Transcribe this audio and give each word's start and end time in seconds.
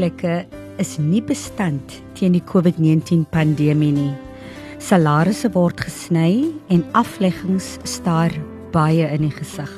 werkplekke 0.00 0.46
is 0.80 0.96
nie 0.98 1.20
bestand 1.20 2.00
teen 2.16 2.32
die 2.32 2.44
COVID-19 2.48 3.26
pandemie 3.32 3.92
nie. 3.92 4.14
Salarisse 4.80 5.50
word 5.52 5.80
gesny 5.84 6.48
en 6.72 6.84
afleggings 6.96 7.78
staar 7.84 8.32
baie 8.72 9.04
in 9.12 9.26
die 9.26 9.34
gesig. 9.34 9.70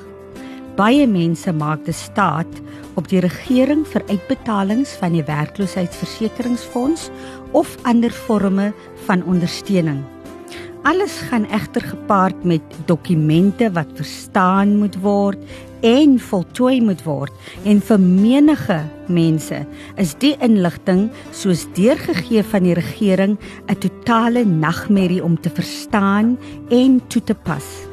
Baie 0.79 1.07
mense 1.11 1.53
maak 1.53 1.83
te 1.85 1.93
staat 1.93 2.63
op 2.95 3.09
die 3.11 3.21
regering 3.21 3.83
vir 3.85 4.07
uitbetalings 4.09 4.95
van 5.01 5.19
die 5.19 5.27
werkloosheidsversekeringsfonds 5.27 7.11
of 7.53 7.77
ander 7.83 8.13
forme 8.13 8.73
van 9.09 9.27
ondersteuning. 9.27 10.05
Alles 10.83 11.15
gaan 11.31 11.45
egter 11.47 11.83
gepaard 11.83 12.45
met 12.45 12.63
dokumente 12.87 13.69
wat 13.73 13.87
verstaan 13.95 14.77
moet 14.79 14.97
word 14.99 15.39
en 15.87 16.17
voltooi 16.19 16.81
moet 16.83 17.05
word 17.07 17.31
en 17.63 17.79
vir 17.87 18.01
menige 18.03 18.79
mense 19.07 19.61
is 20.03 20.15
die 20.25 20.33
inligting 20.43 21.05
soos 21.31 21.69
deurgegee 21.77 22.43
van 22.43 22.67
die 22.67 22.75
regering 22.75 23.39
'n 23.71 23.79
totale 23.79 24.43
nagmerrie 24.45 25.23
om 25.23 25.39
te 25.41 25.51
verstaan 25.55 26.39
en 26.71 27.01
toe 27.07 27.23
te 27.23 27.35
pas. 27.35 27.87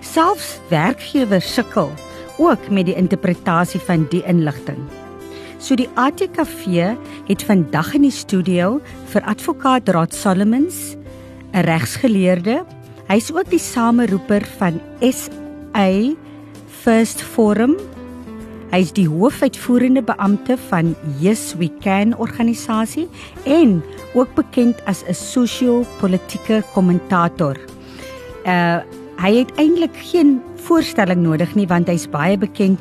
Selfs 0.00 0.60
werkgewers 0.70 1.54
sukkel 1.54 1.90
ook 2.38 2.70
met 2.70 2.86
die 2.86 2.94
interpretasie 2.94 3.80
van 3.80 4.06
die 4.10 4.22
inligting. 4.22 4.78
So 5.58 5.74
die 5.74 5.88
ATKV 5.94 6.94
het 7.26 7.42
vandag 7.42 7.94
in 7.94 8.02
die 8.02 8.14
studio 8.14 8.80
vir 9.10 9.22
advokaat 9.22 9.88
Raad 9.88 10.14
Solomons, 10.14 10.94
'n 11.52 11.64
regsgeleerde. 11.64 12.64
Hy's 13.08 13.32
ook 13.32 13.50
die 13.50 13.62
sameroeper 13.62 14.44
van 14.58 14.80
SA 15.00 16.14
First 16.82 17.22
Forum. 17.22 17.76
Hy's 18.70 18.92
die 18.92 19.08
hoofuitvoerende 19.08 20.02
beampte 20.02 20.58
van 20.68 20.94
Yes 21.20 21.54
We 21.56 21.70
Can 21.80 22.16
organisasie 22.16 23.08
en 23.44 23.82
ook 24.14 24.34
bekend 24.34 24.76
as 24.84 25.04
'n 25.08 25.14
sosio-politieke 25.14 26.62
kommentator. 26.72 27.56
Uh 28.44 28.80
hy 29.18 29.34
het 29.34 29.50
eintlik 29.58 29.96
geen 30.12 30.40
voorstelling 30.54 31.22
nodig 31.22 31.54
nie 31.54 31.66
want 31.66 31.88
hy's 31.88 32.06
baie 32.06 32.38
bekend 32.38 32.78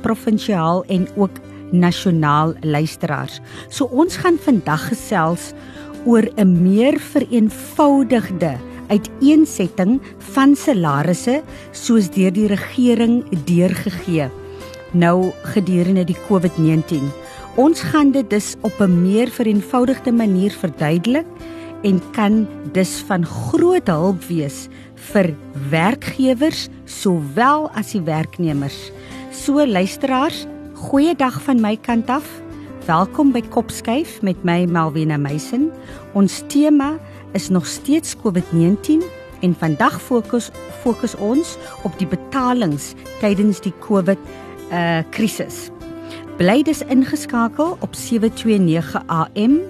provinsiaal 0.00 0.84
en 0.88 1.08
ook 1.16 1.40
nasionaal 1.70 2.54
luisteraars. 2.60 3.40
So 3.68 3.84
ons 3.84 4.16
gaan 4.16 4.38
vandag 4.40 4.88
gesels 4.88 5.52
'n 6.16 6.62
meer 6.62 6.98
vereenvoudigde 6.98 8.56
uiteensetting 8.88 10.00
van 10.18 10.56
salarisse 10.56 11.42
soos 11.72 12.10
deur 12.10 12.32
die 12.32 12.46
regering 12.46 13.24
deurgegee 13.44 14.30
nou 14.92 15.32
gedurende 15.54 16.04
die 16.08 16.16
COVID-19. 16.28 17.10
Ons 17.58 17.82
gaan 17.90 18.12
dit 18.14 18.30
dus 18.30 18.54
op 18.60 18.72
'n 18.80 19.02
meer 19.02 19.28
vereenvoudigde 19.28 20.12
manier 20.12 20.50
verduidelik 20.50 21.26
en 21.82 22.00
kan 22.12 22.48
dus 22.72 23.04
van 23.06 23.26
groot 23.26 23.86
hulp 23.86 24.24
wees 24.24 24.68
vir 24.94 25.34
werkgewers 25.70 26.68
sowel 26.84 27.70
as 27.70 27.90
die 27.92 28.00
werknemers. 28.00 28.90
So 29.30 29.66
luisteraars, 29.66 30.46
goeiedag 30.74 31.42
van 31.42 31.60
my 31.60 31.76
kant 31.76 32.08
af. 32.08 32.40
Welkom 32.88 33.34
by 33.34 33.42
Kopskuif 33.52 34.22
met 34.24 34.38
my 34.48 34.62
Malvina 34.64 35.18
Meisen. 35.20 35.66
Ons 36.16 36.38
tema 36.48 36.94
is 37.36 37.50
nog 37.52 37.66
steeds 37.68 38.14
COVID-19 38.16 39.02
en 39.44 39.56
vandag 39.60 39.98
fokus 40.00 40.48
fokus 40.80 41.12
ons 41.20 41.58
op 41.84 41.92
die 42.00 42.08
betalings 42.08 42.94
tydens 43.20 43.60
die 43.60 43.74
COVID 43.84 44.16
uh 44.72 45.02
krisis. 45.12 45.68
Bly 46.40 46.62
dus 46.64 46.80
ingeskakel 46.88 47.76
op 47.84 47.92
729 47.92 48.96
AM 49.04 49.60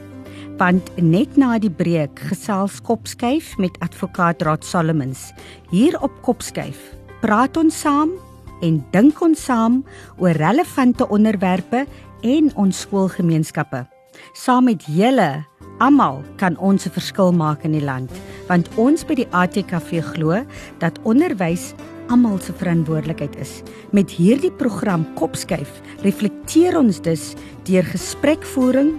want 0.62 0.94
net 1.02 1.34
na 1.34 1.58
die 1.58 1.74
breek 1.74 2.22
gesels 2.30 2.78
Kopskuif 2.86 3.56
met 3.58 3.82
advokaat 3.82 4.46
Raad 4.46 4.62
Solomons. 4.62 5.32
Hier 5.74 5.98
op 5.98 6.14
Kopskuif 6.22 6.94
praat 7.18 7.58
ons 7.58 7.82
saam 7.82 8.14
en 8.62 8.78
dink 8.94 9.20
ons 9.22 9.44
saam 9.50 9.82
oor 10.18 10.38
relevante 10.38 11.06
onderwerpe 11.08 11.84
en 12.22 12.50
ons 12.56 12.80
skoolgemeenskappe. 12.80 13.86
Saam 14.34 14.64
met 14.64 14.84
julle 14.86 15.44
almal 15.78 16.22
kan 16.36 16.56
ons 16.58 16.86
'n 16.86 16.90
verskil 16.90 17.32
maak 17.32 17.64
in 17.64 17.72
die 17.72 17.84
land, 17.84 18.10
want 18.48 18.68
ons 18.76 19.04
by 19.04 19.14
die 19.14 19.28
ATKV 19.30 20.02
glo 20.14 20.44
dat 20.78 20.98
onderwys 21.02 21.74
almal 22.08 22.38
se 22.40 22.52
verantwoordelikheid 22.52 23.36
is. 23.36 23.62
Met 23.92 24.10
hierdie 24.10 24.52
program 24.52 25.06
Kopskuif 25.14 25.80
reflekteer 26.02 26.78
ons 26.78 27.00
dus 27.00 27.34
deur 27.64 27.84
gesprekvoering 27.84 28.98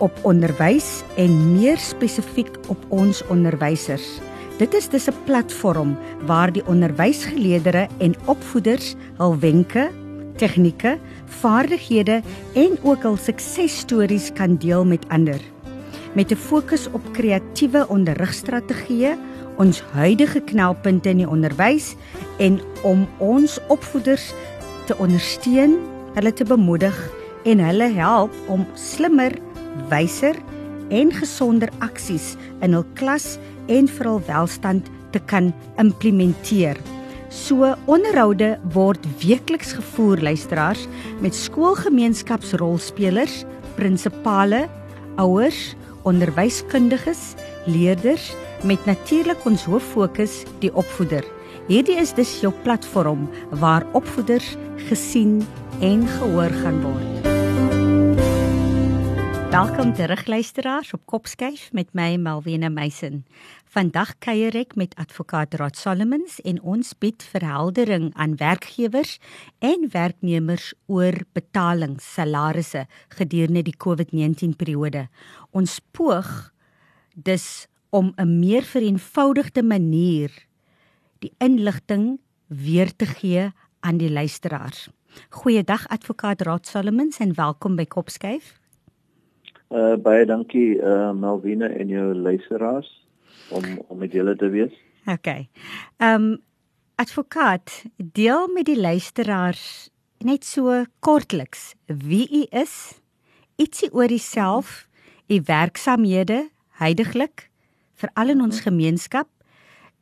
op 0.00 0.12
onderwys 0.22 1.02
en 1.16 1.52
meer 1.52 1.78
spesifiek 1.78 2.50
op 2.68 2.78
ons 2.88 3.22
onderwysers. 3.28 4.20
Dit 4.58 4.74
is 4.74 4.88
dus 4.88 5.08
'n 5.08 5.24
platform 5.24 5.96
waar 6.26 6.52
die 6.52 6.66
onderwysgeleerders 6.66 7.88
en 7.98 8.14
opvoeders 8.26 8.94
hul 9.16 9.38
wenke, 9.38 9.90
tegnieke, 10.36 10.98
vaardighede 11.40 12.20
en 12.58 12.76
ook 12.82 13.02
hul 13.06 13.16
suksesstories 13.16 14.30
kan 14.34 14.56
deel 14.60 14.84
met 14.84 15.06
ander. 15.08 15.40
Met 16.12 16.32
'n 16.32 16.36
fokus 16.36 16.88
op 16.90 17.12
kreatiewe 17.12 17.88
onderrigstrategieë, 17.88 19.16
ons 19.56 19.82
huidige 19.92 20.40
knelpunte 20.40 21.08
in 21.08 21.16
die 21.16 21.28
onderwys 21.28 21.94
en 22.38 22.60
om 22.82 23.06
ons 23.18 23.58
opvoeders 23.68 24.32
te 24.86 24.96
ondersteun, 24.98 25.78
hulle 26.14 26.32
te 26.32 26.44
bemoedig 26.44 27.10
en 27.44 27.58
hulle 27.58 27.88
help 27.94 28.34
om 28.46 28.66
slimmer 28.74 29.32
wyser 29.88 30.36
en 30.88 31.12
gesonder 31.12 31.70
aksies 31.78 32.34
in 32.60 32.72
hul 32.72 32.86
klas 32.94 33.38
en 33.66 33.88
vir 33.88 34.06
hul 34.06 34.22
welstand 34.26 34.88
te 35.14 35.20
kan 35.30 35.52
implementeer. 35.78 36.76
So 37.30 37.62
onderhoude 37.86 38.58
word 38.74 39.06
weekliks 39.22 39.70
gevoer 39.78 40.18
luisteraars 40.18 40.90
met 41.22 41.30
skoolgemeenskapsrolspelers, 41.34 43.44
prinsipale, 43.78 44.66
ouers, 45.14 45.78
onderwyskundiges, 46.02 47.34
leerders 47.70 48.34
met 48.66 48.82
natuurlik 48.84 49.38
ons 49.46 49.62
hoof 49.70 49.86
fokus 49.94 50.42
die 50.58 50.74
opvoeder. 50.74 51.22
Hierdie 51.70 52.02
is 52.02 52.10
dus 52.18 52.42
jou 52.42 52.50
platform 52.64 53.30
waar 53.62 53.86
opvoeders 53.94 54.56
gesien 54.90 55.46
en 55.78 56.02
gehoor 56.18 56.50
gaan 56.64 56.82
word. 56.82 57.10
Welkom 59.50 59.94
terug 59.94 60.26
luisteraars 60.26 60.92
op 60.94 61.00
Kopskyf 61.04 61.72
met 61.72 61.88
my 61.92 62.16
Malwena 62.16 62.68
Meisen. 62.68 63.26
Vandag 63.70 64.16
kuier 64.18 64.56
ek 64.58 64.72
met 64.74 64.96
advokaat 64.98 65.52
Rod 65.60 65.76
Solomons 65.78 66.40
en 66.42 66.56
ons 66.66 66.88
bied 66.98 67.22
verheldering 67.22 68.08
aan 68.18 68.32
werkgewers 68.40 69.12
en 69.62 69.84
werknemers 69.92 70.72
oor 70.90 71.14
betalings, 71.38 72.02
salarisse 72.02 72.88
gedurende 73.14 73.62
die 73.62 73.76
COVID-19 73.78 74.56
periode. 74.58 75.04
Ons 75.54 75.78
poog 75.94 76.50
dus 77.14 77.68
om 77.94 78.10
'n 78.18 78.40
meer 78.40 78.66
vereenvoudigde 78.66 79.62
manier 79.62 80.34
die 81.22 81.32
inligting 81.38 82.18
weer 82.48 82.90
te 82.96 83.06
gee 83.06 83.52
aan 83.80 83.98
die 83.98 84.10
luisteraars. 84.10 84.88
Goeiedag 85.30 85.86
advokaat 85.88 86.42
Rod 86.42 86.66
Solomons 86.66 87.18
en 87.18 87.34
welkom 87.34 87.76
by 87.76 87.86
Kopskyf. 87.86 88.58
Uh 89.70 89.94
baie 89.94 90.26
dankie 90.26 90.82
uh 90.82 91.12
Melvina 91.12 91.68
en 91.68 91.88
jou 91.88 92.14
luisteraars 92.14 93.00
om 93.50 93.64
om 93.88 93.98
met 93.98 94.12
julle 94.12 94.36
te 94.36 94.48
wees. 94.48 94.72
OK. 95.06 95.28
Um 95.98 96.38
advokaat, 97.00 97.84
deel 97.96 98.48
met 98.52 98.66
die 98.68 98.80
luisteraars 98.80 99.88
net 100.20 100.44
so 100.44 100.82
kortliks 101.00 101.74
wie 101.86 102.26
u 102.28 102.42
is, 102.60 103.00
ietsie 103.56 103.88
oor 103.92 104.12
uself, 104.12 104.88
u 105.32 105.40
werksamehede 105.46 106.50
heidaglik 106.80 107.48
veral 108.00 108.34
in 108.34 108.44
ons 108.44 108.60
mhm. 108.60 108.68
gemeenskap, 108.68 109.28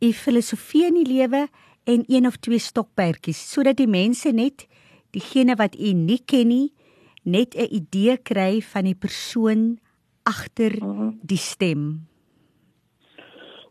u 0.02 0.12
filosofie 0.12 0.86
in 0.86 0.98
die 1.00 1.06
lewe 1.06 1.46
en 1.88 2.04
een 2.06 2.26
of 2.26 2.36
twee 2.42 2.62
stokperdjies 2.62 3.40
sodat 3.52 3.78
die 3.78 3.90
mense 3.90 4.30
net 4.34 4.66
diegene 5.14 5.56
wat 5.58 5.78
u 5.78 5.92
nie 5.96 6.20
ken 6.26 6.50
nie 6.50 6.68
net 7.24 7.54
'n 7.54 7.68
idee 7.74 8.16
kry 8.16 8.60
van 8.62 8.84
die 8.84 8.94
persoon 8.94 9.78
agter 10.22 10.76
mhm. 10.80 11.10
die 11.22 11.40
stem. 11.40 12.06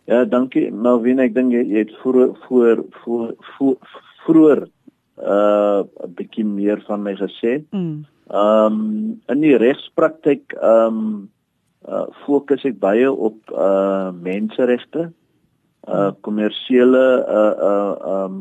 Ja, 0.07 0.23
dankie 0.23 0.69
Melvin, 0.71 1.19
ek 1.19 1.33
dink 1.35 1.51
jy, 1.51 1.65
jy 1.67 1.81
het 1.83 1.95
voor 2.01 2.31
voor 2.47 2.83
voor 3.03 3.33
voor 3.57 3.95
vroeër 4.25 4.61
uh 5.17 5.81
'n 5.83 6.13
bietjie 6.15 6.45
meer 6.45 6.79
van 6.87 7.01
my 7.03 7.15
gesê. 7.15 7.63
Mm. 7.71 8.05
Um 8.31 8.77
in 9.27 9.41
die 9.41 9.57
regspraktyk 9.57 10.55
um 10.63 11.29
uh 11.87 12.05
fokus 12.25 12.63
ek 12.63 12.79
baie 12.79 13.11
op 13.11 13.37
uh 13.51 14.11
menseregte, 14.11 15.11
uh 15.87 16.11
kommersiële 16.21 17.05
uh 17.27 17.53
uh 17.71 17.93
um 18.13 18.37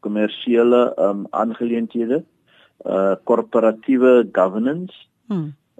kommersiële 0.00 0.92
um 0.98 1.26
aangeleenthede 1.30 2.24
uh 2.84 3.14
korporatiewe 3.24 4.28
governance. 4.32 4.94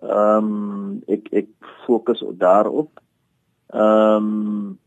Ehm 0.00 0.44
um, 0.44 1.02
ek 1.08 1.28
ek 1.32 1.49
fokus 1.84 2.25
daarop. 2.40 3.00
Ehm 3.69 4.17
um, 4.17 4.78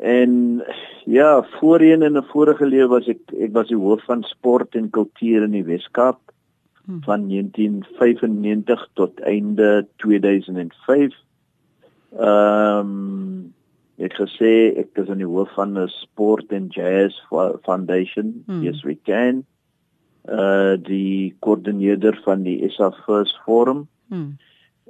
en 0.00 0.62
ja, 1.04 1.42
voorheen 1.42 2.02
in 2.02 2.16
'n 2.16 2.24
vorige 2.32 2.66
lewe 2.66 2.88
was 2.88 3.08
ek 3.08 3.20
ek 3.38 3.52
was 3.52 3.68
die 3.68 3.76
hoof 3.76 4.04
van 4.04 4.22
sport 4.22 4.74
en 4.74 4.90
kultuur 4.90 5.42
in 5.42 5.50
die 5.50 5.64
Weskaap 5.64 6.20
hmm. 6.84 7.02
van 7.02 7.28
1995 7.28 8.88
tot 8.94 9.20
einde 9.20 9.86
2005. 9.96 11.12
Ehm 12.18 12.78
um, 12.78 13.54
ek 13.96 14.14
gesê 14.18 14.74
ek 14.78 14.98
is 14.98 15.08
in 15.08 15.18
die 15.18 15.28
hoof 15.28 15.50
van 15.54 15.78
'n 15.78 15.88
sport 15.88 16.52
and 16.52 16.74
jazz 16.74 17.14
foundation. 17.62 18.44
Hmm. 18.46 18.62
Yes 18.62 18.82
we 18.82 18.98
can. 19.04 19.44
Uh 20.28 20.76
die 20.78 21.34
koördineerder 21.40 22.20
van 22.24 22.42
die 22.42 22.68
SA 22.70 22.90
First 23.06 23.38
Forum. 23.44 23.88
Hmm. 24.08 24.38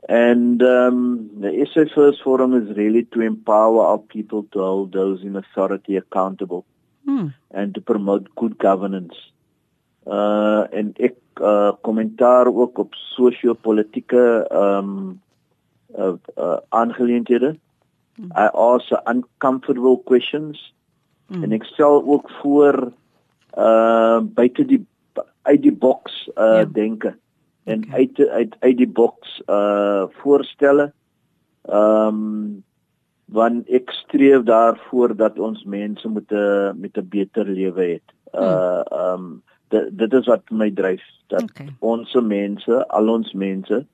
And 0.08 0.60
um, 0.62 1.31
the 1.40 1.66
SA 1.72 1.84
First 1.94 2.22
Forum 2.25 2.54
is 2.54 2.76
really 2.76 3.04
to 3.12 3.20
empower 3.20 3.84
our 3.84 3.99
people 3.99 4.44
to 4.52 4.58
hold 4.58 4.93
those 4.93 5.22
in 5.22 5.37
authority 5.37 5.96
accountable 5.96 6.64
hmm. 7.04 7.28
and 7.52 7.75
to 7.75 7.81
promote 7.81 8.34
good 8.34 8.58
governance. 8.58 9.14
Uh, 10.04 10.66
en 10.72 10.90
ek 10.99 11.14
uh, 11.38 11.70
kommentaar 11.87 12.50
ook 12.50 12.78
op 12.78 12.94
sosio-politieke 13.14 14.49
um, 14.50 15.20
uh, 15.94 16.19
uh, 16.34 16.58
aangeleenthede. 16.69 17.55
Hmm. 18.16 18.32
I 18.34 18.50
ask 18.50 18.90
uncomfortable 19.06 20.02
questions 20.02 20.58
hmm. 21.31 21.44
en 21.44 21.55
ek 21.55 21.64
stel 21.70 22.02
ook 22.02 22.31
voor 22.43 22.90
uh, 23.55 24.19
buite 24.19 24.66
die 24.66 24.82
uit 25.43 25.62
die 25.62 25.75
boks 25.75 26.26
uh, 26.34 26.62
ja. 26.62 26.64
denke 26.64 27.08
en 27.08 27.19
okay. 27.64 27.91
uit 27.91 28.29
uit 28.29 28.56
uit 28.61 28.76
die 28.76 28.88
boks 28.88 29.43
uh 29.47 30.05
voorstelle. 30.23 30.93
Ehm 31.62 32.06
um, 32.06 32.64
want 33.32 33.69
ek 33.73 33.91
streef 33.91 34.43
daarvoor 34.44 35.17
dat 35.17 35.38
ons 35.38 35.64
mense 35.64 36.09
met 36.09 36.32
'n 36.32 36.81
met 36.81 36.97
'n 36.97 37.09
beter 37.09 37.47
lewe 37.47 37.85
het. 37.85 38.09
Uh 38.35 38.82
ehm 38.91 39.14
um, 39.14 39.43
dit 39.69 39.99
dit 39.99 40.12
is 40.12 40.26
wat 40.26 40.50
my 40.50 40.70
dryf 40.70 41.03
dat 41.26 41.43
okay. 41.43 41.69
ons 41.79 42.14
mense, 42.14 42.88
al 42.88 43.09
ons 43.09 43.32
mense 43.32 43.87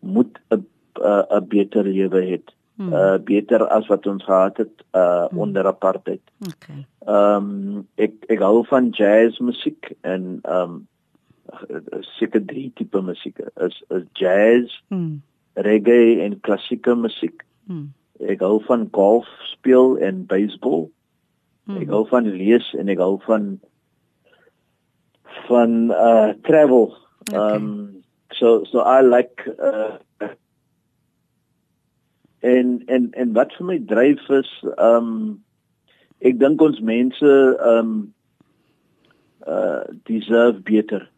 moet 0.00 0.38
'n 0.50 0.66
'n 1.00 1.46
beter 1.48 1.84
lewe 1.84 2.20
hê. 2.20 2.40
Hmm. 2.76 2.92
Uh 2.92 3.18
beter 3.18 3.66
as 3.68 3.86
wat 3.86 4.06
ons 4.06 4.24
gehad 4.24 4.56
het 4.56 4.84
uh 4.92 5.24
hmm. 5.28 5.38
onder 5.38 5.66
apartheid. 5.66 6.22
Okay. 6.40 6.86
Ehm 7.06 7.50
um, 7.76 7.88
ek 7.94 8.12
ek 8.28 8.40
hou 8.40 8.64
van 8.66 8.90
jazz 8.90 9.38
musiek 9.38 9.92
en 10.00 10.38
ehm 10.42 10.70
um, 10.70 10.88
seker 12.18 12.40
drie 12.46 12.70
tipe 12.76 13.02
musiek 13.02 13.38
is 13.60 13.82
is 13.90 14.06
jazz, 14.18 14.70
mm. 14.90 15.20
reggae 15.54 16.20
en 16.24 16.40
klassieke 16.40 16.94
musiek. 16.96 17.44
Mm. 17.68 17.90
Ek 18.32 18.40
hou 18.44 18.60
van 18.68 18.88
golf 18.92 19.28
speel 19.50 19.98
en 19.98 20.24
baseball. 20.26 20.88
Mm. 21.66 21.82
Ek 21.82 21.92
hou 21.94 22.04
van 22.10 22.30
lees 22.38 22.68
en 22.78 22.90
ek 22.92 23.02
hou 23.02 23.16
van 23.26 23.56
van 25.48 25.90
uh 25.90 26.32
travel. 26.48 26.90
Okay. 27.28 27.38
Um 27.38 28.02
so 28.32 28.64
so 28.70 28.80
I 28.80 29.00
like 29.02 29.46
uh 29.58 29.98
en 32.42 32.82
en 32.86 33.12
en 33.12 33.32
wat 33.32 33.54
vir 33.58 33.66
my 33.66 33.78
dryf 33.78 34.22
is 34.30 34.50
um 34.78 35.42
ek 36.22 36.38
dink 36.42 36.62
ons 36.62 36.80
mense 36.80 37.34
um 37.74 38.12
uh 39.46 39.84
deserve 40.08 40.62
beter. 40.66 41.08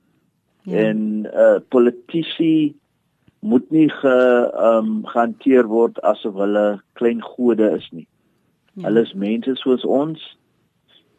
Ja. 0.65 0.79
En 0.79 1.27
uh 1.35 1.61
politici 1.69 2.75
moet 3.41 3.71
nie 3.71 3.91
ge 3.91 4.17
um 4.57 5.03
gehanteer 5.07 5.67
word 5.69 6.01
asof 6.03 6.39
hulle 6.41 6.81
klein 6.93 7.21
gode 7.23 7.69
is 7.77 7.89
nie. 7.93 8.07
Ja. 8.73 8.87
Hulle 8.89 9.05
is 9.05 9.13
mense 9.15 9.57
soos 9.61 9.85
ons. 9.85 10.23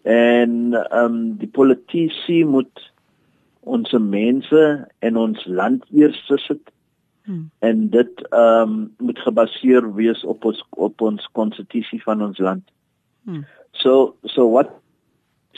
En 0.02 0.74
um 0.90 1.20
die 1.38 1.50
politici 1.50 2.42
moet 2.46 2.90
ons 3.66 3.92
mense 3.92 4.64
en 5.00 5.18
ons 5.18 5.46
land 5.46 5.86
eers 5.94 6.18
sit. 6.48 6.74
Hmm. 7.26 7.46
En 7.60 7.88
dit 7.90 8.26
um 8.34 8.74
moet 8.98 9.22
gebaseer 9.28 9.94
wees 9.94 10.24
op 10.24 10.46
ons 10.46 10.66
op 10.70 11.02
ons 11.02 11.30
konstitusie 11.38 12.02
van 12.04 12.26
ons 12.26 12.42
land. 12.42 12.66
Hmm. 13.30 13.46
So 13.72 14.16
so 14.24 14.50
what 14.50 14.74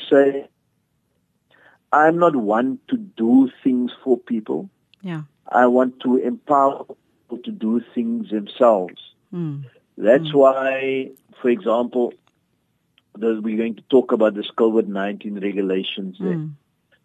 say 0.10 0.48
I'm 1.92 2.18
not 2.18 2.36
one 2.36 2.80
to 2.90 2.98
do 2.98 3.50
things 3.64 3.92
for 4.04 4.18
people. 4.18 4.70
Yeah. 5.02 5.24
I 5.48 5.68
want 5.68 6.00
to 6.02 6.18
empower 6.18 6.84
people 6.86 7.44
to 7.44 7.52
do 7.52 7.82
things 7.96 8.30
themselves. 8.30 9.02
Mm. 9.34 9.66
That's 9.98 10.30
mm. 10.30 10.34
why, 10.34 11.12
for 11.42 11.50
example, 11.50 12.14
we're 13.16 13.58
going 13.58 13.76
to 13.76 13.84
talk 13.90 14.12
about 14.12 14.36
this 14.36 14.52
COVID-19 14.52 15.42
regulations. 15.42 16.18
Mm. 16.20 16.52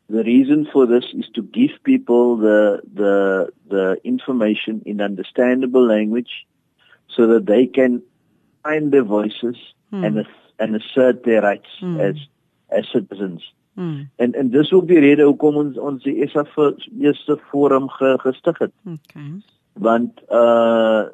The 0.08 0.24
reason 0.24 0.68
for 0.70 0.86
this 0.86 1.04
is 1.14 1.26
to 1.34 1.42
give 1.42 1.70
people 1.84 2.36
the 2.36 2.82
the 2.92 3.52
the 3.68 3.98
information 4.04 4.82
in 4.84 5.00
understandable 5.00 5.86
language, 5.86 6.46
so 7.08 7.26
that 7.28 7.46
they 7.46 7.66
can 7.66 8.02
find 8.62 8.92
their 8.92 9.04
voices 9.04 9.56
hmm. 9.90 10.04
and 10.04 10.26
and 10.58 10.76
assert 10.76 11.24
their 11.24 11.40
rights 11.40 11.68
hmm. 11.80 11.98
as 11.98 12.16
as 12.68 12.84
citizens. 12.92 13.42
Hmm. 13.74 14.08
En 14.16 14.32
en 14.32 14.50
dis 14.50 14.72
ook 14.72 14.86
die 14.86 15.00
rede 15.00 15.24
hoekom 15.24 15.56
ons 15.56 15.78
ons 15.78 16.02
die 16.02 16.28
SA 16.28 16.44
eerste 17.00 17.38
forum 17.50 17.88
ge, 17.88 18.18
gestig 18.20 18.58
het. 18.58 18.72
Okay. 18.84 19.30
Want 19.72 20.22
uh 20.30 21.04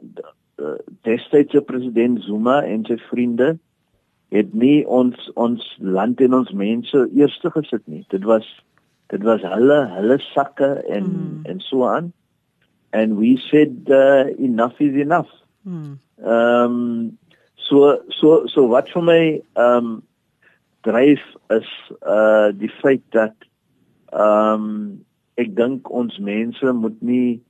destydse 1.07 1.61
president 1.63 2.23
Zuma 2.27 2.63
en 2.67 2.83
sy 2.87 2.97
vriende 3.11 3.53
het 4.35 4.55
nie 4.55 4.83
ons 4.87 5.31
ons 5.39 5.63
land 5.79 6.21
en 6.21 6.35
ons 6.41 6.51
mense 6.51 7.05
eerste 7.15 7.51
gesit 7.55 7.85
nie. 7.87 8.05
Dit 8.11 8.27
was 8.29 8.47
dit 9.13 9.23
was 9.25 9.45
hulle 9.47 9.79
hulle 9.95 10.19
sakke 10.33 10.73
en 10.89 11.05
hmm. 11.05 11.41
en 11.45 11.61
so 11.61 11.87
aan. 11.87 12.13
And 12.91 13.19
we 13.19 13.37
said 13.37 13.89
uh, 13.89 14.27
enough 14.39 14.81
is 14.81 14.97
enough. 14.97 15.31
Hmm. 15.63 15.99
Ehm 16.25 16.75
um, 16.75 17.19
so 17.55 17.99
so 18.09 18.47
so 18.47 18.67
wat 18.69 18.91
vir 18.91 19.03
my 19.03 19.23
ehm 19.55 19.87
um, 19.87 19.97
dryf 20.87 21.23
is 21.55 21.69
uh 22.03 22.51
die 22.55 22.73
feit 22.81 23.05
dat 23.17 23.35
ehm 24.13 24.65
um, 24.65 25.05
ek 25.39 25.55
dink 25.57 25.91
ons 25.95 26.19
mense 26.19 26.73
moet 26.75 26.97
nie 27.03 27.41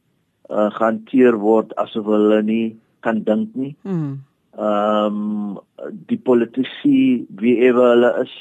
uh 0.51 0.69
gehanteer 0.77 1.39
word 1.41 1.75
asof 1.81 2.09
hulle 2.09 2.43
nie 2.43 2.77
kan 3.07 3.23
dink 3.25 3.55
nie. 3.55 3.75
Ehm 3.85 3.99
mm. 4.03 4.15
um, 4.59 5.59
die 6.11 6.19
politici 6.19 7.27
wie 7.41 7.57
ewe 7.69 7.91
hulle 7.93 8.15
is, 8.25 8.33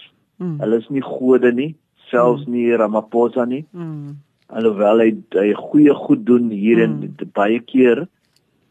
mm. 0.41 0.57
hulle 0.63 0.79
is 0.81 0.87
nie 0.89 1.03
gode 1.05 1.51
nie, 1.53 1.73
selfs 2.11 2.47
mm. 2.47 2.53
nie 2.53 2.77
Ramaphosa 2.79 3.45
nie. 3.45 3.65
Mm. 3.71 4.17
Alhoewel 4.47 5.03
hy 5.03 5.11
hy 5.35 5.51
goeie 5.59 5.95
goed 6.05 6.25
doen 6.25 6.49
hier 6.51 6.81
mm. 6.83 7.03
in 7.03 7.33
baie 7.35 7.59
keer, 7.67 8.05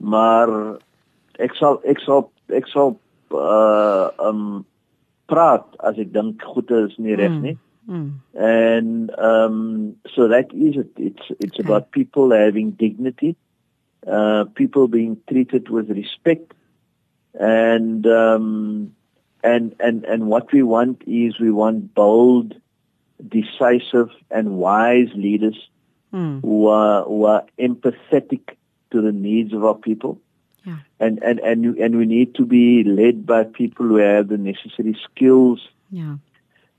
maar 0.00 0.50
ek 1.38 1.54
sal 1.60 1.80
ek 1.84 2.00
sal 2.04 2.28
ek 2.56 2.68
sal 2.72 2.96
uh 3.36 4.08
um 4.22 4.64
praat 5.28 5.64
as 5.82 5.98
ek 5.98 6.12
dink 6.12 6.42
goed 6.42 6.70
is 6.70 6.98
nie 6.98 7.16
reg 7.18 7.40
nie. 7.42 7.56
Mm. 7.86 8.18
And 8.34 9.10
um 9.18 9.96
so 10.14 10.28
that 10.28 10.52
is 10.52 10.76
it. 10.76 10.90
It's 10.96 11.30
it's 11.38 11.58
okay. 11.60 11.66
about 11.66 11.90
people 11.92 12.34
having 12.34 12.72
dignity, 12.72 13.36
uh 14.06 14.44
people 14.54 14.88
being 14.88 15.18
treated 15.28 15.70
with 15.70 15.90
respect 15.90 16.54
and 17.38 18.06
um 18.06 18.94
and 19.44 19.74
and 19.78 20.04
and 20.04 20.26
what 20.26 20.52
we 20.52 20.62
want 20.62 21.02
is 21.06 21.38
we 21.38 21.50
want 21.50 21.94
bold 21.94 22.54
decisive 23.28 24.10
and 24.30 24.56
wise 24.56 25.08
leaders 25.14 25.68
mm. 26.12 26.40
who 26.40 26.66
are 26.66 27.04
who 27.04 27.24
are 27.24 27.44
empathetic 27.58 28.56
to 28.90 29.00
the 29.00 29.12
needs 29.12 29.52
of 29.52 29.64
our 29.64 29.74
people 29.74 30.20
yeah. 30.66 30.78
And 30.98 31.22
and 31.22 31.38
and 31.40 31.78
and 31.78 31.96
we 31.96 32.06
need 32.06 32.34
to 32.34 32.44
be 32.44 32.82
led 32.82 33.24
by 33.24 33.44
people 33.44 33.86
who 33.86 33.96
have 33.96 34.28
the 34.28 34.36
necessary 34.36 34.98
skills. 35.04 35.66
Yeah. 35.90 36.16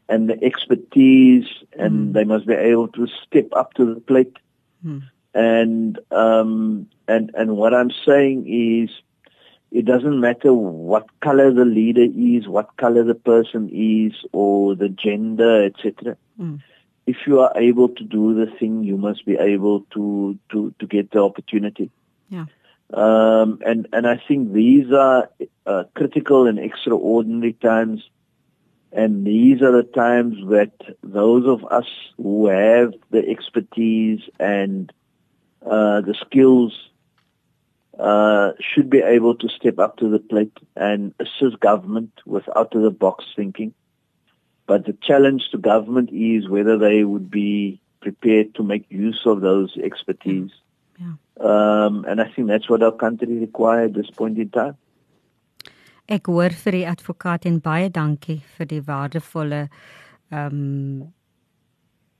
And 0.09 0.29
the 0.29 0.41
expertise, 0.43 1.47
and 1.77 2.09
mm. 2.09 2.13
they 2.13 2.23
must 2.23 2.47
be 2.47 2.53
able 2.53 2.89
to 2.89 3.07
step 3.25 3.47
up 3.53 3.73
to 3.73 3.93
the 3.93 3.99
plate. 3.99 4.37
Mm. 4.85 5.03
And 5.33 5.99
um, 6.11 6.87
and 7.07 7.31
and 7.33 7.57
what 7.57 7.73
I'm 7.73 7.91
saying 8.05 8.45
is, 8.47 8.89
it 9.71 9.85
doesn't 9.85 10.19
matter 10.19 10.53
what 10.53 11.07
color 11.19 11.51
the 11.51 11.65
leader 11.65 12.07
is, 12.15 12.47
what 12.47 12.75
color 12.77 13.03
the 13.03 13.15
person 13.15 13.69
is, 13.71 14.13
or 14.31 14.75
the 14.75 14.89
gender, 14.89 15.65
etc. 15.65 16.17
Mm. 16.39 16.61
If 17.05 17.17
you 17.25 17.39
are 17.39 17.51
able 17.55 17.89
to 17.89 18.03
do 18.03 18.33
the 18.33 18.51
thing, 18.57 18.83
you 18.83 18.97
must 18.97 19.25
be 19.25 19.37
able 19.37 19.81
to 19.93 20.37
to 20.51 20.73
to 20.79 20.87
get 20.87 21.11
the 21.11 21.19
opportunity. 21.19 21.89
Yeah. 22.29 22.45
Um, 22.93 23.59
and, 23.65 23.87
and 23.91 24.07
I 24.07 24.21
think 24.27 24.53
these 24.53 24.91
are 24.91 25.29
uh, 25.65 25.83
critical 25.95 26.47
and 26.47 26.57
extraordinary 26.57 27.53
times. 27.53 28.01
And 28.91 29.27
these 29.27 29.61
are 29.61 29.71
the 29.71 29.83
times 29.83 30.35
that 30.49 30.71
those 31.03 31.45
of 31.45 31.65
us 31.65 31.87
who 32.15 32.47
have 32.47 32.93
the 33.11 33.27
expertise 33.27 34.21
and 34.39 34.91
uh, 35.65 36.01
the 36.01 36.15
skills 36.25 36.73
uh, 37.99 38.51
should 38.59 38.89
be 38.89 38.99
able 38.99 39.35
to 39.35 39.49
step 39.49 39.79
up 39.79 39.97
to 39.97 40.09
the 40.09 40.19
plate 40.19 40.57
and 40.75 41.13
assist 41.19 41.59
government 41.59 42.11
with 42.25 42.47
out 42.55 42.73
of 42.75 42.83
the 42.83 42.91
box 42.91 43.25
thinking. 43.35 43.73
But 44.67 44.85
the 44.85 44.93
challenge 45.01 45.49
to 45.51 45.57
government 45.57 46.11
is 46.13 46.47
whether 46.47 46.77
they 46.77 47.03
would 47.03 47.29
be 47.31 47.81
prepared 48.01 48.55
to 48.55 48.63
make 48.63 48.85
use 48.89 49.21
of 49.25 49.41
those 49.41 49.75
expertise. 49.77 50.51
Yeah. 50.99 51.15
Um, 51.39 52.05
and 52.07 52.21
I 52.21 52.31
think 52.33 52.47
that's 52.47 52.69
what 52.69 52.81
our 52.83 52.91
country 52.91 53.39
requires 53.39 53.89
at 53.89 53.93
this 53.93 54.09
point 54.09 54.37
in 54.37 54.49
time. 54.49 54.77
Ek 56.07 56.29
hoor 56.31 56.55
vir 56.55 56.71
die 56.71 56.87
advokaat 56.87 57.45
en 57.49 57.59
baie 57.59 57.89
dankie 57.91 58.39
vir 58.57 58.69
die 58.71 58.81
waardevolle 58.81 59.67
ehm 60.31 60.57
um, 60.57 61.13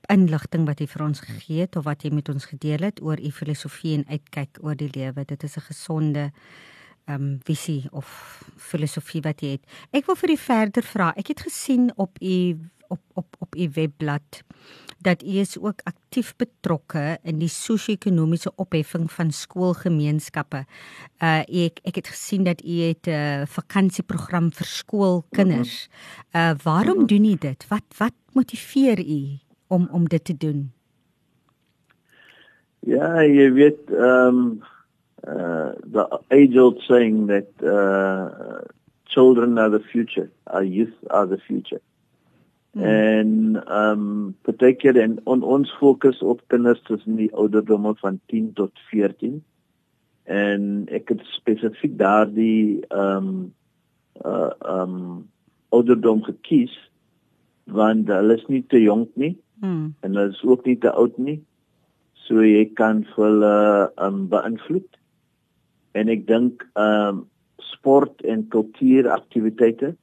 inligting 0.08 0.64
wat 0.68 0.80
jy 0.80 0.88
vir 0.88 1.04
ons 1.04 1.20
gegee 1.20 1.66
het 1.66 1.76
of 1.76 1.84
wat 1.84 2.06
jy 2.06 2.14
met 2.16 2.30
ons 2.32 2.46
gedeel 2.48 2.86
het 2.88 3.02
oor 3.04 3.20
u 3.20 3.32
filosofie 3.32 3.98
en 3.98 4.06
uitkyk 4.08 4.62
oor 4.64 4.78
die 4.80 4.92
lewe. 4.94 5.26
Dit 5.28 5.44
is 5.44 5.58
'n 5.58 5.68
gesonde 5.68 6.32
um, 7.10 7.38
visie 7.48 7.88
of 7.92 8.08
filosofie 8.58 9.22
wat 9.22 9.42
jy 9.42 9.58
het. 9.58 9.78
Ek 9.92 10.06
wil 10.08 10.16
vir 10.16 10.34
u 10.34 10.38
verder 10.38 10.84
vra. 10.84 11.12
Ek 11.16 11.28
het 11.34 11.46
gesien 11.48 11.92
op 11.96 12.20
u 12.22 12.58
op 12.88 13.02
op 13.14 13.36
op 13.40 13.56
u 13.56 13.70
webblad 13.74 14.44
dat 14.98 15.24
u 15.24 15.38
is 15.40 15.58
ook 15.60 15.82
aktief 15.84 16.36
betrokke 16.36 17.18
in 17.24 17.40
die 17.40 17.50
sosio-ekonomiese 17.52 18.52
opheffing 18.56 19.12
van 19.12 19.32
skoolgemeenskappe. 19.32 20.64
Uh 21.24 21.44
ek 21.66 21.82
ek 21.84 22.02
het 22.02 22.08
gesien 22.08 22.44
dat 22.44 22.64
u 22.64 22.80
het 22.88 23.08
'n 23.08 23.10
uh, 23.10 23.46
vakansieprogram 23.46 24.52
vir 24.54 24.66
skoolkinders. 24.66 25.90
Uh 26.36 26.52
waarom 26.64 27.06
doen 27.06 27.26
u 27.26 27.36
dit? 27.36 27.68
Wat 27.68 27.86
wat 27.98 28.14
motiveer 28.34 29.00
u 29.00 29.38
om 29.68 29.88
om 29.92 30.08
dit 30.08 30.24
te 30.24 30.38
doen? 30.38 30.72
Ja, 32.80 33.22
jy 33.22 33.52
weet 33.52 33.92
ehm 33.92 34.38
um, 34.38 34.64
uh 35.28 35.57
the 35.98 36.20
age 36.30 36.58
old 36.58 36.82
saying 36.88 37.27
that 37.27 37.50
uh 37.63 38.63
children 39.18 39.58
are 39.58 39.70
the 39.70 39.84
future, 39.92 40.30
our 40.48 40.63
youth 40.63 40.94
are 41.10 41.25
the 41.25 41.38
future. 41.48 41.82
Hmm. 42.74 42.84
En 42.84 43.63
ehm 43.66 44.00
um, 44.00 44.36
beteken 44.42 44.96
en 44.96 45.20
on, 45.24 45.44
ons 45.44 45.77
fokus 45.77 46.20
op 46.22 46.42
kinders 46.48 46.82
tussen 46.82 47.16
die 47.16 47.34
ouderdomme 47.34 47.96
van 47.96 48.20
10 48.25 48.54
tot 48.54 48.72
14. 48.89 49.44
En 50.24 50.84
ek 50.92 51.10
het 51.10 51.24
spesifiek 51.39 51.98
daardie 51.98 52.86
ehm 52.88 53.27
um, 53.27 53.54
uh 54.25 54.51
ehm 54.60 54.94
um, 54.96 55.25
ouderdom 55.70 56.24
gekies 56.24 56.75
want 57.63 58.08
hulle 58.08 58.36
is 58.36 58.46
nie 58.48 58.63
te 58.68 58.82
jonk 58.82 59.10
nie. 59.16 59.34
Hmm. 59.60 59.96
En 60.00 60.16
hulle 60.16 60.30
is 60.30 60.44
ook 60.44 60.66
nie 60.66 60.77
te 60.77 60.92
oud 60.92 61.18
nie. 61.18 61.39
So 62.13 62.44
jy 62.44 62.66
kan 62.74 63.06
hulle 63.16 63.56
ehm 63.96 64.13
um, 64.13 64.27
beïnvloed. 64.30 64.89
En 65.98 66.12
ek 66.13 66.27
dink 66.30 66.66
ehm 66.75 67.24
um, 67.24 67.25
sport 67.68 68.22
en 68.22 68.44
kultuuraktiwiteite 68.54 69.96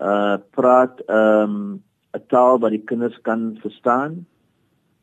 uh 0.00 0.36
praat 0.56 1.00
ehm 1.06 1.54
um, 1.54 1.82
'n 2.16 2.22
taal 2.28 2.58
wat 2.58 2.74
die 2.74 2.84
kinders 2.90 3.18
kan 3.22 3.56
verstaan. 3.62 4.26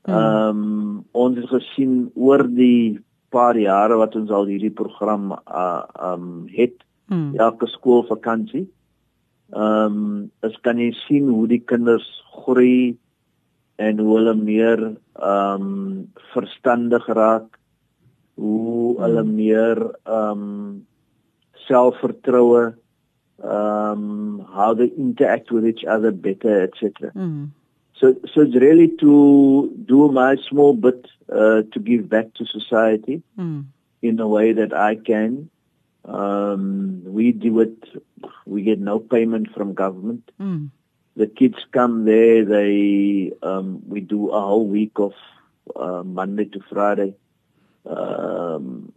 Hmm. 0.06 0.14
Ehm 0.14 0.62
um, 0.62 1.06
ons 1.12 1.38
het 1.38 1.50
gesien 1.50 2.12
oor 2.16 2.44
die 2.48 3.00
paar 3.30 3.58
jare 3.58 3.98
wat 3.98 4.16
ons 4.16 4.32
al 4.32 4.46
hierdie 4.46 4.74
program 4.74 5.32
uh 5.34 5.84
um 6.12 6.48
het 6.52 6.84
hmm. 7.08 7.36
elke 7.36 7.68
skoolvakansie. 7.68 8.68
Ehm 9.54 9.98
um, 9.98 10.32
as 10.42 10.56
kan 10.62 10.78
jy 10.78 10.92
sien 11.08 11.28
hoe 11.30 11.48
die 11.48 11.64
kinders 11.64 12.08
groei 12.44 12.98
en 13.78 14.00
hoe 14.00 14.18
hulle 14.18 14.36
meer 14.36 14.80
ehm 14.88 15.62
um, 15.62 16.12
verstandig 16.34 17.08
raak, 17.08 17.57
hoe 18.38 18.94
hmm. 18.94 19.02
hulle 19.04 19.24
meer 19.24 19.82
ehm 20.06 20.42
um, 20.42 20.86
selfvertroue 21.68 22.76
um, 23.44 24.48
how 24.54 24.74
they 24.74 24.88
interact 24.98 25.52
with 25.52 25.66
each 25.66 25.84
other 25.84 26.12
better, 26.12 26.64
etc. 26.64 27.12
Mm. 27.14 27.52
So, 27.94 28.16
so 28.34 28.42
it's 28.42 28.56
really 28.56 28.90
to 29.00 29.74
do 29.86 30.12
my 30.12 30.36
small 30.36 30.74
bit 30.74 31.08
uh, 31.32 31.64
to 31.72 31.80
give 31.80 32.10
back 32.10 32.34
to 32.36 32.46
society 32.46 33.22
mm. 33.38 33.66
in 34.02 34.20
a 34.20 34.28
way 34.28 34.54
that 34.54 34.74
I 34.74 34.96
can. 34.96 35.50
Um, 36.06 37.02
we 37.04 37.32
do 37.32 37.60
it. 37.60 37.84
We 38.46 38.62
get 38.62 38.80
no 38.80 39.00
payment 39.00 39.54
from 39.54 39.74
government. 39.74 40.30
Mm. 40.40 40.70
The 41.16 41.28
kids 41.28 41.58
come 41.72 42.06
there. 42.06 42.46
They 42.46 43.34
um, 43.42 43.82
we 43.88 44.02
do 44.02 44.30
a 44.30 44.40
whole 44.40 44.68
week 44.68 44.94
of 44.96 45.14
uh, 45.76 46.04
Monday 46.04 46.46
to 46.46 46.60
Friday. 46.70 47.16
Um, 47.88 48.92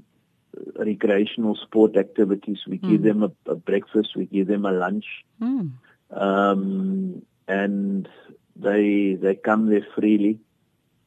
recreational 0.76 1.56
sport 1.56 1.97
activities. 1.97 2.59
We 2.66 2.78
mm. 2.78 2.90
give 2.90 3.00
hmm. 3.00 3.06
them 3.06 3.23
a, 3.23 3.50
a, 3.50 3.54
breakfast, 3.54 4.16
we 4.16 4.26
give 4.26 4.47
them 4.47 4.64
a 4.64 4.73
lunch, 4.73 5.06
mm. 5.40 5.70
um, 6.11 7.23
and 7.47 8.09
they 8.56 9.14
they 9.14 9.35
come 9.37 9.70
there 9.70 9.87
freely, 9.94 10.40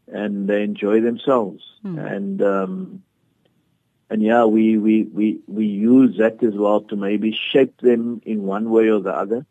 and 0.08 0.48
they 0.48 0.64
enjoy 0.64 1.02
themselves. 1.02 1.64
Mm. 1.84 2.16
And 2.16 2.42
um, 2.42 3.04
and 4.10 4.22
yeah, 4.22 4.46
we, 4.46 4.78
we 4.78 5.04
we 5.04 5.40
we 5.48 5.66
use 5.66 6.18
that 6.18 6.44
as 6.44 6.54
well 6.54 6.82
to 6.82 6.96
maybe 6.96 7.38
shape 7.52 7.80
them 7.82 8.22
in 8.26 8.44
one 8.44 8.70
way 8.70 8.90
or 8.90 9.00
the 9.00 9.12
other. 9.12 9.46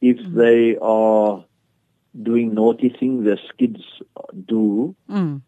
If 0.00 0.18
hmm. 0.18 0.38
they 0.38 0.76
are 0.76 1.44
doing 2.20 2.54
naughty 2.54 2.88
things, 2.88 3.26
as 3.26 3.40
kids 3.58 3.82
do, 4.46 4.94
hmm. 5.08 5.38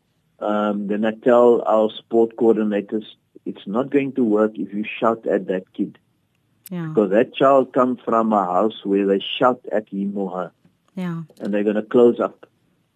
Um, 0.41 0.87
then 0.89 1.05
I 1.05 1.13
tell 1.13 1.63
our 1.67 1.91
sport 1.91 2.37
coordinators 2.37 3.05
it's 3.47 3.67
not 3.67 3.91
going 3.91 4.13
to 4.13 4.25
work 4.25 4.53
if 4.55 4.73
you 4.73 4.85
shout 4.85 5.27
at 5.27 5.47
that 5.47 5.73
kid. 5.73 5.99
Yeah. 6.71 6.87
Because 6.87 7.11
that 7.11 7.35
child 7.35 7.73
comes 7.73 8.01
from 8.05 8.33
a 8.33 8.45
house 8.45 8.85
where 8.85 9.07
they 9.07 9.21
shout 9.39 9.65
at 9.73 9.89
him 9.89 10.17
or 10.17 10.31
her. 10.31 10.53
Yeah. 10.95 11.23
And 11.41 11.53
they're 11.53 11.65
going 11.65 11.77
to 11.77 11.83
close 11.83 12.21
up. 12.21 12.47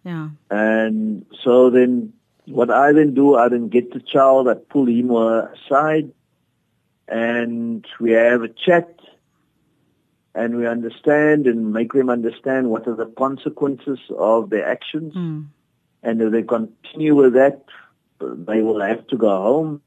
Yeah. 0.03 0.29
And 0.49 1.25
so 1.43 1.69
then 1.69 2.13
what 2.45 2.69
I 2.69 2.93
then 2.93 3.13
do, 3.13 3.35
I 3.35 3.49
then 3.49 3.69
get 3.69 3.91
the 3.91 3.99
child, 3.99 4.47
I 4.47 4.53
pull 4.53 4.87
him 4.87 5.11
or 5.11 5.29
her 5.29 5.53
aside 5.53 6.11
and 7.07 7.85
we 7.99 8.11
have 8.11 8.43
a 8.43 8.49
chat 8.49 8.99
and 10.33 10.57
we 10.57 10.67
understand 10.67 11.47
and 11.47 11.71
make 11.71 11.93
them 11.93 12.09
understand 12.09 12.69
what 12.69 12.87
are 12.87 12.95
the 12.95 13.05
consequences 13.05 13.99
of 14.17 14.49
their 14.49 14.67
actions. 14.67 15.13
Mm. 15.13 15.47
And 16.05 16.21
if 16.21 16.31
they 16.31 16.43
continue 16.43 17.15
with 17.15 17.33
that, 17.33 17.65
they 18.19 18.61
will 18.61 18.79
have 18.79 19.05
to 19.07 19.17
go 19.17 19.29
home 19.29 19.81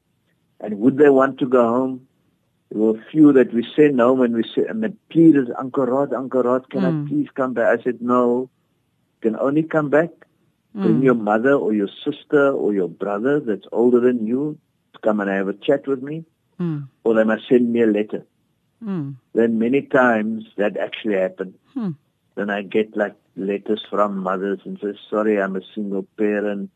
and 0.60 0.78
would 0.80 0.98
they 0.98 1.08
want 1.08 1.38
to 1.38 1.46
go 1.46 1.62
home? 1.62 2.08
There 2.70 2.80
were 2.80 2.98
a 2.98 3.04
few 3.10 3.32
that 3.32 3.54
we 3.54 3.66
sent 3.74 3.98
home 3.98 4.20
and 4.20 4.34
we 4.34 4.44
said, 4.54 4.64
and 4.64 4.82
the 4.82 4.94
pleaders, 5.10 5.48
Uncle 5.58 5.86
Rod, 5.86 6.12
Uncle 6.12 6.42
Rod, 6.42 6.68
can 6.68 6.82
mm. 6.82 6.86
I 6.86 6.90
hmm. 6.90 7.06
please 7.06 7.28
come 7.34 7.54
back? 7.54 7.78
I 7.78 7.82
said, 7.82 8.02
no, 8.02 8.50
you 9.22 9.30
can 9.30 9.40
only 9.40 9.62
come 9.62 9.88
back 9.88 10.10
mm. 10.76 11.02
your 11.02 11.14
mother 11.14 11.52
or 11.52 11.72
your 11.72 11.88
sister 12.04 12.50
or 12.50 12.74
your 12.74 12.88
brother 12.88 13.40
that's 13.40 13.66
older 13.72 14.00
than 14.00 14.26
you 14.26 14.58
to 14.92 14.98
come 15.00 15.20
and 15.20 15.30
have 15.30 15.48
a 15.48 15.54
chat 15.54 15.86
with 15.86 16.02
me, 16.02 16.24
mm. 16.60 16.86
or 17.04 17.14
they 17.14 17.24
must 17.24 17.48
send 17.48 17.72
me 17.72 17.82
a 17.82 17.86
letter. 17.86 18.26
Mm. 18.84 19.16
Then 19.34 19.58
many 19.58 19.82
times 19.82 20.44
that 20.56 20.76
actually 20.76 21.14
happened. 21.14 21.54
Mm. 21.76 21.96
Then 22.34 22.50
I 22.50 22.62
get 22.62 22.96
like 22.96 23.14
letters 23.38 23.84
from 23.88 24.18
mothers 24.18 24.60
and 24.64 24.78
say, 24.80 24.98
sorry, 25.10 25.40
I'm 25.40 25.56
a 25.56 25.60
single 25.74 26.04
parent. 26.16 26.70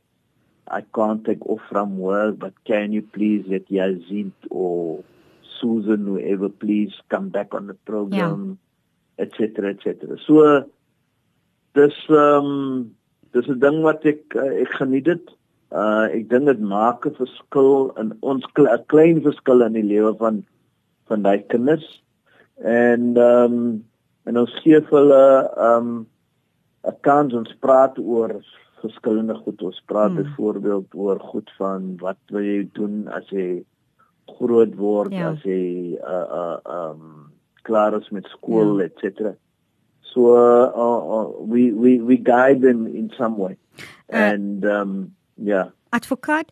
I 0.69 0.83
can't 0.95 1.25
take 1.25 1.45
off 1.47 1.61
from 1.69 1.99
work, 1.99 2.38
but 2.38 2.54
can 2.64 2.92
you 2.92 3.02
please 3.02 3.45
let 3.49 3.69
Yazid 3.69 4.33
or 4.50 5.04
Susan, 5.61 6.07
whoever, 6.07 6.49
please 6.49 6.92
come 7.09 7.28
back 7.28 7.54
on 7.54 7.66
the 7.66 7.75
program, 7.75 8.59
etc., 9.19 9.49
yeah. 9.59 9.71
etc. 9.71 10.14
Et 10.14 10.21
so, 10.26 10.64
dis 11.75 11.95
um 12.11 12.92
dis 13.33 13.49
'n 13.49 13.61
ding 13.61 13.83
wat 13.83 14.04
ek 14.04 14.37
uh, 14.37 14.52
ek 14.62 14.73
geniet 14.81 15.04
dit. 15.04 15.25
Uh 15.73 16.07
ek 16.12 16.28
dink 16.28 16.47
dit 16.47 16.61
maak 16.61 17.07
'n 17.07 17.16
verskil 17.16 17.92
in 18.00 18.12
ons 18.21 18.45
'n 18.45 18.85
klein 18.92 19.23
verskil 19.25 19.64
in 19.66 19.73
die 19.73 19.88
lewe 19.95 20.12
van 20.19 20.45
van 21.09 21.23
daai 21.23 21.40
kinders. 21.49 22.02
En 22.61 23.16
um 23.16 23.85
en 24.26 24.37
ons 24.37 24.52
gee 24.62 24.81
vir 24.81 24.99
hulle 24.99 25.25
um 25.57 25.88
'n 26.00 26.07
kans 27.07 27.35
ons 27.35 27.53
praat 27.61 27.99
oor 27.99 28.39
verskillende 28.83 29.37
goed. 29.45 29.62
Ons 29.62 29.83
praat 29.87 30.11
hmm. 30.11 30.23
byvoorbeeld 30.23 30.95
oor 30.95 31.21
goed 31.33 31.51
van 31.59 31.93
wat 32.03 32.19
wil 32.35 32.47
jy 32.47 32.65
doen 32.79 33.07
as 33.15 33.29
jy 33.31 33.62
groot 34.39 34.75
word, 34.79 35.15
ja. 35.15 35.33
as 35.33 35.45
jy 35.47 35.99
uh 36.01 36.27
uh 36.43 36.59
um 36.67 37.31
klaar 37.62 37.95
is 37.95 38.09
met 38.11 38.27
skool, 38.35 38.81
ja. 38.81 38.89
etc. 38.89 39.35
So 40.12 40.35
uh, 40.35 40.69
uh, 40.75 41.27
we 41.49 41.71
we 41.73 42.01
we 42.03 42.19
guide 42.19 42.61
them 42.61 42.87
in 42.87 43.12
some 43.17 43.39
way. 43.39 43.57
Uh, 44.11 44.19
And 44.27 44.65
um 44.65 45.15
yeah. 45.37 45.71
Advokaat, 45.93 46.51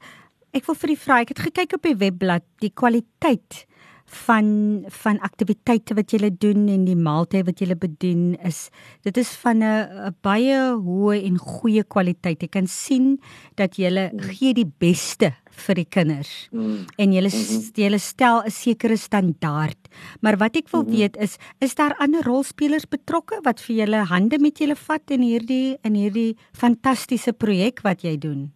ek 0.56 0.66
wil 0.68 0.76
vir 0.82 0.94
u 0.94 0.96
vra, 1.00 1.20
ek 1.24 1.34
het 1.34 1.42
gekyk 1.48 1.76
op 1.78 1.84
die 1.88 1.96
webblad, 1.96 2.44
die 2.64 2.72
kwaliteit 2.72 3.64
van 4.10 4.84
van 5.02 5.20
aktiwiteite 5.22 5.94
wat 5.94 6.10
julle 6.10 6.30
doen 6.42 6.66
en 6.68 6.84
die 6.84 6.98
maaltye 6.98 7.44
wat 7.46 7.60
julle 7.62 7.76
bedien 7.78 8.34
is 8.46 8.68
dit 9.06 9.16
is 9.16 9.30
van 9.42 9.62
'n 9.62 10.14
baie 10.22 10.58
hoë 10.74 11.22
en 11.24 11.38
goeie 11.38 11.84
kwaliteit. 11.84 12.42
Jy 12.42 12.48
kan 12.48 12.66
sien 12.66 13.20
dat 13.54 13.76
julle 13.76 14.10
mm. 14.12 14.20
gee 14.20 14.54
die 14.54 14.70
beste 14.78 15.32
vir 15.50 15.74
die 15.74 15.88
kinders. 15.88 16.48
Mm. 16.50 16.86
En 16.96 17.12
julle 17.12 17.28
mm 17.28 17.38
-hmm. 17.38 17.70
julle 17.74 17.98
stel 17.98 18.42
'n 18.44 18.50
sekere 18.50 18.96
standaard. 18.96 19.88
Maar 20.20 20.36
wat 20.36 20.56
ek 20.56 20.68
wil 20.70 20.82
mm 20.82 20.86
-hmm. 20.88 20.96
weet 20.96 21.16
is 21.16 21.36
is 21.58 21.74
daar 21.74 21.94
ander 21.98 22.22
rolspelers 22.22 22.88
betrokke 22.88 23.40
wat 23.42 23.60
vir 23.60 23.76
julle 23.76 24.04
hande 24.04 24.38
met 24.38 24.58
julle 24.58 24.76
vat 24.76 25.10
in 25.10 25.22
hierdie 25.22 25.76
in 25.82 25.94
hierdie 25.94 26.36
fantastiese 26.52 27.32
projek 27.32 27.80
wat 27.82 28.02
jy 28.02 28.18
doen? 28.18 28.52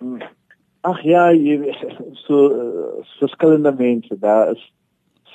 Mm. 0.00 0.39
Ag 0.80 1.02
ja, 1.04 1.28
jy 1.32 1.74
so 2.24 2.48
uh, 2.48 3.04
verskillende 3.18 3.72
mense. 3.76 4.18
Daar 4.18 4.52
is 4.52 4.62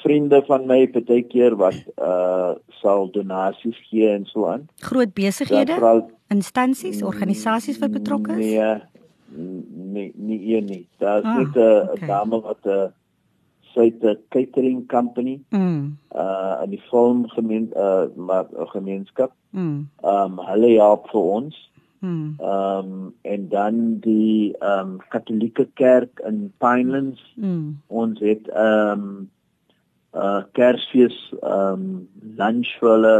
vriende 0.05 0.43
van 0.45 0.65
my 0.69 0.83
baie 0.93 1.23
keer 1.29 1.55
wat 1.57 1.77
uh 1.97 2.53
sal 2.81 3.07
donasies 3.13 3.77
gee 3.89 4.09
en 4.09 4.25
so 4.29 4.45
aan. 4.49 4.67
Groot 4.85 5.13
besighede, 5.17 5.77
instansies, 6.33 7.01
organisasies 7.01 7.79
wat 7.81 7.95
betrokke 7.95 8.35
is? 8.37 8.51
Nee. 8.53 8.75
Nee, 9.95 10.11
nie 10.15 10.37
hier 10.39 10.61
nie. 10.61 10.83
Daar 11.01 11.23
is 11.23 11.25
ah, 11.25 11.37
net 11.37 11.55
'n 11.55 11.89
okay. 11.89 12.07
dame 12.07 12.41
wat 12.41 12.61
'n 12.65 12.93
syte 13.73 14.19
catering 14.29 14.87
company. 14.87 15.39
Mm. 15.49 15.97
Uh 16.15 16.61
in 16.63 16.69
die 16.69 16.83
vorm 16.89 17.27
gemeen 17.29 17.71
uh 17.73 18.05
maar 18.15 18.45
'n 18.45 18.69
gemeenskap. 18.77 19.31
Mm. 19.49 19.89
Um 20.03 20.39
hulle 20.49 20.71
help 20.77 21.09
vir 21.09 21.21
ons. 21.21 21.55
Ehm 21.99 22.35
um, 22.39 23.13
en 23.21 23.47
dan 23.49 23.99
die 23.99 24.55
ehm 24.59 24.79
um, 24.79 24.97
Katolieke 25.09 25.67
Kerk 25.73 26.19
in 26.27 26.53
Pinelands. 26.57 27.21
Mm. 27.35 27.77
Ons 27.87 28.19
het 28.19 28.49
ehm 28.49 28.99
um, 28.99 29.29
uh 30.15 30.43
Kersfees 30.51 31.15
ehm 31.41 31.73
um, 31.73 32.07
lunch 32.37 32.69
vir 32.79 32.89
hulle 32.89 33.15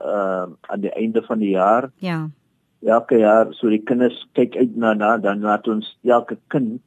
uh, 0.00 0.46
aan 0.70 0.80
die 0.80 0.92
einde 0.94 1.22
van 1.22 1.38
die 1.38 1.54
jaar. 1.54 1.90
Ja. 1.98 2.28
Elke 2.86 3.18
jaar 3.18 3.54
so 3.58 3.70
die 3.70 3.82
kinders 3.82 4.18
kyk 4.38 4.56
uit 4.56 4.76
na 4.76 4.94
na 4.94 5.16
dan 5.16 5.40
laat 5.40 5.68
ons 5.68 5.96
elke 6.04 6.38
kind 6.54 6.80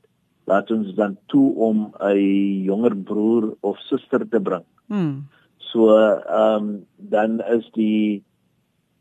laat 0.48 0.72
ons 0.72 0.96
dan 0.96 1.18
toe 1.28 1.56
om 1.56 1.92
'n 2.00 2.64
jonger 2.64 2.96
broer 2.96 3.54
of 3.62 3.78
suster 3.90 4.30
te 4.30 4.40
bring. 4.40 4.66
Mm. 4.88 5.28
So 5.58 5.96
ehm 5.98 6.56
um, 6.56 6.86
dan 6.98 7.40
is 7.40 7.70
die 7.74 8.24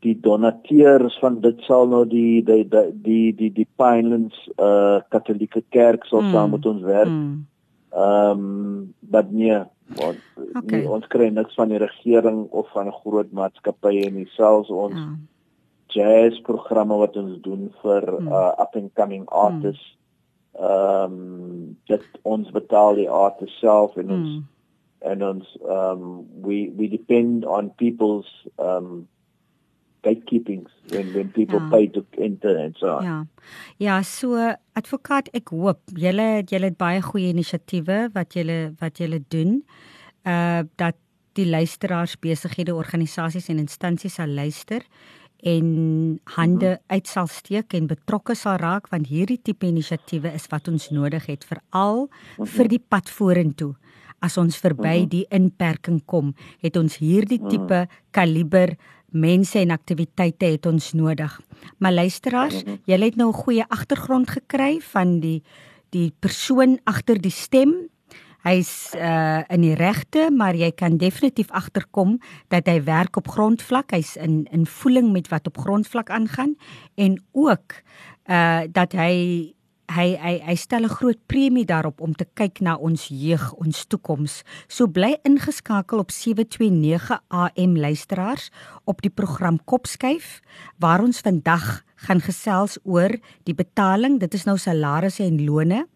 die 0.01 0.15
donateurs 0.19 1.17
van 1.21 1.39
dit 1.41 1.59
sal 1.67 1.87
nou 1.89 2.03
die 2.09 2.41
die 2.45 2.63
die 2.65 2.87
die 3.05 3.33
die, 3.37 3.51
die 3.59 3.67
Pinelands 3.77 4.37
uh 4.57 5.01
Katolieke 5.13 5.61
Kerk 5.69 6.07
sal 6.09 6.25
mm. 6.25 6.31
saam 6.33 6.55
met 6.55 6.65
ons 6.65 6.81
werk. 6.87 7.11
Hmm. 7.11 7.45
Ehm 7.91 8.41
mm. 8.41 8.93
um, 9.13 9.27
nee, 9.35 9.59
want 9.99 10.19
okay. 10.55 10.79
nie, 10.79 10.87
ons 10.89 11.07
kry 11.11 11.29
niks 11.29 11.57
van 11.59 11.73
die 11.73 11.81
regering 11.81 12.45
of 12.49 12.69
van 12.73 12.91
groot 13.01 13.31
maatskappy 13.35 13.99
en 14.07 14.17
selfs 14.35 14.71
ons 14.71 14.97
ja. 14.97 15.09
jazz 15.95 16.41
programme 16.47 16.97
wat 17.01 17.17
ons 17.21 17.37
doen 17.45 17.69
vir 17.83 18.07
mm. 18.17 18.31
uh 18.31 18.53
up 18.57 18.75
and 18.79 18.93
coming 18.97 19.27
artists. 19.27 19.97
Ehm 20.57 21.13
mm. 21.13 21.29
um, 21.29 21.77
dit 21.87 22.21
ons 22.23 22.49
betaal 22.51 22.97
die 22.97 23.09
artists 23.09 23.59
self 23.61 23.97
en 24.01 24.17
ons 24.17 24.33
mm. 24.33 24.43
en 25.13 25.29
ons 25.29 25.55
um 25.61 26.05
we 26.41 26.71
we 26.77 26.89
depend 26.89 27.45
on 27.45 27.73
people's 27.77 28.29
um 28.57 29.07
gatekeepings 30.01 30.71
when 30.89 31.13
when 31.13 31.29
people 31.31 31.59
ja. 31.59 31.69
pay 31.69 31.87
to 31.87 32.05
enter 32.17 32.57
and 32.57 32.77
so 32.77 32.97
on. 32.97 33.03
Ja. 33.03 33.25
Ja, 33.77 34.01
so 34.01 34.37
advokaat, 34.73 35.29
ek 35.37 35.53
hoop 35.53 35.79
julle 35.93 36.43
julle 36.49 36.71
het 36.71 36.77
baie 36.77 37.01
goeie 37.05 37.31
inisiatiewe 37.33 38.09
wat 38.15 38.35
julle 38.37 38.73
wat 38.81 39.01
julle 39.01 39.21
doen. 39.33 39.61
Uh 40.25 40.63
dat 40.75 40.97
die 41.39 41.47
luisteraars 41.47 42.17
besighede, 42.19 42.75
organisasies 42.75 43.47
en 43.49 43.61
instansies 43.61 44.17
sal 44.19 44.31
luister 44.35 44.83
en 45.41 46.19
hande 46.23 46.65
mm 46.65 46.71
-hmm. 46.71 46.83
uit 46.87 47.07
sal 47.07 47.27
steek 47.27 47.73
en 47.73 47.87
betrokke 47.87 48.35
sal 48.35 48.55
raak 48.55 48.89
want 48.89 49.07
hierdie 49.07 49.39
tipe 49.41 49.65
inisiatiewe 49.65 50.33
is 50.33 50.47
wat 50.49 50.67
ons 50.67 50.89
nodig 50.89 51.25
het 51.25 51.45
veral 51.45 52.05
mm 52.05 52.09
-hmm. 52.35 52.45
vir 52.45 52.67
die 52.67 52.83
pad 52.87 53.09
vorentoe. 53.09 53.75
As 54.19 54.37
ons 54.37 54.57
verby 54.57 54.87
mm 54.87 55.01
-hmm. 55.01 55.09
die 55.09 55.25
inperking 55.29 56.05
kom, 56.05 56.35
het 56.59 56.75
ons 56.75 56.97
hierdie 56.97 57.41
tipe 57.47 57.73
mm 57.73 57.87
-hmm. 57.87 57.87
kaliber 58.11 58.75
mense 59.11 59.59
en 59.59 59.71
aktiwiteite 59.71 60.45
het 60.45 60.65
ons 60.65 60.93
nodig. 60.93 61.39
Maar 61.77 61.93
luisteraars, 61.93 62.63
julle 62.85 63.05
het 63.05 63.15
nou 63.15 63.29
'n 63.29 63.43
goeie 63.43 63.65
agtergrond 63.67 64.29
gekry 64.29 64.79
van 64.79 65.19
die 65.19 65.43
die 65.89 66.13
persoon 66.19 66.79
agter 66.83 67.21
die 67.21 67.31
stem. 67.31 67.73
Hy's 68.43 68.93
uh 68.95 69.43
in 69.47 69.61
die 69.61 69.75
regte, 69.75 70.31
maar 70.31 70.55
jy 70.55 70.71
kan 70.71 70.97
definitief 70.97 71.51
agterkom 71.51 72.19
dat 72.47 72.65
hy 72.65 72.83
werk 72.83 73.17
op 73.17 73.27
grondvlak. 73.27 73.91
Hy's 73.91 74.15
in 74.15 74.47
in 74.51 74.65
voeling 74.65 75.11
met 75.11 75.27
wat 75.27 75.47
op 75.47 75.57
grondvlak 75.57 76.09
aangaan 76.09 76.55
en 76.95 77.21
ook 77.31 77.81
uh 78.25 78.61
dat 78.71 78.91
hy 78.91 79.53
hy 79.95 80.15
hy 80.15 80.33
hy 80.45 80.55
stel 80.55 80.85
'n 80.85 80.95
groot 80.97 81.19
premie 81.27 81.65
daarop 81.65 82.01
om 82.01 82.13
te 82.13 82.25
kyk 82.35 82.61
na 82.61 82.75
ons 82.75 83.07
jeug, 83.09 83.53
ons 83.53 83.85
toekoms. 83.85 84.43
So 84.67 84.87
bly 84.87 85.17
ingeskakel 85.23 85.99
op 85.99 86.11
729 86.11 87.19
AM 87.29 87.77
luisteraars 87.77 88.51
op 88.85 89.01
die 89.01 89.09
program 89.09 89.59
Kopskuif 89.65 90.41
waar 90.79 91.01
ons 91.01 91.19
vandag 91.19 91.83
gaan 91.95 92.21
gesels 92.21 92.77
oor 92.83 93.11
die 93.43 93.55
betaling, 93.55 94.19
dit 94.19 94.33
is 94.33 94.45
nou 94.45 94.57
salarisse 94.57 95.23
en 95.23 95.45
lone 95.45 95.87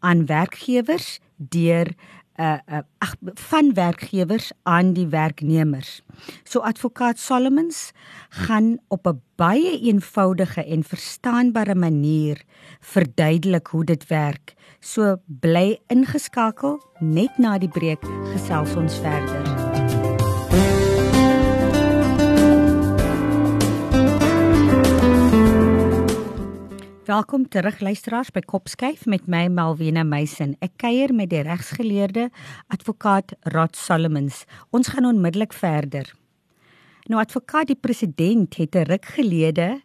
aan 0.00 0.26
werkgewers 0.26 1.20
deur 1.36 1.94
uh 2.36 2.58
uh 2.66 2.82
ag 2.98 3.14
van 3.34 3.74
werkgewers 3.74 4.52
aan 4.62 4.92
die 4.92 5.06
werknemers. 5.06 6.02
So 6.44 6.60
advokaat 6.60 7.18
Solomons 7.18 7.92
gaan 8.28 8.78
op 8.88 9.06
'n 9.06 9.20
baie 9.36 9.80
eenvoudige 9.80 10.64
en 10.64 10.84
verstaanbare 10.84 11.74
manier 11.74 12.42
verduidelik 12.80 13.66
hoe 13.66 13.84
dit 13.84 14.06
werk. 14.06 14.54
So 14.80 15.16
bly 15.26 15.78
ingeskakel 15.86 16.82
net 17.00 17.38
na 17.38 17.58
die 17.58 17.68
breek 17.68 18.02
gesels 18.32 18.74
ons 18.76 18.98
verder. 18.98 19.63
Welkom 27.04 27.42
terug 27.52 27.82
luisteraars 27.84 28.30
by 28.32 28.40
Kopskyf 28.48 29.02
met 29.04 29.26
my 29.28 29.42
Malwena 29.52 30.06
Meisen. 30.08 30.54
Ek 30.64 30.78
kuier 30.80 31.12
met 31.12 31.28
die 31.34 31.42
regsgeleerde 31.44 32.30
advokaat 32.72 33.34
Rod 33.52 33.76
Solomons. 33.76 34.38
Ons 34.72 34.88
gaan 34.88 35.04
onmiddellik 35.10 35.52
verder. 35.52 36.08
Nou 37.12 37.20
advokaat 37.20 37.68
die 37.68 37.76
president 37.76 38.56
het 38.56 38.72
'n 38.72 38.88
ruk 38.88 39.04
gelede 39.04 39.82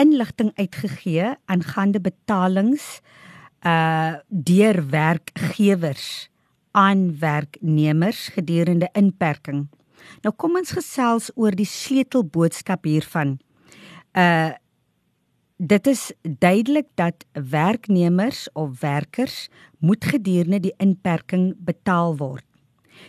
inligting 0.00 0.52
uitgegee 0.56 1.36
aangaande 1.44 2.00
betalings 2.00 3.00
uh 3.60 4.16
deur 4.28 4.88
werkgewers 4.88 6.30
aan 6.72 7.18
werknemers 7.18 8.28
gedurende 8.28 8.88
inperking. 8.92 9.68
Nou 10.22 10.34
kom 10.36 10.56
ons 10.56 10.72
gesels 10.72 11.30
oor 11.34 11.50
die 11.50 11.68
sleutelboodskap 11.68 12.84
hiervan. 12.84 13.38
Uh 14.16 14.56
Dit 15.56 15.86
is 15.86 16.12
duidelik 16.22 16.86
dat 16.94 17.24
werknemers 17.32 18.48
of 18.52 18.80
werkers 18.80 19.48
moet 19.78 20.04
gedurende 20.04 20.60
die 20.60 20.74
inperking 20.76 21.54
betaal 21.58 22.16
word. 22.16 22.44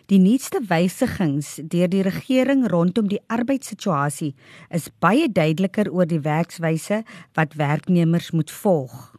Die 0.05 0.19
nuutste 0.21 0.61
wysigings 0.67 1.55
deur 1.65 1.89
die 1.89 2.03
regering 2.05 2.67
rondom 2.69 3.09
die 3.09 3.21
arbeidssituasie 3.33 4.35
is 4.69 4.91
baie 5.01 5.25
duideliker 5.25 5.89
oor 5.89 6.05
die 6.05 6.21
werkswyse 6.21 7.01
wat 7.33 7.57
werknemers 7.57 8.29
moet 8.31 8.53
volg. 8.53 9.17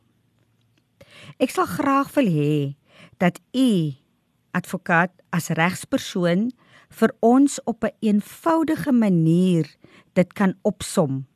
Ek 1.42 1.50
sal 1.50 1.66
graag 1.66 2.14
wil 2.14 2.30
hê 2.30 2.56
dat 3.18 3.42
u 3.50 3.90
advokaat 4.54 5.10
as 5.34 5.50
regspersoon 5.50 6.52
vir 6.94 7.10
ons 7.18 7.58
op 7.66 7.82
'n 7.82 7.94
eenvoudige 7.98 8.92
manier 8.92 9.66
dit 10.14 10.32
kan 10.32 10.54
opsom 10.62 11.26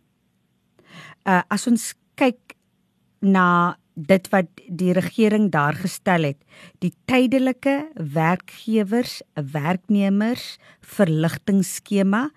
uh, 1.25 1.43
as 1.49 1.67
ons 1.67 1.93
kyk 2.21 2.57
na 3.21 3.77
dit 3.95 4.29
wat 4.33 4.49
die 4.69 4.93
regering 4.97 5.51
daar 5.53 5.77
gestel 5.77 6.31
het, 6.31 6.39
die 6.81 6.93
tydelike 7.11 7.91
werkgewers, 7.95 9.21
werknemers 9.35 10.57
verligtingskema 10.81 12.29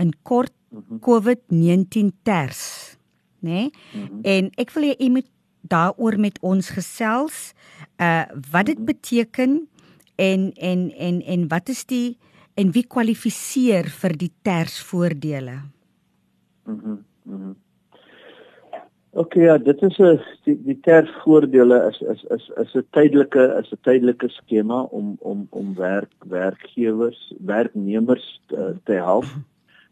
in 0.00 0.14
kort 0.22 0.54
mhm. 0.70 1.00
COVID-19 1.04 2.14
ters, 2.22 2.96
né? 3.40 3.50
Nee? 3.50 3.70
Mm 3.92 4.06
-hmm. 4.06 4.20
En 4.22 4.50
ek 4.56 4.70
wil 4.70 4.82
hê 4.82 4.94
u 4.98 5.10
moet 5.10 5.28
daaroor 5.60 6.18
met 6.18 6.38
ons 6.40 6.68
gesels, 6.68 7.52
uh 8.00 8.24
wat 8.50 8.66
dit 8.66 8.78
mhm. 8.78 8.84
beteken 8.84 9.68
en 10.16 10.52
en 10.52 10.92
en 10.96 11.22
en 11.22 11.48
wat 11.48 11.68
is 11.68 11.84
die 11.84 12.18
en 12.54 12.72
wie 12.72 12.86
kwalifiseer 12.86 13.88
vir 13.88 14.16
die 14.16 14.32
ters 14.42 14.80
voordele? 14.82 15.60
Mhm. 16.64 16.88
Mm 16.88 17.04
mm 17.24 17.56
OK 19.12 19.34
ja, 19.34 19.58
dit 19.58 19.82
is 19.82 19.98
'n 19.98 20.20
die, 20.44 20.54
die 20.64 20.78
tervoordele 20.80 21.78
is 21.90 22.00
is 22.00 22.22
is 22.30 22.50
is 22.62 22.74
'n 22.74 22.86
tydelike 22.90 23.42
is 23.58 23.72
'n 23.72 23.78
tydelike 23.82 24.28
skema 24.28 24.82
om 24.82 25.16
om 25.18 25.46
om 25.50 25.74
werk 25.74 26.12
werkgewers, 26.18 27.34
werknemers 27.38 28.40
te, 28.46 28.76
te 28.84 28.92
help. 28.92 29.26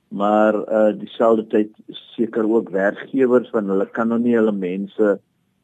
Maar 0.09 0.55
uh 0.55 0.99
dieselfde 0.99 1.47
tyd 1.47 1.71
seker 1.89 2.51
ook 2.51 2.71
werkgewers 2.71 3.51
van 3.51 3.69
hulle 3.69 3.87
kan 3.91 4.09
nog 4.09 4.19
nie 4.19 4.37
hulle 4.37 4.53
mense 4.53 5.21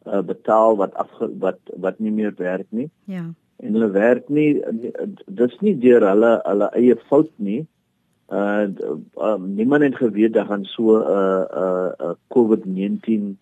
uh 0.07 0.23
betaal 0.23 0.77
wat 0.77 0.95
af 0.95 1.11
wat 1.39 1.59
wat 1.77 1.99
nie 1.99 2.13
meer 2.13 2.35
werk 2.37 2.67
nie. 2.69 2.91
Ja. 3.05 3.25
En 3.57 3.73
hulle 3.73 3.91
werk 3.91 4.29
nie 4.29 4.63
dis 5.27 5.61
nie 5.61 5.79
deur 5.79 6.09
hulle 6.09 6.41
hulle 6.43 6.71
eie 6.75 6.97
fout 6.97 7.31
nie. 7.37 7.67
Uh, 8.33 8.67
uh 9.21 9.37
niemand 9.37 9.83
het 9.83 9.97
geweet 9.97 10.33
dat 10.33 10.47
gaan 10.47 10.65
so 10.65 10.97
'n 10.97 11.03
uh, 11.03 11.45
'n 11.45 12.03
uh, 12.03 12.09
uh, 12.09 12.15
COVID-19 12.29 13.37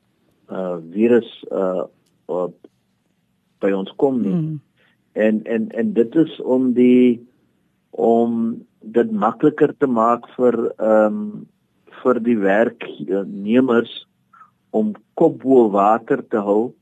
uh 0.50 0.76
virus 0.90 1.44
uh 1.52 1.84
op 2.26 2.54
by 3.58 3.70
ons 3.70 3.92
kom 3.96 4.20
nie. 4.20 4.34
Mm. 4.34 4.60
En 5.12 5.44
en 5.44 5.68
en 5.70 5.92
dit 5.92 6.14
is 6.14 6.40
om 6.40 6.72
die 6.72 7.28
om 7.90 8.66
dit 8.80 9.10
makliker 9.12 9.74
te 9.78 9.86
maak 9.86 10.28
vir 10.36 10.58
ehm 10.76 11.06
um, 11.06 11.48
vir 12.02 12.18
die 12.20 12.38
werknemers 12.38 13.92
om 14.70 14.94
kop 15.14 15.42
bo 15.42 15.68
water 15.70 16.24
te 16.28 16.40
hou 16.42 16.72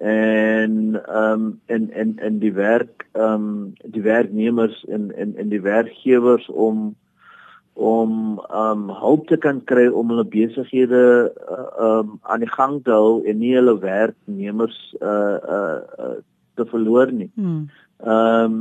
en 0.00 0.94
ehm 0.94 1.32
um, 1.32 1.60
en 1.66 1.90
en 1.90 2.14
en 2.18 2.38
die 2.38 2.52
werk 2.54 3.04
ehm 3.12 3.34
um, 3.34 3.72
die 3.84 4.02
werknemers 4.02 4.84
en 4.88 5.10
en 5.16 5.36
en 5.36 5.48
die 5.48 5.60
werkgewers 5.60 6.48
om 6.48 6.94
om 7.78 8.40
um 8.50 8.88
hulp 8.90 9.28
te 9.28 9.36
kan 9.38 9.60
kry 9.70 9.86
om 9.86 10.10
hulle 10.10 10.24
besighede 10.26 11.02
uh, 11.30 11.66
um 11.86 12.16
aan 12.26 12.42
die 12.42 12.50
gang 12.50 12.80
te 12.82 12.90
hou 12.90 13.22
en 13.22 13.38
nie 13.38 13.54
hulle 13.54 13.76
werknemers 13.78 14.78
uh 14.98 15.38
uh, 15.38 15.78
uh 16.06 16.16
te 16.58 16.66
verloor 16.66 17.12
nie. 17.14 17.30
Hmm. 17.38 17.68
Um 18.02 18.56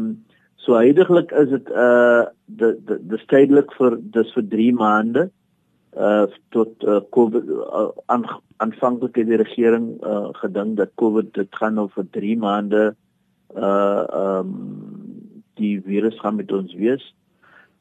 so 0.62 0.78
heidaglik 0.78 1.34
is 1.42 1.50
dit 1.56 1.74
uh 1.74 2.30
die 2.46 2.76
die 2.86 3.00
die 3.10 3.22
stedelik 3.24 3.74
vir 3.80 3.98
dis 4.14 4.36
vir 4.38 4.48
3 4.54 4.70
maande 4.84 5.26
uh 5.98 6.26
tot 6.54 6.86
uh, 6.86 7.02
COVID 7.10 7.50
uh, 7.58 7.90
aan 8.14 8.30
aanvanklik 8.62 9.18
het 9.18 9.34
die 9.34 9.42
regering 9.42 9.96
uh 10.06 10.30
gedink 10.44 10.78
dat 10.78 10.94
COVID 11.02 11.34
dit 11.34 11.62
gaan 11.62 11.82
nou 11.82 11.90
vir 11.98 12.06
3 12.22 12.38
maande 12.46 12.84
uh 13.58 14.04
um 14.22 14.54
die 15.58 15.80
virus 15.82 16.20
gaan 16.22 16.38
met 16.38 16.54
ons 16.54 16.78
wees 16.78 17.14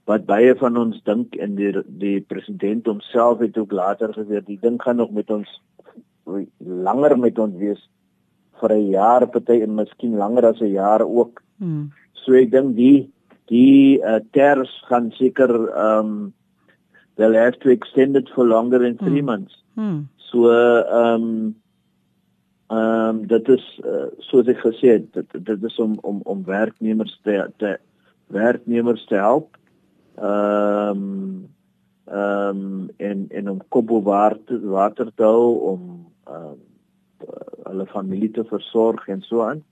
wat 0.06 0.26
baie 0.26 0.54
van 0.54 0.76
ons 0.78 1.00
dink 1.04 1.34
en 1.42 1.56
die 1.58 1.72
die 2.02 2.20
president 2.30 2.86
homself 2.86 3.42
het 3.42 3.58
ook 3.58 3.72
later 3.74 4.14
gesê 4.14 4.42
die 4.46 4.58
ding 4.62 4.78
gaan 4.82 5.00
nog 5.02 5.10
met 5.10 5.30
ons 5.30 5.50
langer 6.86 7.16
met 7.18 7.38
ons 7.38 7.58
wees 7.58 7.82
vir 8.60 8.72
'n 8.72 8.90
jaar 8.90 9.26
party 9.26 9.60
en 9.62 9.74
miskien 9.74 10.16
langer 10.16 10.46
as 10.46 10.60
'n 10.60 10.72
jaar 10.72 11.02
ook. 11.02 11.42
Hmm. 11.58 11.90
So 12.12 12.32
ek 12.32 12.50
dink 12.50 12.76
die 12.76 13.10
die 13.48 14.00
uh, 14.02 14.20
ters 14.32 14.70
gaan 14.88 15.10
seker 15.10 15.50
um 15.76 16.32
they'll 17.16 17.34
have 17.34 17.58
to 17.60 17.70
extend 17.70 18.16
it 18.16 18.28
for 18.34 18.44
longer 18.44 18.78
than 18.78 18.96
3 18.96 19.18
hmm. 19.18 19.24
months. 19.24 19.54
Hmm. 19.74 20.08
So 20.30 20.50
um 21.02 21.56
um 22.70 23.26
dit 23.26 23.48
is 23.48 23.80
uh, 23.84 24.08
soos 24.18 24.48
ek 24.48 24.58
gesê 24.58 24.98
het 24.98 25.12
dit, 25.12 25.44
dit 25.44 25.64
is 25.64 25.78
om 25.78 25.98
om 26.02 26.20
om 26.24 26.44
werknemers 26.44 27.20
te 27.22 27.50
te 27.58 27.78
werknemers 28.26 29.06
te 29.06 29.14
help 29.14 29.56
ehm 30.16 30.90
um, 30.90 31.55
ehm 32.07 32.57
um, 32.57 32.90
en 32.96 33.26
en 33.29 33.48
om 33.50 33.61
koppel 33.68 34.02
water 34.02 34.61
water 34.61 35.12
te 35.14 35.22
hou 35.22 35.55
om 35.72 35.81
ehm 36.26 36.44
um, 36.52 36.61
hulle 37.66 37.87
familie 37.87 38.31
te 38.31 38.44
versorg 38.44 39.09
en 39.09 39.22
so 39.22 39.42
aan 39.42 39.64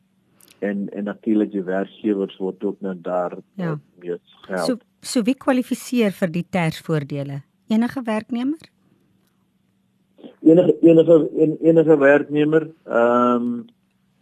en 0.59 0.89
en 0.93 1.05
natuurlik 1.05 1.53
die 1.53 1.63
werkgewers 1.63 2.37
word 2.37 2.65
ook 2.65 2.81
nou 2.81 2.95
daar 3.01 3.37
ja. 3.55 3.79
mee 4.01 4.19
gehelp. 4.47 4.67
So 4.67 4.77
so 5.01 5.23
wie 5.23 5.35
kwalifiseer 5.35 6.13
vir 6.13 6.33
die 6.33 6.47
tersvoordele? 6.51 7.43
Enige 7.69 8.03
werknemer? 8.05 8.69
Enige 10.41 10.77
enige 10.81 11.31
en, 11.39 11.57
enige 11.61 11.99
werknemer 11.99 12.69
ehm 12.85 13.47
um, 13.47 13.65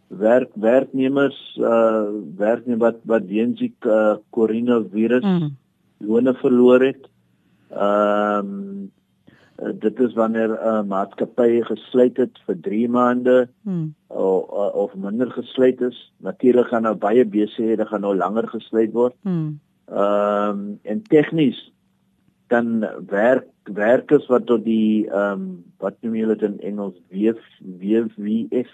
werk 0.07 0.51
werknemers 0.53 1.37
uh 1.57 2.05
werknemers 2.37 2.79
wat 2.79 2.97
wat 3.03 3.23
weens 3.25 3.59
die 3.59 3.73
uh, 3.81 4.15
coronavirus 4.29 5.23
mm 5.23 5.51
lone 6.07 6.33
verloor 6.33 6.83
het. 6.91 7.09
Ehm 7.69 8.47
um, 8.47 8.91
dit 9.79 9.99
is 9.99 10.13
wanneer 10.13 10.49
'n 10.49 10.67
uh, 10.67 10.81
maatskappy 10.83 11.61
gesluit 11.61 12.17
het 12.17 12.39
vir 12.45 12.59
3 12.61 12.89
maande 12.89 13.49
hmm. 13.63 13.95
of, 14.07 14.71
of 14.73 14.95
minder 14.95 15.31
gesluit 15.31 15.81
is. 15.81 16.13
Natuurlik 16.17 16.67
gaan 16.67 16.81
nou 16.81 16.95
baie 16.95 17.25
besighede 17.25 17.85
gaan 17.85 18.01
nou 18.01 18.15
langer 18.15 18.47
gesluit 18.47 18.91
word. 18.91 19.15
Hmm. 19.21 19.59
Ehm 19.85 20.49
um, 20.49 20.79
en 20.81 21.01
tegnies 21.01 21.73
dan 22.47 22.87
werk 23.07 23.45
werkers 23.63 24.27
wat 24.27 24.45
tot 24.45 24.63
die 24.63 25.09
ehm 25.09 25.31
um, 25.31 25.63
wat 25.77 25.95
noem 26.01 26.15
jy 26.15 26.25
dit 26.25 26.41
in 26.41 26.59
Engels 26.59 26.97
WWF 27.09 28.71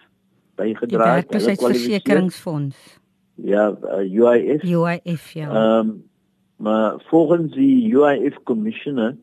bygedra 0.56 1.16
het. 1.16 1.30
Die 1.30 1.40
werkloosheidversekeringsfonds. 1.40 3.00
Ja, 3.36 3.78
uh, 3.84 4.04
UIF. 4.04 4.64
UIF 4.64 5.32
ja. 5.32 5.50
Ehm 5.50 5.90
um, 5.90 6.09
Maar 6.60 7.00
volgens 7.08 7.54
die 7.56 7.88
UIF 7.96 8.36
commissioner 8.44 9.16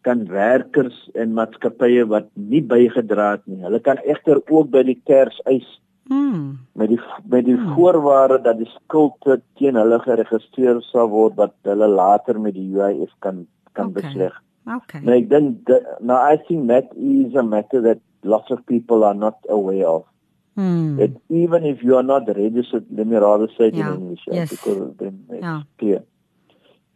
kan 0.00 0.24
werkers 0.26 0.96
en 1.12 1.34
maatskappye 1.36 2.06
wat 2.08 2.30
nie 2.32 2.62
bygedra 2.64 3.26
het 3.34 3.42
nie, 3.46 3.60
hulle 3.60 3.80
kan 3.84 3.98
egter 4.08 4.40
ook 4.48 4.70
by 4.72 4.80
die 4.88 4.96
kers 5.04 5.36
eis. 5.50 5.66
Hmm. 6.08 6.62
Met 6.72 6.88
die 6.94 6.98
met 7.28 7.44
die 7.44 7.58
hmm. 7.58 7.74
voorwaarde 7.76 8.40
dat 8.46 8.56
die 8.58 8.70
skuld 8.72 9.28
teen 9.60 9.76
hulle 9.76 9.98
geregistreer 10.02 10.80
sal 10.88 11.10
word 11.12 11.36
wat 11.36 11.52
hulle 11.68 11.88
later 11.92 12.40
met 12.40 12.56
die 12.56 12.70
UIF 12.72 13.12
kan 13.20 13.44
kan 13.76 13.92
okay. 13.92 14.00
besleg. 14.00 14.38
Okay. 14.64 15.02
Nou 15.04 15.18
ek 15.18 15.28
dink 15.28 15.74
now 16.00 16.16
I 16.24 16.40
think 16.48 16.72
that 16.72 16.88
is 16.96 17.36
a 17.36 17.44
matter 17.44 17.84
that 17.84 18.00
lots 18.24 18.50
of 18.50 18.64
people 18.64 19.04
are 19.04 19.18
not 19.18 19.36
aware 19.50 19.92
of. 19.92 20.08
Hmm. 20.56 20.96
That 20.96 21.20
even 21.28 21.68
if 21.68 21.84
you 21.84 22.00
are 22.00 22.06
not 22.06 22.32
registered, 22.32 22.88
let 22.90 23.06
me 23.06 23.20
rather 23.20 23.48
say 23.58 23.68
it 23.68 23.74
yeah. 23.74 23.92
in 23.92 24.00
English 24.00 24.24
yes. 24.26 24.50
because 24.50 24.96
then 24.96 25.20
it's 25.28 25.44
yeah. 25.44 25.62
clear 25.76 26.02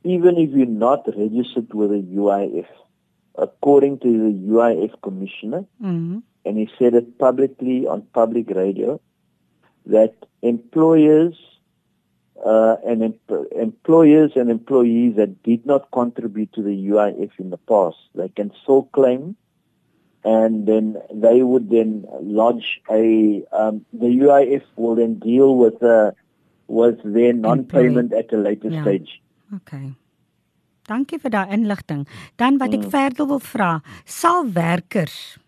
even 0.06 0.38
if 0.38 0.50
you're 0.50 0.66
not 0.66 1.06
registered 1.06 1.72
with 1.74 1.90
the 1.90 2.02
UIF, 2.16 2.66
according 3.36 3.98
to 4.00 4.06
the 4.06 4.48
UIF 4.52 5.00
commissioner, 5.02 5.64
mm-hmm. 5.82 6.18
and 6.44 6.58
he 6.58 6.70
said 6.78 6.94
it 6.94 7.18
publicly 7.18 7.86
on 7.86 8.02
public 8.12 8.50
radio, 8.50 9.00
that 9.86 10.14
employers 10.42 11.34
uh, 12.44 12.76
and 12.86 13.02
em- 13.02 13.46
employers 13.56 14.32
and 14.36 14.50
employees 14.50 15.16
that 15.16 15.42
did 15.42 15.64
not 15.64 15.90
contribute 15.90 16.52
to 16.52 16.62
the 16.62 16.88
UIF 16.88 17.30
in 17.38 17.50
the 17.50 17.56
past, 17.56 17.96
they 18.14 18.28
can 18.28 18.52
still 18.62 18.84
claim, 18.84 19.36
and 20.24 20.66
then 20.66 20.96
they 21.12 21.42
would 21.42 21.70
then 21.70 22.04
lodge 22.20 22.80
a. 22.90 23.44
Um, 23.52 23.86
the 23.92 24.06
UIF 24.06 24.62
will 24.76 24.96
then 24.96 25.18
deal 25.18 25.56
with 25.56 25.82
uh, 25.82 26.12
with 26.66 27.00
their 27.04 27.32
non-payment 27.32 28.12
at 28.12 28.32
a 28.32 28.36
later 28.36 28.68
yeah. 28.68 28.82
stage. 28.82 29.22
Okay. 29.54 29.94
Dankie 30.86 31.18
vir 31.18 31.30
daai 31.30 31.50
inligting. 31.54 32.06
Dan 32.38 32.58
wat 32.58 32.74
ek 32.74 32.86
mm. 32.86 32.90
verder 32.90 33.26
wil 33.26 33.42
vra, 33.42 33.72
sal 34.04 34.46
werkers 34.54 35.38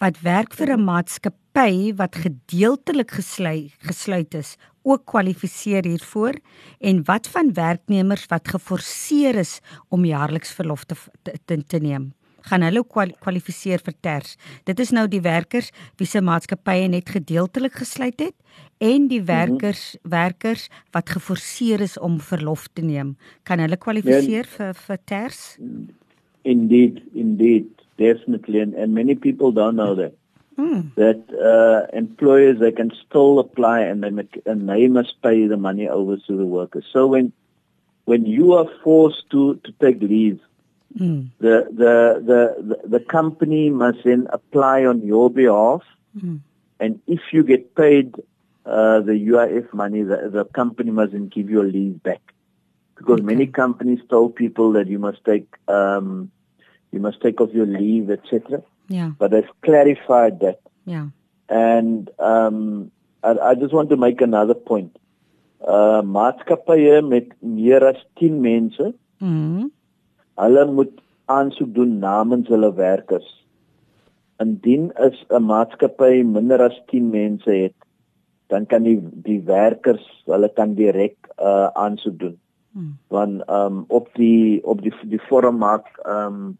wat 0.00 0.22
werk 0.24 0.54
vir 0.56 0.72
'n 0.76 0.84
maatskappy 0.84 1.92
wat 1.96 2.16
gedeeltelik 2.16 3.10
gesluit 3.10 3.72
gesluit 3.84 4.34
is, 4.34 4.56
ook 4.82 5.04
kwalifiseer 5.04 5.84
hiervoor 5.84 6.40
en 6.80 7.04
wat 7.04 7.28
van 7.28 7.52
werknemers 7.52 8.24
wat 8.32 8.48
geforseer 8.48 9.36
is 9.36 9.60
om 9.88 10.04
jaarliks 10.04 10.52
verlof 10.52 10.84
te 10.84 10.96
te, 11.44 11.64
te 11.64 11.78
neem? 11.78 12.14
Gaan 12.48 12.62
hulle 12.62 12.82
kwalifiseer 13.20 13.82
vir 13.84 13.94
TERS. 14.00 14.36
Dit 14.64 14.80
is 14.80 14.92
nou 14.96 15.06
die 15.08 15.22
werkers 15.24 15.70
wie 16.00 16.06
se 16.06 16.20
maatskappye 16.20 16.88
net 16.88 17.10
gedeeltelik 17.10 17.80
gesluit 17.82 18.20
het 18.20 18.36
en 18.80 19.08
die 19.08 19.20
mhm. 19.20 19.26
werkers 19.26 19.82
mm 19.94 20.00
-hmm. 20.02 20.10
werkers 20.10 20.68
wat 20.92 21.10
geforseer 21.10 21.80
is 21.80 21.98
om 21.98 22.20
verlof 22.20 22.68
te 22.72 22.82
neem. 22.82 23.16
Kan 23.42 23.58
hulle 23.58 23.76
kwalifiseer 23.76 24.46
yeah. 24.46 24.56
vir 24.56 24.74
vir 24.74 24.98
TERS? 25.04 25.58
Indeed, 26.42 27.02
indeed, 27.12 27.68
definitely 27.96 28.60
and, 28.60 28.74
and 28.74 28.94
many 28.94 29.14
people 29.14 29.52
don't 29.52 29.76
know 29.76 29.94
that. 29.96 30.12
Mm. 30.56 30.94
That 30.94 31.20
uh 31.50 31.96
employers 31.96 32.58
they 32.58 32.72
can 32.72 32.90
still 32.90 33.38
apply 33.38 33.80
and 33.80 34.02
they 34.02 34.10
make, 34.10 34.40
and 34.46 34.68
they 34.68 34.88
must 34.88 35.20
pay 35.22 35.48
the 35.48 35.56
money 35.56 35.88
over 35.88 36.16
to 36.16 36.36
the 36.36 36.44
workers. 36.44 36.84
So 36.92 37.06
when 37.06 37.32
when 38.04 38.26
you 38.26 38.52
are 38.52 38.68
forced 38.82 39.30
to 39.30 39.54
to 39.64 39.72
take 39.80 40.00
leave 40.00 40.40
Mm. 40.98 41.30
The, 41.38 41.68
the, 41.70 42.22
the, 42.26 42.88
the, 42.88 43.00
company 43.00 43.70
must 43.70 43.98
then 44.04 44.26
apply 44.32 44.84
on 44.84 45.02
your 45.02 45.30
behalf. 45.30 45.82
Mm. 46.16 46.40
And 46.80 47.00
if 47.06 47.20
you 47.32 47.44
get 47.44 47.74
paid 47.76 48.16
uh, 48.66 49.00
the 49.00 49.12
UIF 49.12 49.72
money, 49.72 50.02
the, 50.02 50.30
the 50.32 50.44
company 50.46 50.90
must 50.90 51.12
then 51.12 51.28
give 51.28 51.48
you 51.48 51.62
a 51.62 51.64
leave 51.64 52.02
back. 52.02 52.20
Because 52.96 53.20
okay. 53.20 53.22
many 53.22 53.46
companies 53.46 54.00
tell 54.10 54.28
people 54.28 54.72
that 54.72 54.88
you 54.88 54.98
must 54.98 55.24
take, 55.24 55.46
um, 55.68 56.30
you 56.90 57.00
must 57.00 57.20
take 57.20 57.40
off 57.40 57.50
your 57.52 57.66
leave, 57.66 58.10
etc. 58.10 58.62
Yeah. 58.88 59.12
But 59.16 59.30
they've 59.30 59.48
clarified 59.62 60.40
that. 60.40 60.60
Yeah. 60.84 61.08
And 61.48 62.10
um 62.18 62.90
I, 63.22 63.30
I 63.50 63.54
just 63.54 63.72
want 63.72 63.90
to 63.90 63.96
make 63.96 64.20
another 64.20 64.54
point. 64.54 64.98
Uh 65.60 66.02
maatskappye 66.02 67.08
met 67.08 67.28
meer 67.42 67.84
as 67.86 67.96
10 68.18 68.42
mense, 68.42 68.92
Mhm. 69.22 69.70
Hulle 70.40 70.64
moet 70.66 70.92
aansoek 71.26 71.74
doen 71.74 71.98
namens 72.02 72.48
hulle 72.48 72.72
werkers. 72.74 73.28
Indien 74.40 74.90
is 75.06 75.24
'n 75.30 75.44
maatskappy 75.44 76.22
minder 76.24 76.60
as 76.62 76.76
10 76.90 77.10
mense 77.10 77.50
het, 77.50 77.74
dan 78.48 78.66
kan 78.66 78.82
die 78.82 78.98
die 79.26 79.40
werkers, 79.44 80.06
hulle 80.26 80.48
kan 80.48 80.74
direk 80.74 81.16
uh 81.38 81.68
aansoek 81.74 82.18
doen. 82.18 82.38
Mm. 82.72 82.96
Want 83.08 83.42
um 83.50 83.84
op 83.88 84.08
die 84.14 84.60
op 84.64 84.82
die 84.82 84.92
die 85.04 85.20
vorm 85.28 85.58
maak 85.58 85.86
um 86.06 86.56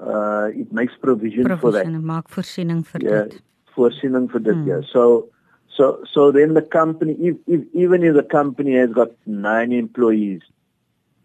uh 0.00 0.48
it 0.54 0.72
makes 0.72 0.96
provision, 1.00 1.44
for 1.44 1.70
that. 1.72 1.82
Provision 1.82 2.04
maak 2.04 2.28
voorsiening 2.28 2.84
vir 2.86 3.00
Yeah, 3.02 3.22
dit. 3.28 3.42
voorsiening 3.76 4.28
for 4.30 4.40
this 4.42 4.54
Hmm. 4.56 4.66
year. 4.66 4.82
So, 4.82 5.28
so, 5.66 5.98
so 6.04 6.30
then 6.32 6.54
the 6.54 6.62
company, 6.62 7.12
if, 7.20 7.36
if, 7.46 7.60
even 7.72 8.02
if 8.02 8.14
the 8.14 8.22
company 8.22 8.74
has 8.76 8.90
got 8.92 9.10
nine 9.26 9.72
employees, 9.72 10.42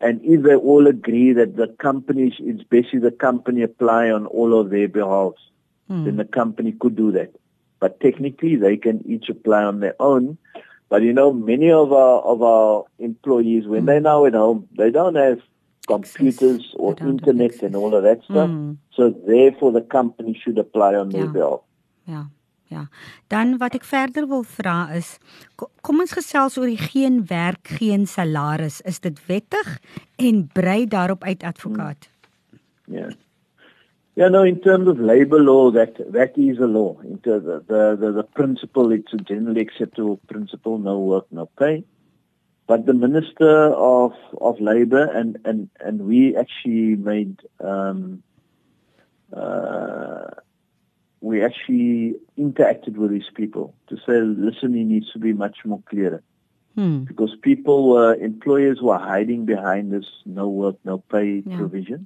and 0.01 0.21
if 0.23 0.43
they 0.43 0.55
all 0.55 0.87
agree 0.87 1.33
that 1.33 1.55
the 1.57 1.67
company, 1.79 2.33
it's 2.39 2.63
basically 2.63 2.99
the 2.99 3.11
company 3.11 3.61
apply 3.63 4.09
on 4.11 4.25
all 4.27 4.59
of 4.59 4.69
their 4.69 4.87
behalves, 4.87 5.41
Mm. 5.89 6.03
then 6.05 6.17
the 6.17 6.25
company 6.25 6.71
could 6.73 6.95
do 6.95 7.11
that. 7.11 7.31
But 7.79 7.99
technically, 7.99 8.55
they 8.57 8.75
can 8.77 9.03
each 9.05 9.29
apply 9.29 9.63
on 9.63 9.79
their 9.79 9.95
own. 9.99 10.37
But 10.89 11.01
you 11.03 11.13
know, 11.13 11.31
many 11.33 11.71
of 11.71 11.93
our 11.93 12.19
of 12.21 12.41
our 12.41 12.83
employees, 12.99 13.67
when 13.67 13.85
they're 13.85 14.01
now 14.01 14.25
at 14.25 14.33
home, 14.33 14.67
they 14.77 14.89
don't 14.91 15.15
have 15.15 15.39
computers 15.87 16.73
or 16.75 16.93
They 16.93 17.05
don't 17.05 17.19
have 17.19 17.29
internet 17.29 17.61
and 17.63 17.75
all 17.75 17.95
of 17.95 18.03
that 18.03 18.23
stuff. 18.23 18.49
Mm. 18.49 18.77
So 18.91 19.09
therefore, 19.09 19.71
the 19.71 19.81
company 19.81 20.33
should 20.43 20.57
apply 20.57 20.95
on 20.95 21.09
their 21.09 21.25
Yeah. 21.25 21.31
behalf. 21.31 21.61
Ja. 22.05 22.21
Ja. 22.67 22.87
Dan 23.27 23.57
wat 23.57 23.75
ek 23.75 23.85
verder 23.87 24.27
wil 24.27 24.43
vra 24.43 24.89
is 24.95 25.17
ko- 25.55 25.69
kom 25.81 25.99
ons 26.03 26.11
gesels 26.11 26.57
oor 26.57 26.67
die 26.67 26.77
geen 26.89 27.25
werk, 27.29 27.67
geen 27.79 28.07
salaris. 28.07 28.81
Is 28.81 28.99
dit 28.99 29.19
wettig 29.27 29.79
en 30.17 30.47
brei 30.53 30.85
daarop 30.85 31.23
uit 31.23 31.43
advokaat? 31.43 32.09
Yeah. 32.85 33.11
Yeah, 34.17 34.29
no, 34.29 34.41
in 34.43 34.59
terms 34.61 34.87
of 34.87 34.97
labor 34.97 35.39
law, 35.39 35.71
that 35.71 35.93
that 36.11 36.37
is 36.37 36.57
a 36.59 36.65
law. 36.65 36.97
In 37.03 37.19
terms 37.21 37.45
of 37.47 37.67
the, 37.67 37.95
the, 37.99 38.11
the 38.13 38.23
principle, 38.23 38.91
it's 38.91 39.13
a 39.13 39.17
generally 39.17 39.61
acceptable 39.61 40.19
principle, 40.25 40.79
no 40.79 40.97
work, 40.99 41.25
no 41.29 41.45
pay. 41.57 41.83
But 42.65 42.85
the 42.85 42.93
Minister 42.93 43.71
of, 43.73 44.13
of 44.41 44.59
Labor 44.59 45.05
and, 45.05 45.37
and, 45.45 45.69
and 45.79 46.01
we 46.01 46.35
actually 46.35 46.95
made, 46.95 47.37
um, 47.63 48.23
uh, 49.31 50.31
we 51.21 51.43
actually 51.43 52.15
interacted 52.37 52.95
with 52.95 53.11
these 53.11 53.29
people 53.33 53.73
to 53.87 53.97
say, 53.97 54.19
listen, 54.21 54.75
it 54.75 54.83
needs 54.85 55.11
to 55.11 55.19
be 55.19 55.33
much 55.33 55.57
more 55.65 55.81
clearer 55.89 56.21
Hmm. 56.75 56.99
because 57.05 57.35
people 57.41 57.89
were 57.89 58.13
employers 58.15 58.79
were 58.83 58.99
hiding 58.99 59.45
behind 59.45 59.91
this 59.91 60.05
no 60.27 60.47
work 60.47 60.75
no 60.85 60.99
pay 60.99 61.41
Yeah. 61.43 61.57
provision 61.57 62.05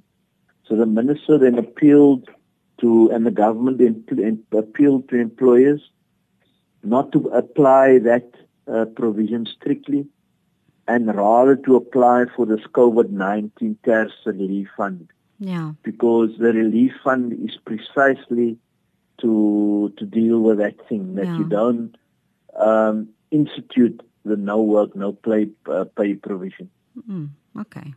so 0.66 0.76
the 0.76 0.86
minister 0.86 1.36
then 1.36 1.58
appealed 1.58 2.30
to 2.80 3.10
and 3.12 3.26
the 3.26 3.30
government 3.30 3.76
then 3.82 4.42
appealed 4.62 5.10
to 5.10 5.16
employers 5.16 5.82
not 6.82 7.12
to 7.12 7.20
apply 7.42 7.98
that 7.98 8.26
uh, 8.66 8.86
provision 8.86 9.44
strictly 9.44 10.06
and 10.88 11.14
rather 11.14 11.54
to 11.66 11.76
apply 11.76 12.24
for 12.34 12.46
this 12.46 12.64
covid-19 12.80 13.76
CARES 13.84 14.14
relief 14.24 14.68
fund 14.76 15.06
Ja. 15.38 15.72
because 15.82 16.30
the 16.38 16.52
relief 16.54 16.92
fund 17.04 17.32
is 17.34 17.58
precisely 17.70 18.56
to 19.18 19.92
to 19.96 20.06
deal 20.06 20.40
with 20.40 20.58
that 20.58 20.76
thing 20.88 21.14
that 21.14 21.26
Yeah. 21.26 21.38
you 21.38 21.44
don't 21.44 21.96
um, 22.56 23.08
institute 23.30 24.02
the 24.24 24.36
no 24.36 24.62
work 24.62 24.94
no 24.94 25.12
play 25.12 25.50
uh, 25.66 25.84
pay 25.96 26.14
provision. 26.14 26.70
Mm. 27.08 27.28
Okay. 27.60 27.94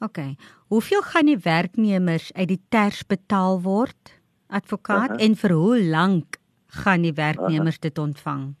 Okay. 0.00 0.36
Hoeveel 0.68 1.02
gaan 1.02 1.26
die 1.26 1.38
werknemers 1.38 2.32
uit 2.32 2.48
die 2.48 2.60
ters 2.68 3.02
betaal 3.06 3.62
word? 3.62 4.12
Advokaat 4.48 5.16
Aha. 5.16 5.22
en 5.24 5.36
vir 5.36 5.52
hoe 5.52 5.78
lank 5.82 6.36
gaan 6.66 7.02
die 7.02 7.14
werknemers 7.14 7.78
dit 7.78 7.98
ontvang? 7.98 8.54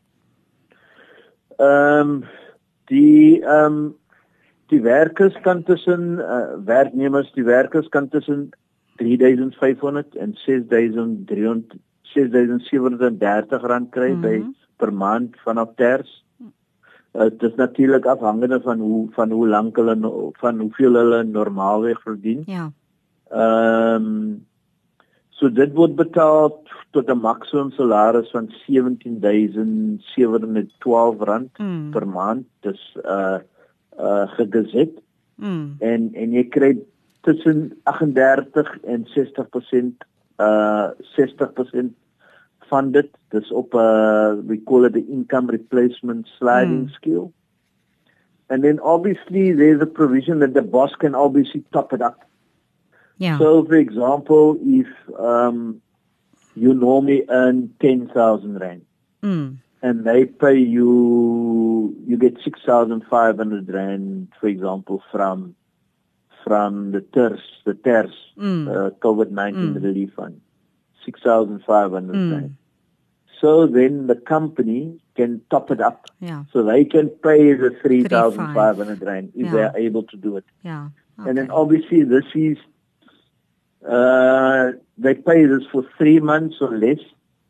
Ehm 1.58 2.10
um, 2.10 2.24
die 2.90 3.42
ehm 3.42 3.76
um, 3.76 3.94
die 4.72 4.80
werkers 4.82 5.34
kan 5.42 5.62
tussen 5.62 6.18
uh, 6.18 6.56
werknemers 6.64 7.32
die 7.32 7.44
werkers 7.44 7.88
kan 7.88 8.08
tussen 8.08 8.50
3500 8.96 10.16
en 10.16 10.34
6300 10.34 11.78
6730 12.14 13.62
rand 13.62 13.90
kry 13.90 14.12
mm. 14.12 14.22
-hmm. 14.22 14.22
by 14.22 14.42
per 14.76 14.92
maand 14.92 15.36
vanaf 15.44 15.68
ters. 15.76 16.24
Uh, 17.14 17.22
dit 17.30 17.42
is 17.42 17.54
natuurlik 17.54 18.06
afhangende 18.06 18.60
van 18.60 18.78
hoe 18.78 19.08
van 19.14 19.30
hoe 19.30 19.48
lank 19.48 19.76
hulle 19.76 19.96
van 20.40 20.58
hoeveel 20.58 20.94
hulle 20.94 21.24
normaalweg 21.24 22.02
verdien. 22.02 22.42
Ja. 22.46 22.72
Ehm 23.30 24.04
um, 24.04 24.46
so 25.30 25.50
dit 25.50 25.72
word 25.74 25.94
betaal 25.94 26.62
tot 26.90 27.10
'n 27.10 27.20
maksimum 27.20 27.70
salaris 27.70 28.30
van 28.30 28.48
17712 28.66 31.18
rand 31.18 31.58
Mm. 31.58 31.90
per 31.90 32.08
maand. 32.08 32.46
Dis 32.60 32.96
uh 33.04 33.38
uh 33.98 34.28
gegeset 34.36 34.90
Mm. 35.36 35.74
en 35.78 36.08
en 36.12 36.32
jy 36.32 36.48
kry 36.48 36.78
tussen 37.24 37.72
38 37.84 38.78
en 38.84 39.04
60% 39.06 40.04
uh 40.36 40.90
60% 41.16 41.94
van 42.68 42.90
dit. 42.90 43.08
Dis 43.28 43.52
op 43.52 43.72
'n 43.74 43.78
uh, 43.78 44.32
we 44.46 44.60
call 44.64 44.84
it 44.84 44.92
the 44.92 45.04
income 45.08 45.50
replacement 45.50 46.26
sliding 46.38 46.86
Mm. 46.86 46.92
scale. 46.92 47.32
And 48.46 48.62
then 48.62 48.80
obviously 48.80 49.52
there's 49.56 49.80
a 49.80 49.86
provision 49.86 50.38
that 50.38 50.52
the 50.54 50.62
boss 50.62 50.94
can 50.96 51.14
obviously 51.14 51.62
top 51.70 51.92
it 51.92 52.00
up. 52.00 52.24
Ja. 53.16 53.38
So, 53.38 53.64
for 53.64 53.76
example, 53.76 54.58
if 54.66 54.88
um, 55.18 55.80
you 56.54 56.74
normally 56.74 57.24
earn 57.28 57.74
10,000 57.78 58.58
rand 58.60 58.82
Mm. 59.22 59.56
and 59.80 60.04
they 60.04 60.24
pay 60.26 60.58
you, 60.58 61.94
you 62.06 62.16
get 62.18 62.38
6,500 62.42 63.68
rand, 63.72 64.28
for 64.40 64.48
example, 64.48 65.02
from 65.10 65.54
from 66.44 66.92
the 66.92 67.00
TERS, 67.00 67.40
the 67.64 67.74
TERS, 67.74 68.14
Mm. 68.36 68.68
uh, 68.68 68.90
COVID-19 69.06 69.74
Mm. 69.76 69.82
relief 69.84 70.12
fund, 70.16 70.40
6,500 71.04 72.16
Mm. 72.16 72.50
So 73.40 73.66
then 73.66 74.06
the 74.06 74.16
company 74.16 74.98
can 75.16 75.40
top 75.50 75.70
it 75.70 75.80
up. 75.80 76.06
Ja. 76.20 76.44
So 76.52 76.62
they 76.62 76.84
can 76.84 77.08
pay 77.08 77.52
the 77.54 77.70
3,500 77.82 79.02
rand 79.02 79.32
if 79.34 79.46
Yeah. 79.46 79.52
they 79.52 79.62
are 79.68 79.76
able 79.88 80.04
to 80.12 80.16
do 80.16 80.36
it. 80.36 80.44
Ja. 80.62 80.88
And 81.18 81.38
then 81.38 81.50
obviously 81.50 82.02
this 82.04 82.24
is 82.34 82.58
uh 83.96 84.72
they 84.96 85.14
pay 85.14 85.44
this 85.44 85.64
for 85.72 85.82
three 85.98 86.20
months 86.20 86.56
or 86.60 86.70
less. 86.84 87.02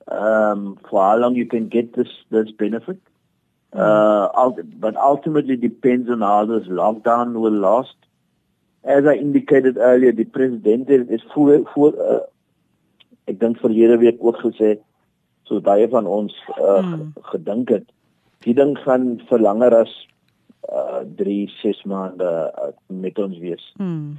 Um 0.09 0.79
for 0.89 1.01
how 1.03 1.17
long 1.17 1.35
you 1.37 1.47
can 1.47 1.69
get 1.69 1.93
this 1.95 2.09
this 2.31 2.51
benefit. 2.51 2.99
Uh 3.73 4.51
but 4.87 4.97
ultimately 4.97 5.57
depends 5.57 6.11
on 6.11 6.21
how 6.21 6.45
this 6.45 6.67
lockdown 6.69 7.35
will 7.45 7.59
last. 7.69 7.97
As 8.85 9.05
I 9.09 9.17
indicated 9.17 9.79
earlier, 9.79 10.13
die 10.13 10.29
president 10.29 10.89
het 10.89 11.11
is 11.11 11.25
voor 11.33 11.61
voor 11.73 11.95
uh, 11.97 12.21
ek 13.25 13.41
dink 13.41 13.59
verlede 13.59 13.97
week 13.99 14.21
ook 14.21 14.37
gesê 14.43 14.77
so 15.49 15.61
baie 15.61 15.89
van 15.89 16.07
ons 16.07 16.35
uh, 16.59 16.83
Mm. 16.85 17.13
gedink 17.33 17.69
het 17.73 17.87
die 18.45 18.55
ding 18.55 18.77
gaan 18.85 19.19
vir 19.29 19.41
langer 19.41 19.75
as 19.85 19.93
uh 20.69 21.01
3 21.17 21.49
6 21.63 21.83
maande 21.85 22.29
uh, 22.29 22.71
met 22.89 23.19
ons 23.19 23.39
wees. 23.39 23.65
Mm. 23.79 24.17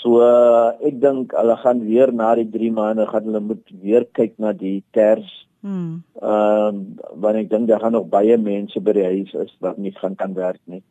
So 0.00 0.20
uh, 0.20 0.72
ek 0.84 1.00
dink 1.00 1.32
hulle 1.36 1.56
gaan 1.62 1.80
weer 1.84 2.12
na 2.12 2.34
die 2.36 2.48
3 2.52 2.72
maande 2.76 3.06
gaan 3.08 3.28
hulle 3.28 3.40
moet 3.40 3.72
weer 3.82 4.04
kyk 4.18 4.36
na 4.38 4.52
die 4.52 4.82
ters. 4.96 5.28
Mm. 5.60 6.02
Ehm 6.22 6.68
um, 6.68 6.82
want 7.20 7.40
ek 7.40 7.50
dink 7.50 7.68
daar 7.68 7.80
gaan 7.80 7.96
nog 7.96 8.08
baie 8.12 8.36
mense 8.38 8.80
by 8.80 8.92
die 8.96 9.08
huis 9.08 9.32
is 9.44 9.56
wat 9.64 9.78
nie 9.78 9.92
gaan 9.96 10.14
kan 10.16 10.36
werk 10.36 10.60
nie. 10.64 10.82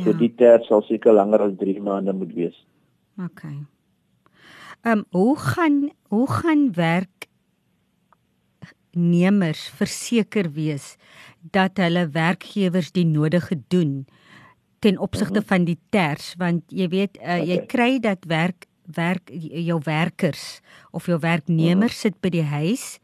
Ja. 0.00 0.04
So 0.06 0.12
die 0.16 0.30
ters 0.34 0.66
sal 0.70 0.82
seker 0.88 1.12
langer 1.12 1.42
as 1.44 1.52
3 1.60 1.80
maande 1.84 2.12
moet 2.16 2.32
wees. 2.34 2.56
Okay. 3.20 3.58
Ehm 4.82 4.98
um, 4.98 5.04
hoe 5.12 5.36
gaan 5.38 5.90
hoe 6.08 6.26
gaan 6.30 6.70
werknemers 8.92 9.68
verseker 9.76 10.48
wees 10.56 10.96
dat 11.52 11.76
hulle 11.80 12.08
werkgewers 12.14 12.90
die 12.96 13.04
nodige 13.06 13.58
doen 13.68 14.06
ten 14.80 14.98
opsigte 14.98 15.42
van 15.44 15.64
die 15.68 15.78
ters 15.92 16.34
want 16.40 16.64
jy 16.72 16.88
weet 16.88 17.18
uh, 17.20 17.38
jy 17.44 17.56
Okay. 17.60 17.66
kry 17.66 17.98
dat 18.00 18.24
werk 18.28 18.66
werk 18.96 19.30
jou 19.68 19.78
werkers 19.84 20.60
of 20.90 21.06
jou 21.06 21.18
werknemers 21.22 22.00
sit 22.00 22.16
by 22.20 22.28
die 22.28 22.42
huis 22.48 22.98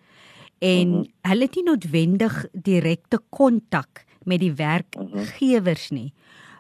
en 0.59 0.89
Mhm. 0.91 1.05
hulle 1.29 1.45
het 1.45 1.55
nie 1.57 1.65
noodwendig 1.69 2.47
direkte 2.53 3.19
kontak 3.31 4.05
met 4.25 4.41
die 4.41 4.53
werkgewers 4.55 5.91
nie. 5.91 6.13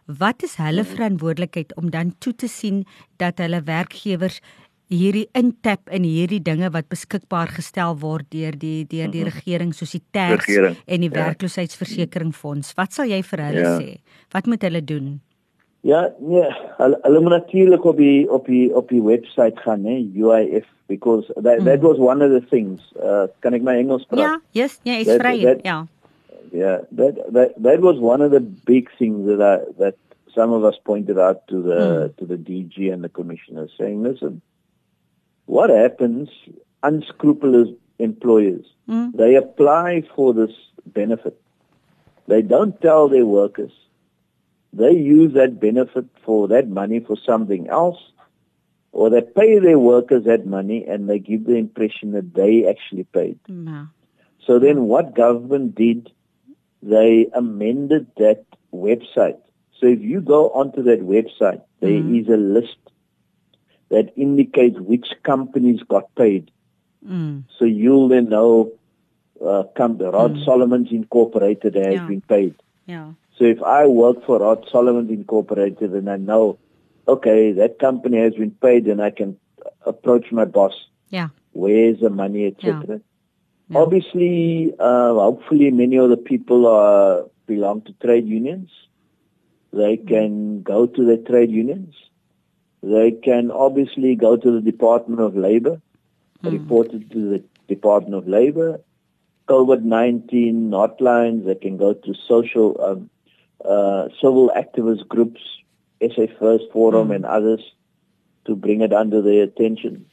Wat 0.06 0.42
is 0.46 0.54
hulle 0.62 0.84
verantwoordelikheid 0.86 1.74
om 1.76 1.90
dan 1.90 2.14
toe 2.18 2.34
te 2.34 2.48
sien 2.48 2.84
dat 3.18 3.38
hulle 3.42 3.62
werkgewers 3.66 4.40
hierdie 4.86 5.26
intap 5.34 5.90
in 5.90 6.04
hierdie 6.06 6.42
dinge 6.42 6.70
wat 6.70 6.86
beskikbaar 6.92 7.50
gestel 7.50 7.96
word 7.98 8.28
deur 8.30 8.54
die 8.54 8.84
deur 8.86 9.10
die 9.10 9.24
regering 9.26 9.72
soos 9.74 9.96
die 9.96 10.02
tax 10.14 10.46
en 10.46 11.02
die 11.02 11.10
ja. 11.10 11.16
werkloosheidsversekeringsfonds. 11.16 12.76
Wat 12.78 12.94
sal 12.94 13.10
jy 13.10 13.18
vir 13.26 13.42
hulle 13.48 13.64
ja. 13.64 13.74
sê? 13.80 14.20
Wat 14.34 14.46
moet 14.46 14.62
hulle 14.62 14.84
doen? 14.86 15.16
Ja, 15.86 16.06
nee, 16.18 16.46
hulle, 16.78 16.98
hulle 17.02 17.20
moet 17.20 17.36
natuurlik 17.40 17.84
op 17.84 17.98
die 17.98 18.30
op 18.30 18.46
die 18.46 18.70
op 18.74 18.88
die 18.94 19.02
webwerf 19.02 19.58
gaan, 19.66 19.84
hè, 19.86 19.98
UIF 20.14 20.66
because 20.86 21.26
that 21.34 21.60
mm. 21.60 21.64
that 21.66 21.82
was 21.82 21.98
one 21.98 22.22
of 22.22 22.30
the 22.30 22.42
things. 22.50 22.82
Uh 23.02 23.26
kan 23.42 23.54
ek 23.54 23.66
my 23.66 23.76
Engels 23.82 24.06
praat? 24.06 24.22
Ja, 24.22 24.32
yes, 24.54 24.78
ja, 24.86 24.98
is 25.02 25.10
vry, 25.18 25.58
ja. 25.66 25.86
Yeah, 26.52 26.78
that 26.92 27.32
that 27.32 27.62
that 27.62 27.80
was 27.80 27.98
one 27.98 28.20
of 28.20 28.30
the 28.30 28.40
big 28.40 28.90
things 28.98 29.26
that 29.26 29.40
I, 29.42 29.70
that 29.78 29.96
some 30.34 30.52
of 30.52 30.64
us 30.64 30.74
pointed 30.84 31.18
out 31.18 31.46
to 31.48 31.62
the 31.62 31.74
mm. 31.74 32.16
to 32.18 32.26
the 32.26 32.36
DG 32.36 32.92
and 32.92 33.02
the 33.02 33.08
commissioner 33.08 33.68
saying, 33.78 34.02
listen, 34.02 34.42
what 35.46 35.70
happens 35.70 36.28
unscrupulous 36.82 37.70
employers 37.98 38.66
mm. 38.88 39.12
they 39.16 39.34
apply 39.36 40.02
for 40.14 40.34
this 40.34 40.50
benefit 40.84 41.40
they 42.26 42.42
don't 42.42 42.80
tell 42.82 43.08
their 43.08 43.24
workers 43.24 43.72
they 44.72 44.92
use 44.92 45.32
that 45.32 45.58
benefit 45.58 46.04
for 46.24 46.48
that 46.48 46.68
money 46.68 47.00
for 47.00 47.16
something 47.16 47.68
else 47.68 47.98
or 48.92 49.08
they 49.08 49.22
pay 49.22 49.58
their 49.58 49.78
workers 49.78 50.24
that 50.24 50.46
money 50.46 50.84
and 50.86 51.08
they 51.08 51.18
give 51.18 51.46
the 51.46 51.54
impression 51.54 52.12
that 52.12 52.34
they 52.34 52.66
actually 52.66 53.04
paid 53.04 53.38
no. 53.48 53.88
so 54.46 54.58
then 54.58 54.82
what 54.82 55.14
government 55.14 55.74
did 55.74 56.12
they 56.88 57.28
amended 57.34 58.06
that 58.16 58.44
website 58.72 59.40
so 59.78 59.86
if 59.86 60.00
you 60.00 60.20
go 60.20 60.50
onto 60.50 60.82
that 60.82 61.00
website 61.00 61.62
there 61.80 61.90
mm. 61.90 62.20
is 62.20 62.28
a 62.28 62.36
list 62.36 62.78
that 63.88 64.12
indicates 64.16 64.78
which 64.78 65.08
companies 65.22 65.80
got 65.88 66.12
paid. 66.14 66.50
Mm. 67.06 67.44
So 67.58 67.64
you'll 67.64 68.08
then 68.08 68.28
know 68.28 68.72
uh, 69.44 69.64
come 69.76 69.98
the 69.98 70.10
Rod 70.10 70.34
mm. 70.34 70.44
Solomons 70.44 70.88
Incorporated 70.90 71.74
has 71.74 71.94
yeah. 71.94 72.06
been 72.06 72.20
paid. 72.22 72.54
Yeah. 72.86 73.12
So 73.38 73.44
if 73.44 73.62
I 73.62 73.86
work 73.86 74.24
for 74.24 74.38
Rod 74.38 74.66
Solomons 74.70 75.10
Incorporated 75.10 75.92
and 75.92 76.10
I 76.10 76.16
know, 76.16 76.58
okay, 77.06 77.52
that 77.52 77.78
company 77.78 78.18
has 78.18 78.34
been 78.34 78.50
paid, 78.50 78.86
then 78.86 79.00
I 79.00 79.10
can 79.10 79.38
approach 79.84 80.32
my 80.32 80.44
boss. 80.44 80.74
Yeah. 81.10 81.28
Where's 81.52 82.00
the 82.00 82.10
money, 82.10 82.46
etc. 82.46 82.84
Yeah. 82.88 82.96
Yeah. 83.68 83.78
Obviously, 83.80 84.72
uh, 84.78 85.14
hopefully, 85.14 85.70
many 85.70 85.96
of 85.96 86.10
the 86.10 86.16
people 86.16 86.66
are 86.66 87.24
belong 87.46 87.82
to 87.82 87.92
trade 87.94 88.26
unions. 88.26 88.70
They 89.72 89.96
mm. 89.96 90.08
can 90.08 90.62
go 90.62 90.86
to 90.86 91.04
the 91.04 91.16
trade 91.16 91.50
unions 91.50 91.94
they 92.86 93.10
can 93.10 93.50
obviously 93.50 94.14
go 94.14 94.36
to 94.36 94.50
the 94.50 94.60
Department 94.60 95.20
of 95.20 95.36
Labor, 95.36 95.80
mm. 96.42 96.52
report 96.52 96.92
it 96.92 97.10
to 97.10 97.30
the 97.30 97.44
Department 97.66 98.14
of 98.14 98.28
Labor. 98.28 98.80
COVID-19 99.48 100.70
hotlines, 100.70 101.46
they 101.46 101.56
can 101.56 101.76
go 101.76 101.94
to 101.94 102.14
social, 102.14 102.80
um, 102.80 103.10
uh, 103.64 104.08
civil 104.20 104.52
activist 104.56 105.08
groups, 105.08 105.40
SA 106.00 106.26
First 106.38 106.64
Forum 106.72 107.08
mm. 107.08 107.16
and 107.16 107.26
others 107.26 107.60
to 108.44 108.54
bring 108.54 108.82
it 108.82 108.92
under 108.92 109.20
their 109.20 109.42
attention. 109.44 110.06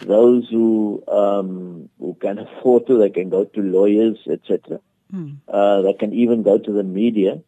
Those 0.00 0.48
who 0.50 1.02
um, 1.08 1.88
who 1.98 2.14
can 2.20 2.38
afford 2.38 2.86
to, 2.86 2.98
they 2.98 3.10
can 3.10 3.30
go 3.30 3.44
to 3.44 3.60
lawyers, 3.62 4.18
etc. 4.30 4.80
Mm. 5.12 5.36
Uh, 5.48 5.82
they 5.82 5.94
can 5.94 6.12
even 6.12 6.42
go 6.42 6.58
to 6.58 6.72
the 6.72 6.82
media 6.82 7.40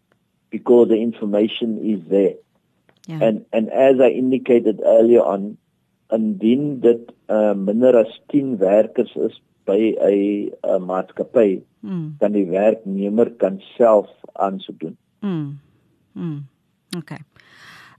because 0.51 0.89
the 0.89 0.97
information 0.97 1.79
is 1.85 2.09
there. 2.09 2.35
Yeah. 3.07 3.21
And 3.23 3.45
and 3.53 3.71
as 3.71 4.01
I 4.01 4.09
indicated 4.09 4.81
earlier 4.85 5.21
on, 5.21 5.59
indien 6.11 6.81
dit 6.81 7.13
uh, 7.29 7.55
minder 7.55 7.99
as 8.01 8.13
10 8.33 8.59
werkers 8.59 9.13
is 9.17 9.37
by 9.69 9.93
'n 10.01 10.53
uh, 10.65 10.81
maatskappy, 10.81 11.61
mm. 11.85 12.17
dan 12.21 12.33
die 12.33 12.49
werknemer 12.49 13.29
kan 13.37 13.61
self 13.77 14.09
aansoek 14.33 14.79
doen. 14.81 14.97
Mm. 15.21 15.61
Mm. 16.17 16.41
Okay. 16.97 17.21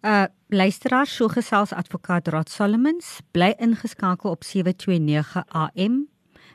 Uh 0.02 0.24
luisteraar, 0.48 1.08
so 1.08 1.28
gesels 1.28 1.74
advokaat 1.74 2.28
Rod 2.28 2.50
Solomons, 2.50 3.20
bly 3.32 3.52
ingeskakel 3.60 4.32
op 4.32 4.44
729 4.44 5.44
AM 5.48 6.08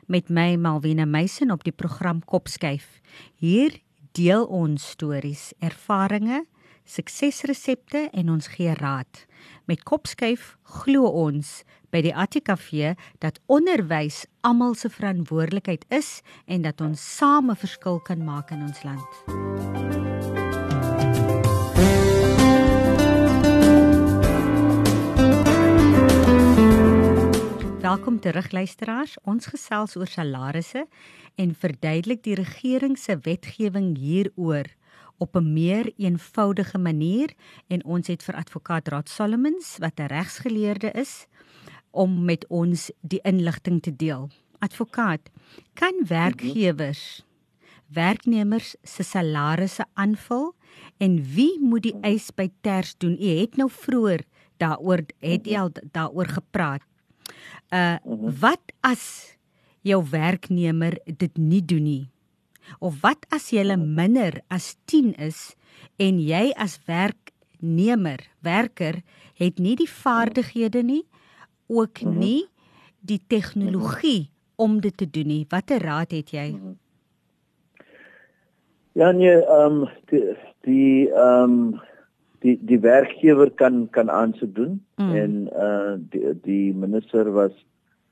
met 0.05 0.29
my 0.29 0.55
Malwena 0.55 1.05
Meisen 1.05 1.51
op 1.51 1.63
die 1.63 1.71
program 1.71 2.23
Kopskyf. 2.25 2.99
Hier 3.37 3.77
deel 4.11 4.45
ons 4.45 4.89
stories, 4.89 5.53
ervarings 5.59 6.49
suksesresepte 6.85 8.09
en 8.13 8.29
ons 8.29 8.47
gee 8.47 8.73
raad. 8.73 9.25
Met 9.65 9.83
Kopskyf 9.83 10.55
glo 10.81 11.05
ons 11.05 11.63
by 11.93 12.01
die 12.05 12.13
ATKV 12.13 12.93
dat 13.21 13.39
onderwys 13.45 14.25
almal 14.41 14.73
se 14.73 14.89
verantwoordelikheid 14.89 15.85
is 15.93 16.21
en 16.45 16.65
dat 16.65 16.81
ons 16.81 17.09
same 17.17 17.55
verskil 17.55 18.01
kan 18.01 18.25
maak 18.25 18.53
in 18.53 18.65
ons 18.65 18.85
land. 18.85 19.84
Welkom 28.05 28.21
terug 28.21 28.51
luisteraars. 28.51 29.15
Ons 29.25 29.47
gesels 29.49 29.95
oor 29.97 30.05
salarisse 30.05 30.83
en 31.41 31.55
verduidelik 31.57 32.19
die 32.21 32.35
regering 32.37 32.99
se 33.01 33.15
wetgewing 33.25 33.95
hieroor 33.97 34.69
op 35.17 35.33
'n 35.35 35.53
meer 35.53 35.89
eenvoudige 35.97 36.77
manier 36.77 37.33
en 37.67 37.81
ons 37.85 38.07
het 38.07 38.23
vir 38.23 38.35
advokaat 38.35 38.87
Rad 38.87 39.09
Solomons 39.09 39.77
wat 39.79 39.97
'n 39.99 40.05
regsgeleerde 40.13 40.91
is 40.91 41.25
om 41.91 42.25
met 42.25 42.45
ons 42.47 42.91
die 43.01 43.19
inligting 43.23 43.81
te 43.81 43.95
deel. 43.95 44.29
Advokaat, 44.59 45.21
kan 45.73 46.05
werkgewers 46.07 47.25
werknemers 47.87 48.75
se 48.83 49.03
salarisse 49.03 49.85
aanvul 49.93 50.53
en 50.97 51.23
wie 51.33 51.59
moet 51.59 51.83
die 51.83 51.97
eis 52.01 52.29
by 52.31 52.51
ters 52.61 52.97
doen? 52.97 53.17
U 53.19 53.27
het 53.39 53.55
nou 53.55 53.69
vroeër 53.69 54.21
daaroor 54.57 55.01
het 55.19 55.45
jy 55.45 55.57
al 55.57 55.71
daaroor 55.91 56.27
gepraat. 56.27 56.81
Uh 57.73 57.97
wat 58.41 58.73
as 58.81 59.35
jou 59.85 60.01
werknemer 60.09 60.97
dit 61.05 61.37
nie 61.37 61.61
doen 61.61 61.83
nie? 61.83 62.05
Of 62.79 63.01
wat 63.03 63.25
as 63.33 63.51
jy 63.53 63.75
minder 63.77 64.41
as 64.49 64.75
10 64.89 65.13
is 65.21 65.55
en 66.01 66.19
jy 66.19 66.51
as 66.57 66.79
werknemer, 66.87 68.19
werker 68.41 69.03
het 69.37 69.59
nie 69.59 69.75
die 69.75 69.89
vaardighede 69.89 70.81
nie, 70.83 71.03
ook 71.67 72.01
mhm. 72.01 72.17
nie 72.17 72.41
die 73.05 73.21
tegnologie 73.27 74.29
om 74.55 74.79
dit 74.81 74.97
te 74.97 75.05
doen 75.09 75.27
nie. 75.27 75.45
Watter 75.49 75.81
raad 75.83 76.11
het 76.11 76.31
jy? 76.33 76.49
Mhm. 76.55 76.73
Ja 78.95 79.11
nee, 79.11 79.35
ehm 79.43 79.81
um, 79.83 79.89
die 80.09 80.23
die 80.63 81.09
ehm 81.11 81.51
um, 81.51 81.81
die 82.45 82.55
die 82.71 82.79
werkgewer 82.83 83.49
kan 83.61 83.87
kan 83.97 84.11
aansoek 84.13 84.53
doen 84.55 84.77
mm. 85.01 85.15
en 85.23 85.33
uh 85.67 85.95
die 86.13 86.33
die 86.45 86.73
minister 86.85 87.31
was 87.39 87.55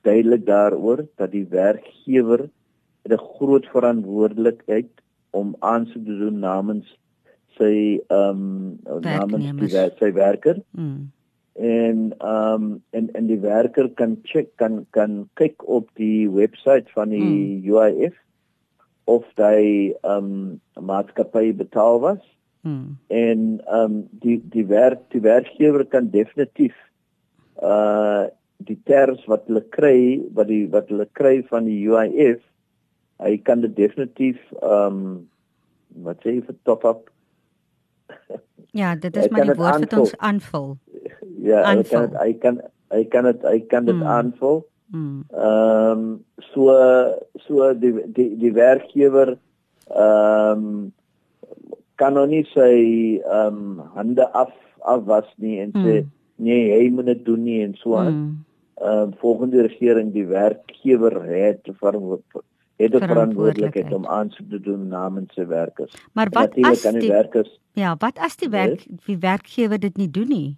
duidelik 0.08 0.46
daaroor 0.50 1.06
dat 1.22 1.32
die 1.32 1.46
werkgewer 1.50 2.50
'n 3.10 3.24
groot 3.38 3.65
verantwoordelikheid 3.76 4.91
om 5.32 5.56
aansoek 5.60 6.06
te 6.06 6.17
doen 6.17 6.39
namens 6.39 6.98
sy 7.58 8.00
ehm 8.08 8.39
um, 8.89 9.02
namens 9.06 9.52
die, 9.60 9.84
sy 10.00 10.12
werker. 10.15 10.62
Mm. 10.72 11.12
En 11.54 12.13
ehm 12.17 12.63
um, 12.63 12.84
en 12.98 13.10
en 13.13 13.28
die 13.30 13.39
werker 13.39 13.89
kan 14.00 14.17
check 14.24 14.56
kan 14.62 14.86
kan 14.98 15.24
kyk 15.41 15.67
op 15.67 15.89
die 16.00 16.30
webwerf 16.30 16.89
van 16.98 17.13
die 17.13 17.24
mm. 17.24 17.67
UIF 17.69 18.15
of 19.06 19.26
hy 19.38 19.93
ehm 20.02 20.32
um, 20.32 20.86
maatskappy 20.91 21.52
betaal 21.54 22.01
was. 22.07 22.24
Mm. 22.64 22.95
En 23.07 23.61
ehm 23.66 23.84
um, 23.84 23.99
die 24.24 24.39
die 24.49 24.66
werk 24.68 25.03
die 25.11 25.22
werkgewer 25.22 25.86
kan 25.86 26.09
definitief 26.09 26.76
uh 27.61 28.30
die 28.64 28.80
terms 28.88 29.26
wat 29.28 29.43
hulle 29.49 29.64
kry 29.76 30.22
wat 30.34 30.47
die 30.47 30.64
wat 30.72 30.88
hulle 30.88 31.07
kry 31.20 31.41
van 31.49 31.68
die 31.68 31.82
UIF 31.84 32.39
hy 33.24 33.36
kan 33.38 33.61
dit 33.66 33.76
definitief 33.76 34.39
ehm 34.61 34.99
um, 35.03 35.03
wat 36.07 36.24
sê 36.24 36.39
vir 36.39 36.55
top 36.64 36.88
up 36.88 37.09
Ja, 38.74 38.95
dit 38.95 39.16
is 39.16 39.28
maar 39.30 39.45
die 39.45 39.53
woord 39.53 39.84
wat 39.86 39.93
ons 39.99 40.16
aanvul. 40.18 40.72
Ja, 41.45 41.59
hy 41.68 41.84
kan 41.86 42.07
het, 42.07 42.16
hy 42.18 42.32
kan 42.41 42.55
hy 42.93 43.03
kan 43.05 43.28
dit 43.30 43.43
hy 43.45 43.59
kan 43.70 43.86
dit 43.86 43.99
mm. 43.99 44.07
aanvul. 44.16 44.64
Mm. 44.93 45.20
Ehm 45.30 46.01
um, 46.01 46.07
so 46.53 46.74
so 47.45 47.70
die 47.78 47.93
die 48.18 48.32
die 48.41 48.53
werkgewer 48.55 49.36
ehm 49.93 50.66
um, 50.66 50.91
kan 51.96 52.14
nog 52.14 52.30
nie 52.30 52.44
sy 52.54 52.74
ehm 53.24 53.58
um, 53.58 53.82
hande 53.96 54.28
af 54.34 54.54
af 54.80 55.04
was 55.06 55.30
nie 55.38 55.60
en 55.60 55.72
sê 55.72 56.02
mm. 56.02 56.10
nee, 56.36 56.72
hy 56.72 56.89
moet 56.89 57.06
dit 57.06 57.26
doen 57.26 57.44
nie 57.44 57.62
en 57.64 57.76
so 57.76 57.96
aan. 57.96 58.14
Mm. 58.14 58.44
Ehm 58.82 59.04
um, 59.04 59.14
volgende 59.22 59.62
regering 59.68 60.14
die 60.14 60.26
werkgewer 60.26 61.22
het 61.24 61.70
verantwoordelik 61.80 62.50
het 62.76 62.96
'n 62.96 63.08
verantwoordelikheid 63.08 63.94
om 63.94 64.06
aansoek 64.06 64.50
te 64.50 64.60
doen 64.60 64.88
namens 64.88 65.34
sy 65.34 65.46
werkers. 65.46 65.94
Maar 66.14 66.28
wat 66.32 66.58
as 66.62 66.82
die, 66.82 67.00
die 67.00 67.10
werkers 67.10 67.60
Ja, 67.74 67.96
wat 68.00 68.20
as 68.20 68.36
die 68.36 68.50
werk 68.50 68.82
yes? 68.82 69.06
die 69.06 69.18
werkgewer 69.18 69.80
dit 69.80 69.98
nie 69.98 70.12
doen 70.12 70.28
nie? 70.28 70.58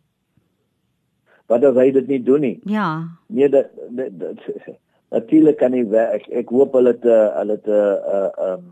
wat 1.51 1.65
as 1.65 1.77
hy 1.77 1.91
dit 1.93 2.07
nie 2.09 2.21
doen 2.23 2.43
nie? 2.45 2.55
Ja. 2.69 2.87
Nee, 3.27 3.49
dat, 3.49 3.69
dat, 3.89 4.15
dat 4.19 4.41
natuurlik 5.15 5.59
kan 5.61 5.75
nie 5.75 5.85
ek, 6.01 6.27
ek 6.43 6.49
hoop 6.53 6.73
hulle 6.77 6.95
het 6.95 7.05
hulle 7.05 7.59
het 7.59 7.69
'n 7.69 7.71
uh, 7.71 8.29
um 8.53 8.63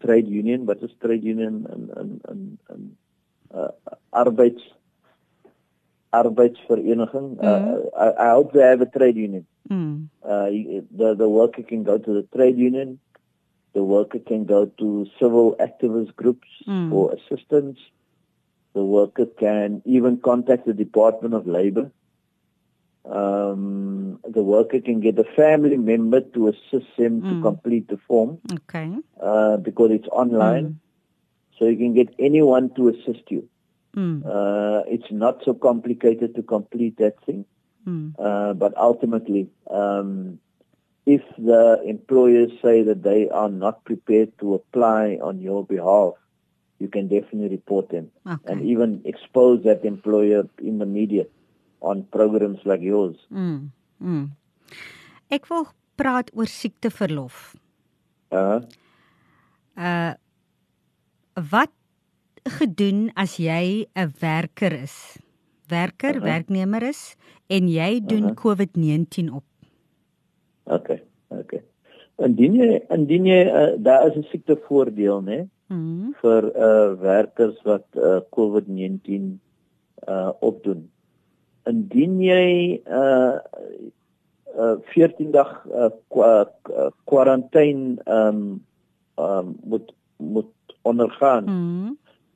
trade 0.00 0.28
union, 0.28 0.66
wat 0.66 0.82
is 0.82 0.90
trade 1.00 1.24
union 1.24 1.66
in 1.74 1.82
in 2.00 2.20
in 2.30 2.58
in 2.70 2.96
uh, 3.54 3.72
arbeids 4.12 4.62
arbeidsvereniging. 6.12 7.38
Uh, 7.42 7.58
mm. 7.58 7.90
I, 7.98 8.26
I 8.26 8.30
hope 8.30 8.52
they 8.52 8.62
have 8.62 8.80
a 8.80 8.86
trade 8.86 9.16
union. 9.16 9.46
Mm. 9.70 10.08
Uh, 10.22 10.46
the 11.00 11.14
the 11.14 11.28
worker 11.28 11.62
can 11.62 11.82
go 11.82 11.98
to 11.98 12.12
the 12.12 12.26
trade 12.36 12.58
union. 12.58 12.98
The 13.72 13.82
worker 13.82 14.20
can 14.20 14.44
go 14.44 14.66
to 14.66 15.06
civil 15.18 15.56
activist 15.58 16.14
groups 16.14 16.48
mm. 16.66 16.90
for 16.90 17.12
assistance. 17.12 17.78
The 18.74 18.84
worker 18.84 19.26
can 19.26 19.82
even 19.84 20.18
contact 20.18 20.66
the 20.66 20.72
Department 20.72 21.34
of 21.34 21.46
Labor. 21.46 21.90
Um, 23.04 24.18
the 24.26 24.42
worker 24.42 24.80
can 24.80 25.00
get 25.00 25.18
a 25.18 25.24
family 25.24 25.76
member 25.76 26.20
to 26.20 26.48
assist 26.48 26.90
him 26.96 27.20
mm. 27.20 27.30
to 27.30 27.42
complete 27.42 27.88
the 27.88 27.98
form. 28.08 28.38
Okay. 28.50 28.90
Uh, 29.20 29.58
because 29.58 29.90
it's 29.90 30.08
online. 30.08 30.64
Mm. 30.64 30.76
So 31.58 31.66
you 31.66 31.76
can 31.76 31.94
get 31.94 32.14
anyone 32.18 32.70
to 32.74 32.88
assist 32.88 33.30
you. 33.30 33.48
Mm. 33.94 34.24
Uh, 34.24 34.84
it's 34.88 35.10
not 35.10 35.44
so 35.44 35.54
complicated 35.54 36.34
to 36.34 36.42
complete 36.42 36.96
that 36.98 37.22
thing. 37.24 37.44
Mm. 37.86 38.14
Uh, 38.18 38.54
but 38.54 38.76
ultimately, 38.76 39.48
um, 39.70 40.38
if 41.06 41.22
the 41.36 41.82
employers 41.84 42.50
say 42.62 42.82
that 42.82 43.02
they 43.02 43.28
are 43.28 43.50
not 43.50 43.84
prepared 43.84 44.36
to 44.38 44.54
apply 44.54 45.18
on 45.22 45.40
your 45.40 45.64
behalf, 45.64 46.14
you 46.78 46.88
can 46.88 47.08
definitely 47.08 47.48
report 47.48 47.90
them 47.90 48.10
okay. 48.26 48.52
and 48.52 48.62
even 48.62 49.02
expose 49.04 49.62
that 49.64 49.84
employer 49.84 50.48
in 50.58 50.78
the 50.78 50.86
media 50.86 51.24
on 51.84 52.04
programs 52.10 52.64
like 52.64 52.82
yours. 52.84 53.16
Mm. 53.30 53.70
Mm. 54.00 54.26
Ek 55.34 55.46
wil 55.52 55.68
praat 56.00 56.32
oor 56.34 56.50
siekteverlof. 56.50 57.54
Uh. 58.34 58.64
Uh 59.76 60.12
wat 61.50 61.72
gedoen 62.58 63.08
as 63.18 63.38
jy 63.42 63.86
'n 63.96 64.12
werker 64.20 64.72
is? 64.72 65.18
Werker, 65.68 66.16
uh 66.16 66.20
-huh. 66.20 66.28
werknemer 66.30 66.82
is 66.82 67.16
en 67.48 67.68
jy 67.68 68.00
doen 68.00 68.30
uh 68.30 68.30
-huh. 68.30 68.38
COVID-19 68.42 69.32
op. 69.32 69.44
OK, 70.64 70.88
OK. 71.28 71.52
Indien 72.16 72.54
jy 72.54 72.84
indien 72.88 73.26
jy 73.26 73.40
uh, 73.46 73.74
daar 73.76 74.06
is 74.06 74.16
'n 74.16 74.26
siekte 74.30 74.56
voordeel, 74.68 75.22
né? 75.22 75.48
Mhm. 75.68 76.12
vir 76.20 76.44
uh 76.56 77.00
werkers 77.00 77.56
wat 77.64 77.86
uh 77.96 78.20
COVID-19 78.30 79.40
uh 80.08 80.32
opdoen. 80.40 80.90
Indien 81.70 82.20
jy 82.20 82.80
uh 82.86 83.38
uh 84.54 84.76
14 84.92 85.32
dag 85.32 85.66
uh 85.72 85.90
kwarantyne 87.10 87.98
um 88.06 88.40
um 89.18 89.56
moet 89.64 89.94
moet 90.16 90.52
ondergaan. 90.82 91.44
Mhm 91.44 91.92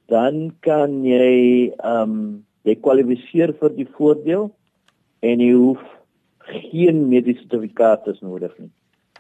dan 0.09 0.57
kan 0.65 1.05
jy 1.05 1.69
ehm 1.77 2.03
um, 2.03 2.45
jy 2.67 2.75
kwalifiseer 2.85 3.53
vir 3.61 3.73
die 3.77 3.87
voordeel 3.97 4.49
en 5.25 5.41
jy 5.45 5.53
hoef 5.53 5.85
geen 6.49 7.05
mediese 7.13 7.45
sertifikaat 7.45 8.09
nodig 8.25 8.53
nie. 8.59 8.71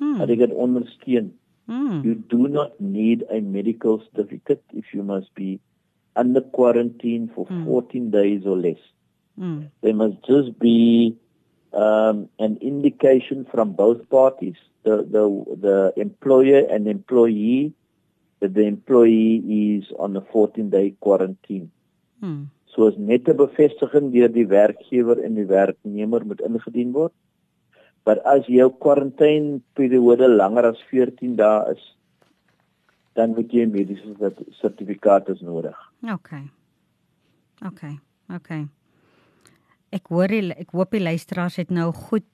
Hmm. 0.00 0.16
Hulle 0.20 0.36
het 0.40 0.52
ondersteun. 0.52 1.30
Hmm. 1.68 2.00
You 2.04 2.16
do 2.32 2.48
not 2.48 2.80
need 2.80 3.24
a 3.28 3.40
medical 3.40 4.00
certificate 4.00 4.64
if 4.72 4.92
you 4.94 5.04
must 5.04 5.32
be 5.34 5.61
under 6.16 6.40
quarantine 6.40 7.28
for 7.34 7.44
hmm. 7.46 7.64
14 7.64 8.11
days 8.11 8.46
or 8.46 8.56
less. 8.56 8.80
Hmm. 9.39 9.70
There 9.82 9.95
must 9.95 10.18
just 10.26 10.59
be 10.59 11.16
um, 11.72 12.28
an 12.39 12.59
indication 12.61 13.47
from 13.51 13.72
both 13.72 14.09
parties, 14.11 14.57
the 14.82 15.07
the 15.14 15.24
the 15.66 15.93
employer 15.97 16.66
and 16.66 16.89
employee 16.89 17.72
that 18.41 18.55
the 18.55 18.66
employee 18.66 19.78
is 19.78 19.84
on 19.99 20.16
a 20.16 20.20
14 20.20 20.70
day 20.70 20.95
quarantine. 21.01 21.70
Hmm. 22.20 22.45
So 22.74 22.89
as 22.89 22.99
net 22.99 23.28
'n 23.28 23.36
bevestiging 23.36 24.11
deur 24.12 24.28
die 24.28 24.47
werkgewer 24.47 25.22
en 25.24 25.34
die 25.34 25.47
werknemer 25.47 26.26
moet 26.26 26.41
ingedien 26.41 26.93
word. 26.93 27.14
Maar 28.05 28.20
as 28.34 28.47
jou 28.47 28.70
quarantaine 28.70 29.61
periode 29.74 30.28
langer 30.28 30.64
as 30.72 30.82
14 30.91 31.36
dae 31.36 31.74
is, 31.74 31.82
dan 33.14 33.34
moet 33.34 33.53
jy 33.53 33.66
'n 33.66 33.70
mediese 33.70 34.34
sertifikaat 34.61 35.30
as 35.30 35.41
nodig. 35.41 35.78
OK. 36.03 36.30
OK. 37.66 37.82
OK. 38.34 38.51
Ek 39.91 40.07
hoor 40.12 40.28
die, 40.28 40.53
ek 40.53 40.70
hoop 40.76 40.93
die 40.93 41.03
luisteraars 41.03 41.57
het 41.57 41.70
nou 41.70 41.93
goed 41.93 42.24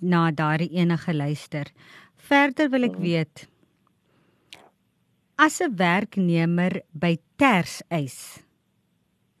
na 0.00 0.30
daardie 0.30 0.70
enige 0.78 1.14
luister. 1.14 1.66
Verder 2.16 2.70
wil 2.72 2.82
ek 2.88 2.96
hmm. 2.96 3.04
weet 3.04 3.48
as 5.36 5.60
'n 5.60 5.76
werknemer 5.76 6.80
by 6.92 7.18
Ters 7.36 7.82
eis. 7.88 8.44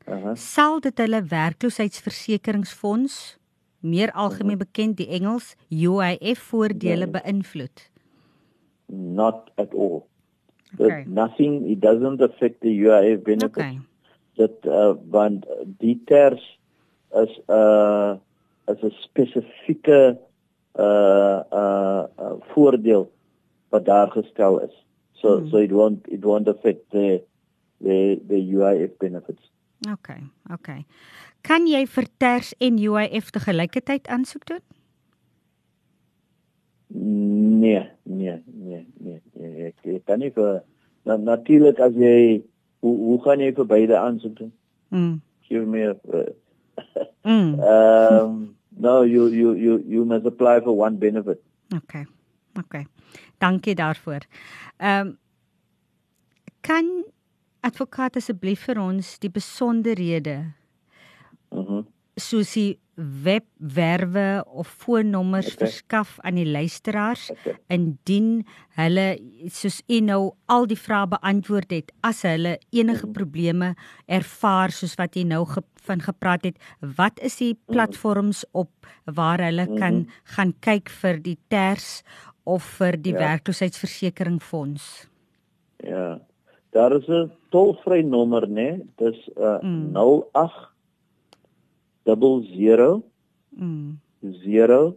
Uh 0.06 0.22
-huh. 0.22 0.36
Sal 0.36 0.80
dit 0.80 0.98
hulle 0.98 1.22
werkloosheidsversekeringsfonds 1.22 3.38
meer 3.80 4.12
algemeen 4.12 4.58
-huh. 4.58 4.66
bekend 4.66 4.96
die 4.96 5.08
Engels 5.08 5.56
UIF 5.70 6.38
voordele 6.38 7.08
yeah. 7.08 7.10
beïnvloed? 7.10 7.90
Not 8.86 9.50
at 9.54 9.74
all. 9.74 10.06
Okay. 10.78 11.04
nothing 11.06 11.70
it 11.70 11.80
doesn't 11.80 12.20
affect 12.20 12.60
the 12.60 12.68
UIF 12.68 13.22
benefit. 13.22 13.56
Okay. 13.56 13.78
That 14.36 14.66
uh 14.66 14.94
want 15.10 15.46
die 15.78 16.02
Ters 16.04 16.55
is 17.22 17.32
'n 17.48 17.52
uh, 17.52 18.16
is 18.72 18.82
'n 18.82 18.94
spesifieke 19.06 20.18
uh 20.78 21.40
uh, 21.52 22.04
uh 22.18 22.36
voordeel 22.52 23.10
wat 23.68 23.84
daar 23.84 24.10
gestel 24.10 24.60
is. 24.60 24.84
So 25.12 25.40
mm. 25.40 25.48
so 25.48 25.56
it 25.56 25.70
won't 25.70 26.08
it 26.08 26.24
won't 26.24 26.48
affect 26.48 26.90
the 26.90 27.22
the 27.80 28.20
the 28.28 28.40
UIF 28.54 28.96
benefits. 28.98 29.50
Okay, 29.92 30.22
okay. 30.52 30.84
Kan 31.40 31.66
jy 31.66 31.86
vir 31.86 32.06
Ters 32.18 32.54
en 32.58 32.78
UIF 32.78 33.30
te 33.30 33.40
gelykertyd 33.40 34.08
aansoek 34.08 34.46
doen? 34.46 34.64
Nee, 36.88 37.82
nee, 38.02 38.42
nee, 38.44 38.86
nee. 38.98 39.20
nee 39.32 39.66
ek, 39.68 39.84
ek 39.84 40.04
kan 40.06 40.22
nie 40.22 40.32
vir 40.34 40.62
na, 41.06 41.16
natuurlik 41.16 41.78
as 41.82 41.94
jy 41.94 42.42
hoe 42.84 42.96
hoe 43.08 43.18
gaan 43.22 43.42
jy 43.42 43.52
vir 43.54 43.68
beide 43.70 43.98
aansoek 43.98 44.36
doen? 44.38 44.52
Mm. 44.94 45.14
Give 45.48 45.66
me 45.66 45.84
a 45.86 45.94
uh, 46.14 46.26
mm. 47.24 47.60
um 47.60 48.56
no 48.76 49.02
you 49.02 49.26
you 49.28 49.54
you 49.54 49.82
you 49.86 50.04
must 50.04 50.26
apply 50.26 50.60
for 50.60 50.76
one 50.76 50.96
benefit. 50.96 51.42
Okay. 51.74 52.06
Okay. 52.58 52.86
Dankie 53.38 53.74
daarvoor. 53.74 54.26
Ehm 54.76 55.06
um, 55.06 55.18
kan 56.60 57.04
advokaat 57.60 58.16
asseblief 58.16 58.64
vir 58.66 58.78
ons 58.80 59.18
die 59.18 59.30
besonderhede 59.30 60.52
mhm 61.50 61.78
uh 61.78 61.84
soos 62.16 62.54
die 62.56 62.78
webwerwe 62.96 64.44
of 64.48 64.68
foonnommers 64.68 65.52
okay. 65.52 65.66
verskaf 65.66 66.16
aan 66.24 66.38
die 66.40 66.48
luisteraars 66.48 67.30
okay. 67.30 67.56
indien 67.68 68.46
hulle 68.78 69.06
soos 69.52 69.82
u 69.88 70.00
nou 70.00 70.20
al 70.52 70.64
die 70.70 70.78
vrae 70.80 71.04
beantwoord 71.12 71.74
het 71.76 71.92
as 72.00 72.22
hulle 72.24 72.56
enige 72.70 73.04
-hmm. 73.04 73.12
probleme 73.12 73.74
ervaar 74.06 74.72
soos 74.72 74.96
wat 74.96 75.16
jy 75.16 75.24
nou 75.24 75.44
ge 75.44 75.62
van 75.86 76.00
gepraat 76.00 76.44
het 76.44 76.56
wat 76.96 77.20
is 77.20 77.36
die 77.36 77.54
mhm. 77.54 77.72
platforms 77.72 78.44
op 78.52 78.70
waar 79.04 79.40
hulle 79.40 79.66
mm 79.66 79.68
-hmm. 79.68 79.78
kan 79.78 80.08
gaan 80.24 80.54
kyk 80.60 80.88
vir 80.88 81.22
die 81.22 81.38
ters 81.48 82.02
of 82.44 82.64
vir 82.78 82.96
die 83.02 83.12
ja. 83.12 83.18
werkloosheidsversekeringsfonds. 83.18 85.08
Ja. 85.76 86.20
Daar 86.70 86.92
is 86.96 87.06
'n 87.08 87.30
tolvrye 87.48 88.02
nommer, 88.02 88.48
né? 88.48 88.80
Dis 88.96 89.28
uh 89.36 89.60
mm. 89.62 89.90
08 89.92 90.75
00 92.06 93.02
mm 93.56 93.96
0 94.22 94.96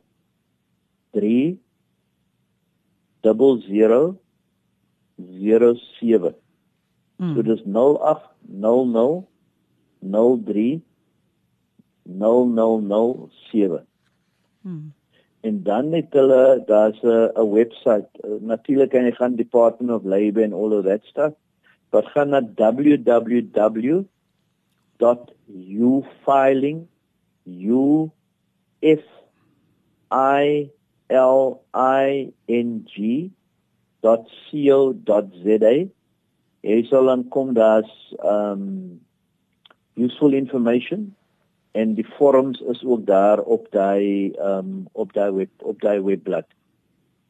3 1.13 1.57
00 3.23 4.17
07. 5.19 6.35
Mm. 7.19 7.33
So 7.35 7.41
dis 7.41 7.61
08 7.65 8.29
00 8.47 9.27
03 10.01 10.81
0007. 12.05 13.85
Mm 14.63 14.93
en 15.39 15.63
dan 15.63 15.91
het 15.93 16.13
hulle 16.13 16.63
daar's 16.67 17.01
'n 17.03 17.49
webwerf 17.51 18.05
uh, 18.25 18.41
natuurlik 18.41 18.93
en 18.93 19.05
jy 19.05 19.11
gaan 19.11 19.35
department 19.35 19.91
of 19.91 20.03
labor 20.03 20.43
and 20.43 20.53
all 20.53 20.73
of 20.77 20.83
that 20.85 21.03
stuff 21.03 21.33
but 21.91 22.05
gaan 22.05 22.29
na 22.29 22.41
www.ufiling 22.41 23.27
u 27.57 28.09
f 28.81 29.03
i 30.11 30.69
l 31.09 31.59
i 31.73 32.33
n 32.47 32.85
g 32.85 33.31
.co.za 34.01 35.73
jy 36.63 36.79
sal 36.89 37.05
dan 37.11 37.23
kom 37.33 37.53
daar's 37.53 37.91
um 38.23 38.99
useful 39.95 40.33
information 40.33 41.15
en 41.71 41.93
die 41.93 42.07
forums 42.17 42.61
is 42.61 42.85
ook 42.85 43.05
daar 43.05 43.39
op 43.39 43.67
daai 43.71 44.31
um, 44.39 44.87
op 44.91 45.13
daai 45.13 45.31
web 45.31 45.49
op 45.57 45.81
daai 45.81 46.01
webblad. 46.01 46.45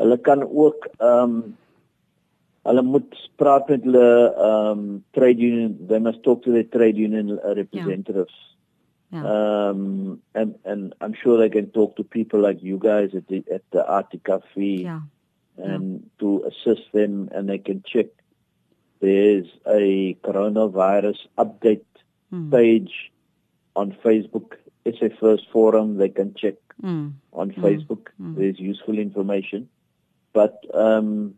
hulle 0.00 0.18
kan 0.28 0.44
ook 0.44 0.88
ehm 0.96 1.22
um, 1.22 1.56
hulle 2.66 2.82
moet 2.82 3.14
praat 3.40 3.68
met 3.70 3.84
hulle 3.86 4.08
um 4.48 4.82
trade 5.16 5.42
union 5.48 5.76
they 5.88 6.00
must 6.02 6.22
talk 6.22 6.42
to 6.42 6.52
their 6.52 6.68
trade 6.76 6.98
union 6.98 7.38
representatives 7.60 8.34
yeah. 9.12 9.22
Yeah. 9.22 9.70
um 9.70 10.22
and 10.34 10.56
and 10.64 10.94
i'm 11.00 11.14
sure 11.22 11.38
they 11.38 11.50
can 11.56 11.70
talk 11.70 11.96
to 11.96 12.04
people 12.04 12.40
like 12.40 12.62
you 12.62 12.78
guys 12.78 13.14
at 13.14 13.28
the 13.28 13.44
at 13.54 13.62
the 13.70 13.86
Arctic 13.86 14.24
Cafe 14.24 14.70
yeah. 14.82 15.00
and 15.58 16.00
yeah. 16.00 16.08
to 16.20 16.44
assist 16.50 16.92
them 16.92 17.28
and 17.32 17.48
they 17.48 17.58
can 17.58 17.82
check 17.86 18.06
there's 19.00 19.46
a 19.66 20.16
coronavirus 20.24 21.20
update 21.38 21.86
mm. 22.32 22.50
page 22.50 23.12
on 23.76 23.96
Facebook 24.04 24.56
it's 24.84 25.02
a 25.02 25.10
first 25.20 25.44
forum 25.52 25.96
they 25.96 26.08
can 26.08 26.34
check 26.34 26.54
mm. 26.82 27.12
on 27.32 27.50
hmm. 27.50 27.64
Facebook 27.64 28.08
mm. 28.20 28.36
there's 28.36 28.58
useful 28.58 28.98
information 28.98 29.68
but 30.32 30.62
um 30.74 31.34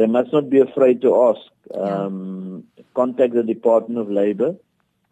they 0.00 0.06
must 0.06 0.32
not 0.32 0.48
be 0.48 0.60
afraid 0.60 1.02
to 1.02 1.10
ask. 1.28 1.50
Um, 1.74 2.64
yeah. 2.76 2.84
Contact 2.94 3.34
the 3.34 3.42
Department 3.42 4.00
of 4.00 4.10
Labor. 4.10 4.56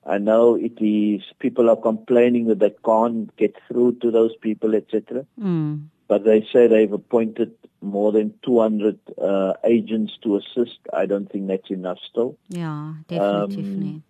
I 0.07 0.17
know 0.17 0.55
it 0.55 0.81
is 0.81 1.23
people 1.39 1.69
are 1.69 1.77
complaining 1.77 2.47
that 2.47 2.61
they 2.61 2.75
can't 2.85 3.35
get 3.37 3.55
through 3.69 3.97
to 3.97 4.11
those 4.11 4.35
people, 4.37 4.75
etc. 4.75 5.27
Mm. 5.39 5.89
But 6.07 6.25
they 6.25 6.47
say 6.51 6.67
they've 6.67 6.93
appointed 6.93 7.53
more 7.83 8.13
than 8.13 8.33
200 8.43 8.99
uh, 9.21 9.53
agents 9.63 10.15
to 10.23 10.37
assist. 10.37 10.79
I 10.91 11.05
don't 11.05 11.31
think 11.31 11.49
that's 11.49 11.71
enough 11.71 11.99
still. 12.11 12.39
Yeah, 12.49 12.95
definitely. 13.09 13.89
Um, 13.89 14.03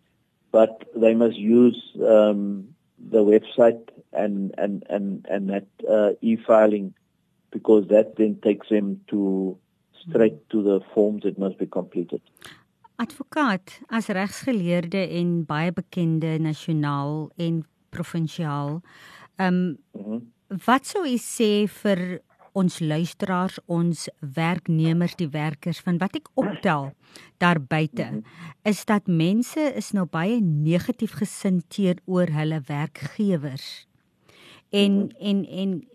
but 0.50 0.84
they 0.94 1.14
must 1.14 1.36
use 1.36 1.80
um, 2.00 2.68
the 2.98 3.22
website 3.24 3.88
and 4.12 4.54
and 4.58 4.84
and 4.88 5.26
and 5.30 5.48
that 5.50 5.66
uh, 5.88 6.10
e-filing 6.20 6.94
because 7.50 7.88
that 7.88 8.16
then 8.16 8.38
takes 8.42 8.68
them 8.68 9.00
to 9.08 9.56
straight 10.08 10.48
to 10.50 10.62
the 10.62 10.80
forms 10.94 11.24
it 11.24 11.38
must 11.38 11.58
be 11.58 11.66
completed. 11.66 12.20
Advokaat, 12.98 13.80
as 13.88 14.08
regsgeleerde 14.08 15.04
en 15.20 15.44
baie 15.46 15.70
bekende 15.72 16.38
nasionaal 16.42 17.30
en 17.36 17.62
provinsiaal, 17.94 18.80
ehm 19.36 19.54
um, 19.54 19.78
mm 19.92 20.04
-hmm. 20.04 20.20
wat 20.64 20.86
sou 20.86 21.04
u 21.06 21.16
sê 21.16 21.68
vir 21.82 22.20
ons 22.58 22.78
luisteraars, 22.82 23.58
ons 23.66 24.06
werknemers, 24.34 25.14
die 25.18 25.30
werkers 25.30 25.80
van 25.84 26.00
wat 26.02 26.16
ek 26.18 26.30
optel 26.38 26.90
daar 27.38 27.60
buite 27.60 28.04
-hmm. 28.04 28.24
is 28.62 28.84
dat 28.84 29.06
mense 29.06 29.60
is 29.76 29.92
nou 29.92 30.06
baie 30.06 30.40
negatief 30.40 31.12
gesind 31.12 31.64
teenoor 31.68 32.28
hulle 32.34 32.60
werkgewers. 32.66 33.86
En 34.70 34.92
-hmm. 34.92 35.10
en 35.18 35.46
en 35.46 35.88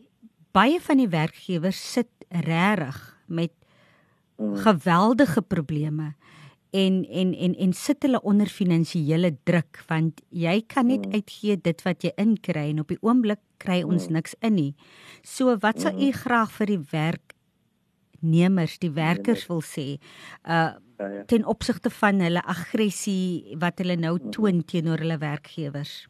baie 0.51 0.79
van 0.81 0.97
die 0.97 1.09
werkgewers 1.09 1.91
sit 1.91 2.09
regtig 2.29 3.17
met 3.25 3.51
mm. 4.37 4.55
geweldige 4.55 5.41
probleme 5.41 6.13
en 6.73 7.03
en 7.05 7.33
en 7.33 7.55
en 7.65 7.73
sit 7.77 8.01
hulle 8.05 8.21
onder 8.21 8.49
finansiële 8.49 9.33
druk 9.47 9.83
want 9.89 10.21
jy 10.29 10.55
kan 10.67 10.89
net 10.89 11.05
mm. 11.05 11.19
uitgee 11.19 11.57
dit 11.61 11.83
wat 11.85 12.05
jy 12.05 12.13
inkry 12.17 12.69
en 12.71 12.81
op 12.83 12.93
die 12.93 13.01
oomblik 13.01 13.41
kry 13.63 13.81
ons 13.83 14.09
mm. 14.09 14.17
niks 14.17 14.35
in 14.41 14.57
nie. 14.57 14.71
So 15.23 15.53
wat 15.61 15.83
sal 15.83 15.93
u 15.93 16.09
mm. 16.09 16.19
graag 16.23 16.51
vir 16.57 16.73
die 16.73 16.81
werknemers, 16.93 18.79
die 18.81 18.93
werkers 18.93 19.45
wil 19.51 19.61
sê 19.65 19.87
uh 20.43 20.73
ja, 21.03 21.07
ja. 21.09 21.23
ten 21.25 21.45
opsigte 21.45 21.89
van 21.89 22.21
hulle 22.21 22.41
aggressie 22.45 23.57
wat 23.59 23.81
hulle 23.81 23.97
nou 23.99 24.17
toon 24.31 24.63
teenoor 24.63 25.01
hulle 25.03 25.17
werkgewers? 25.21 26.03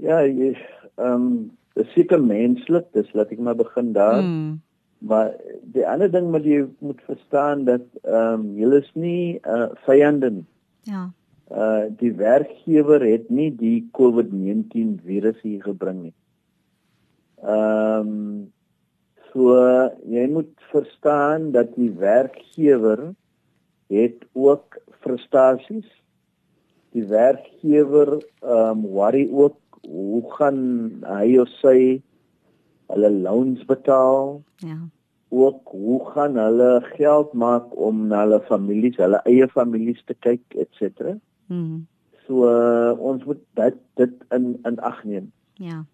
Ja, 0.00 0.22
ehm 0.24 0.56
um, 0.96 1.50
dis 1.78 1.92
seker 1.94 2.20
menslik, 2.20 2.88
dis 2.96 3.08
laat 3.16 3.30
ek 3.32 3.40
maar 3.40 3.56
begin 3.56 3.92
daar. 3.96 4.22
Mm. 4.22 4.60
Maar 5.00 5.32
die 5.72 5.86
ander 5.88 6.10
ding 6.12 6.28
wat 6.34 6.44
jy 6.44 6.66
moet 6.84 7.00
verstaan 7.08 7.64
dat 7.64 7.84
ehm 8.04 8.40
um, 8.40 8.48
julle 8.60 8.82
is 8.84 8.90
nie 8.94 9.40
uh 9.48 9.70
vyande 9.86 10.30
nie. 10.30 10.46
Ja. 10.88 11.08
Uh 11.48 11.88
die 12.02 12.12
werkgewer 12.16 13.00
het 13.06 13.30
nie 13.30 13.48
die 13.56 13.88
COVID-19 13.96 14.98
virus 15.04 15.40
hier 15.42 15.62
gebring 15.64 16.02
nie. 16.02 16.16
Ehm 17.40 18.10
um, 18.10 18.52
so 19.32 19.56
jy 20.10 20.26
moet 20.28 20.52
verstaan 20.74 21.50
dat 21.56 21.72
die 21.78 21.90
werkgewer 21.96 23.14
het 23.88 24.26
ook 24.32 24.76
frustasies. 25.00 25.88
Die 26.92 27.06
werkgewer 27.08 28.18
ehm 28.20 28.84
um, 28.84 28.86
worry 28.92 29.24
ook 29.32 29.56
hoe 29.88 30.22
gaan 30.36 30.60
hy 31.08 31.38
of 31.40 31.48
sy 31.64 32.02
hulle 32.94 33.10
loans 33.10 33.64
betaal. 33.64 34.42
Ja. 34.56 34.78
Ook 35.28 35.68
hoe 35.68 36.10
gaan 36.10 36.36
hulle 36.36 36.80
geld 36.96 37.32
maak 37.32 37.76
om 37.76 38.06
na 38.10 38.24
hulle 38.24 38.40
families, 38.48 38.98
hulle 38.98 39.20
eie 39.30 39.48
families 39.48 40.02
te 40.06 40.16
kyk, 40.26 40.42
ens. 40.58 41.20
Mhm. 41.46 41.82
So 42.26 42.46
uh, 42.46 42.94
ons 42.98 43.24
moet 43.26 43.40
dit 43.58 43.76
dit 43.98 44.14
in 44.34 44.52
in 44.68 44.78
ag 44.86 45.04
neem. 45.04 45.30
Ja. 45.58 45.84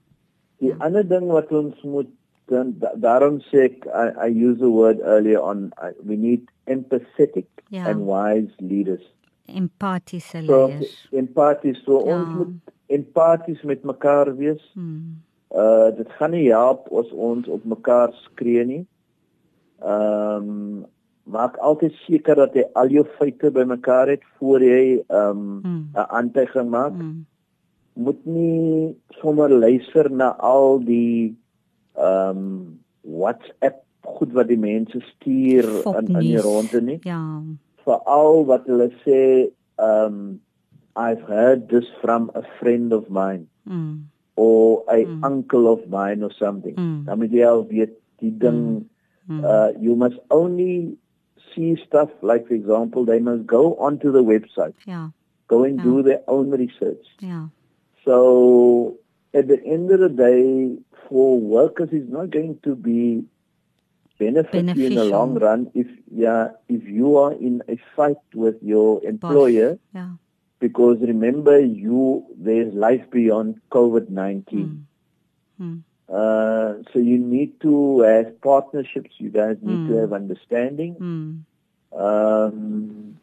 Die 0.60 0.72
ja. 0.72 0.76
ander 0.84 1.04
ding 1.08 1.28
wat 1.32 1.52
ons 1.52 1.82
moet 1.82 2.12
dan 2.46 2.76
daarom 3.02 3.40
sê 3.48 3.66
ek 3.66 3.86
I, 3.88 4.28
I 4.28 4.30
use 4.30 4.58
the 4.60 4.70
word 4.70 5.00
earlier 5.00 5.40
on 5.42 5.70
I, 5.82 5.92
we 6.04 6.16
need 6.16 6.48
empathetic 6.64 7.48
ja. 7.68 7.88
and 7.88 8.06
wise 8.06 8.52
leaders. 8.58 9.04
Empathie 9.46 10.20
se 10.20 10.42
leiers. 10.42 10.92
So, 10.92 11.16
empathie 11.16 11.74
so 11.74 12.02
ja. 12.04 12.18
ons 12.18 12.34
moet 12.36 12.74
empaties 12.86 13.62
met 13.62 13.84
mekaar 13.84 14.36
wees. 14.36 14.62
Mhm 14.74 15.25
Uh 15.56 15.88
dit 15.96 16.08
gaan 16.18 16.34
nie 16.36 16.50
help 16.52 16.90
as 16.92 17.08
ons 17.12 17.48
op 17.48 17.64
mekaar 17.64 18.12
skree 18.26 18.64
nie. 18.64 18.82
Ehm 19.80 20.50
um, 20.50 20.84
maak 21.26 21.56
altyd 21.64 21.94
seker 22.04 22.36
dat 22.38 22.54
jy 22.54 22.64
al 22.78 22.92
jou 22.92 23.04
feite 23.16 23.50
bymekaar 23.50 24.12
het 24.12 24.26
voor 24.38 24.62
jy 24.62 24.82
ehm 25.00 25.30
um, 25.30 25.62
'n 25.64 25.68
mm. 25.68 26.04
aantekening 26.18 26.70
maak. 26.70 26.92
Mm. 26.92 27.24
Moet 27.94 28.20
nie 28.24 28.96
sommer 29.20 29.50
luister 29.50 30.10
na 30.10 30.34
al 30.36 30.78
die 30.84 31.36
ehm 31.94 32.36
um, 32.36 32.80
WhatsApp 33.00 33.80
goed 34.00 34.32
wat 34.32 34.48
die 34.48 34.60
mense 34.60 35.00
stuur 35.00 35.66
in 35.98 36.06
in 36.06 36.20
die 36.20 36.40
ronde 36.40 36.82
nie. 36.82 36.98
Ja. 37.02 37.42
Veral 37.84 38.44
wat 38.44 38.66
hulle 38.66 38.90
sê 39.04 39.48
ehm 39.76 40.04
um, 40.04 40.40
I've 40.96 41.24
heard 41.28 41.68
this 41.68 41.88
from 42.00 42.30
a 42.34 42.42
friend 42.58 42.92
of 42.92 43.08
mine. 43.08 43.48
Mm 43.64 44.08
or 44.36 44.84
a 44.88 45.04
mm. 45.04 45.24
uncle 45.24 45.72
of 45.72 45.88
mine 45.88 46.22
or 46.22 46.30
something. 46.38 46.74
Mm. 46.74 47.04
Dan 47.08 47.18
moet 47.18 47.32
jy 47.32 47.44
al 47.48 47.64
weet 47.68 47.96
die 48.20 48.32
ding 48.44 48.62
mm. 49.26 49.44
uh 49.44 49.72
you 49.80 49.96
must 49.96 50.20
only 50.30 50.96
see 51.54 51.76
stuff 51.86 52.10
like 52.20 52.46
for 52.46 52.54
example 52.54 53.04
they 53.04 53.18
must 53.18 53.46
go 53.46 53.74
onto 53.76 54.12
the 54.12 54.22
website. 54.22 54.76
Yeah. 54.84 55.08
Go 55.48 55.64
and 55.64 55.78
yeah. 55.78 55.84
do 55.84 56.02
their 56.02 56.22
own 56.28 56.50
research. 56.50 57.06
Yeah. 57.20 57.48
So 58.04 58.98
at 59.32 59.48
the 59.48 59.62
end 59.64 59.90
of 59.90 60.00
the 60.00 60.12
day 60.12 60.76
for 61.08 61.40
workers 61.40 61.88
it's 61.92 62.10
not 62.10 62.30
going 62.30 62.58
to 62.62 62.76
be 62.76 63.24
benefit 64.18 64.68
in 64.68 64.94
the 64.94 65.04
long 65.04 65.34
run 65.38 65.70
if 65.74 65.86
yeah 66.10 66.48
if 66.68 66.84
you 66.84 67.16
are 67.16 67.32
in 67.32 67.62
a 67.68 67.80
fight 67.96 68.20
with 68.34 68.62
your 68.62 69.02
employer. 69.04 69.80
Boss. 69.80 69.92
Yeah 69.94 70.12
because 70.58 70.98
remember 71.00 71.58
you 71.60 72.24
there's 72.36 72.72
life 72.74 73.10
beyond 73.10 73.60
covid-19 73.70 74.44
mm. 74.52 74.82
Mm. 75.60 75.82
Uh, 76.08 76.82
so 76.92 76.98
you 77.00 77.18
need 77.18 77.60
to 77.60 78.00
have 78.00 78.40
partnerships 78.40 79.10
you 79.18 79.30
guys 79.30 79.56
need 79.60 79.76
mm. 79.76 79.88
to 79.88 79.94
hmm. 79.94 80.00
have 80.00 80.12
understanding 80.12 80.94
hmm. 80.94 81.98
um, 81.98 83.18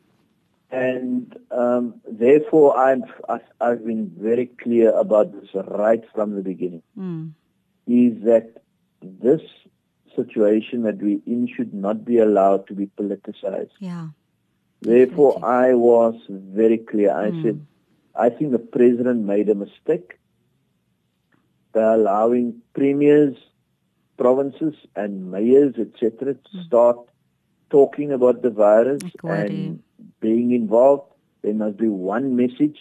and 0.70 1.38
um, 1.52 2.02
therefore 2.12 2.76
I'm, 2.78 3.06
I've 3.62 3.86
been 3.86 4.12
very 4.18 4.48
clear 4.48 4.92
about 4.92 5.32
this 5.32 5.50
right 5.54 6.04
from 6.14 6.36
the 6.36 6.42
beginning 6.42 6.84
hmm. 6.96 7.28
is 7.88 8.22
that 8.24 8.62
this 9.02 9.42
situation 10.14 10.84
that 10.84 10.98
we 10.98 11.22
in 11.26 11.48
should 11.56 11.74
not 11.74 12.04
be 12.04 12.20
allowed 12.20 12.68
to 12.68 12.74
be 12.74 12.88
politicized 13.00 13.72
yeah 13.80 14.08
Therefore, 14.84 15.38
okay. 15.38 15.46
I 15.46 15.74
was 15.76 16.16
very 16.30 16.78
clear. 16.78 17.12
I 17.12 17.32
mm. 17.32 17.44
said, 17.44 17.66
I 18.16 18.30
think 18.30 18.52
the 18.52 18.60
president 18.60 19.26
made 19.26 19.48
a 19.50 19.56
mistake 19.56 20.20
by 21.72 21.94
allowing 21.94 22.62
premiers, 22.74 23.38
provinces, 24.18 24.76
and 24.96 25.32
mayors, 25.32 25.76
etc., 25.78 26.34
to 26.34 26.58
mm. 26.58 26.66
start 26.66 26.98
talking 27.70 28.12
about 28.12 28.42
the 28.42 28.50
virus 28.50 29.02
and 29.24 29.82
being 30.20 30.52
involved. 30.52 31.12
There 31.42 31.54
must 31.54 31.78
be 31.78 31.88
one 31.88 32.36
message 32.36 32.80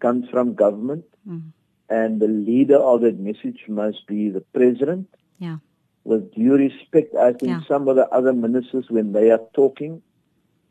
comes 0.00 0.28
from 0.30 0.54
government, 0.54 1.04
mm. 1.28 1.42
and 1.88 2.20
the 2.20 2.28
leader 2.28 2.78
of 2.78 3.02
that 3.02 3.20
message 3.20 3.64
must 3.68 4.04
be 4.08 4.30
the 4.30 4.40
president. 4.40 5.08
Yeah. 5.38 5.58
With 6.02 6.34
due 6.34 6.54
respect, 6.54 7.14
I 7.14 7.34
think 7.34 7.50
yeah. 7.50 7.60
some 7.68 7.86
of 7.86 7.94
the 7.94 8.08
other 8.08 8.32
ministers, 8.32 8.86
when 8.88 9.12
they 9.12 9.30
are 9.30 9.40
talking, 9.54 10.02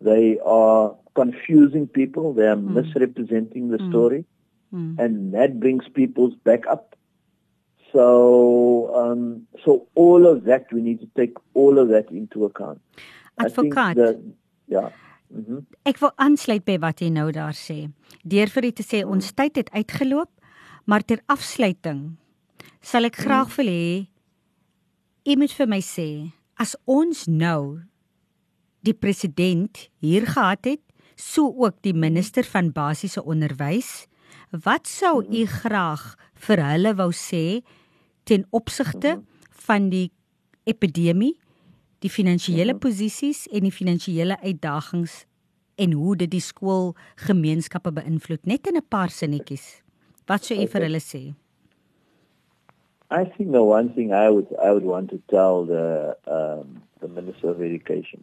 they 0.02 0.40
are 0.46 0.96
confusing 1.16 1.88
people. 1.88 2.34
They 2.34 2.48
are 2.48 2.56
mm. 2.56 2.74
misrepresenting 2.78 3.70
the 3.70 3.78
mm. 3.78 3.90
story, 3.90 4.26
mm. 4.74 4.98
and 5.00 5.34
that 5.34 5.60
brings 5.60 5.88
people's 5.94 6.36
back 6.44 6.68
up. 6.68 6.96
So, 7.92 8.94
um, 8.96 9.48
so 9.66 9.88
all 9.96 10.28
of 10.28 10.44
that 10.46 10.72
we 10.72 10.82
need 10.82 11.00
to 11.00 11.10
take 11.18 11.34
all 11.54 11.80
of 11.80 11.90
that 11.90 12.12
into 12.12 12.46
account. 12.46 12.80
Advocaat. 13.38 13.98
Ja. 14.68 14.92
Mm 15.30 15.46
-hmm. 15.48 15.66
Ek 15.84 15.98
wil 15.98 16.12
aansluit 16.16 16.64
by 16.64 16.78
wat 16.78 17.00
jy 17.00 17.10
nou 17.10 17.32
daar 17.32 17.54
sê. 17.54 17.90
Deur 18.24 18.50
vir 18.50 18.66
u 18.66 18.72
te 18.72 18.84
sê 18.84 19.06
ons 19.06 19.26
mm. 19.26 19.36
tyd 19.36 19.56
het 19.56 19.70
uitgeloop, 19.72 20.30
maar 20.86 21.06
ter 21.06 21.22
afsluiting 21.26 22.18
sal 22.82 23.08
ek 23.10 23.20
graag 23.20 23.52
mm. 23.52 23.56
wil 23.60 23.70
hê 23.70 23.88
u 25.30 25.36
moet 25.40 25.54
vir 25.54 25.70
my 25.70 25.80
sê 25.84 26.10
as 26.60 26.76
ons 26.90 27.26
nou 27.28 27.80
die 28.86 28.94
president 28.94 29.90
hier 30.00 30.28
gehad 30.28 30.66
het, 30.66 30.84
so 31.16 31.50
ook 31.52 31.82
die 31.84 31.94
minister 31.94 32.44
van 32.48 32.72
basiese 32.72 33.24
onderwys, 33.24 34.08
wat 34.52 34.88
sou 34.88 35.20
u 35.24 35.46
graag 35.46 36.16
vir 36.48 36.64
hulle 36.64 36.94
wou 36.98 37.12
sê 37.14 37.62
ten 38.24 38.46
opsigte 38.56 39.20
van 39.68 39.90
die 39.92 40.10
epidemie, 40.70 41.36
die 42.00 42.12
finansiële 42.12 42.78
posisies 42.80 43.46
en 43.52 43.68
die 43.68 43.76
finansiële 43.76 44.40
uitdagings 44.40 45.26
en 45.80 45.94
hoe 45.96 46.16
dit 46.20 46.32
die 46.32 46.44
skoolgemeenskappe 46.44 47.92
beïnvloed 48.00 48.48
net 48.48 48.68
in 48.68 48.78
'n 48.78 48.88
paar 48.88 49.10
sinnetjies. 49.10 49.82
Wat 50.28 50.44
sou 50.46 50.56
u 50.56 50.68
vir 50.68 50.82
hulle 50.82 51.04
sê? 51.04 51.34
I 53.12 53.26
think 53.26 53.52
the 53.52 53.64
one 53.64 53.90
thing 53.94 54.14
I 54.14 54.30
would 54.30 54.48
I 54.62 54.72
would 54.72 54.86
want 54.86 55.10
to 55.10 55.20
tell 55.28 55.66
the 55.66 56.16
um 56.28 56.84
the 57.02 57.08
minister 57.08 57.50
of 57.50 57.62
education 57.62 58.22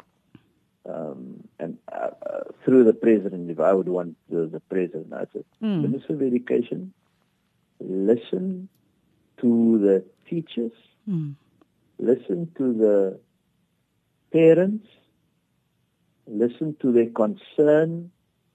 um, 0.89 1.49
and 1.59 1.79
uh, 1.93 2.11
uh, 2.25 2.41
through 2.65 2.85
the 2.85 2.93
president, 2.93 3.51
if 3.51 3.61
I 3.61 3.73
would 3.73 3.89
want 3.89 4.17
the, 4.29 4.47
the 4.47 4.61
president, 4.61 5.13
I 5.13 5.27
said, 5.33 5.45
mm. 5.63 5.83
Minister 5.83 6.15
of 6.15 6.23
Education, 6.23 6.93
listen 7.81 8.69
to 9.41 9.79
the 9.79 10.05
teachers, 10.29 10.73
mm. 11.09 11.35
listen 11.99 12.51
to 12.57 12.73
the 12.73 13.21
parents, 14.33 14.87
listen 16.27 16.77
to 16.81 16.93
their 16.93 17.11
concern, 17.11 18.11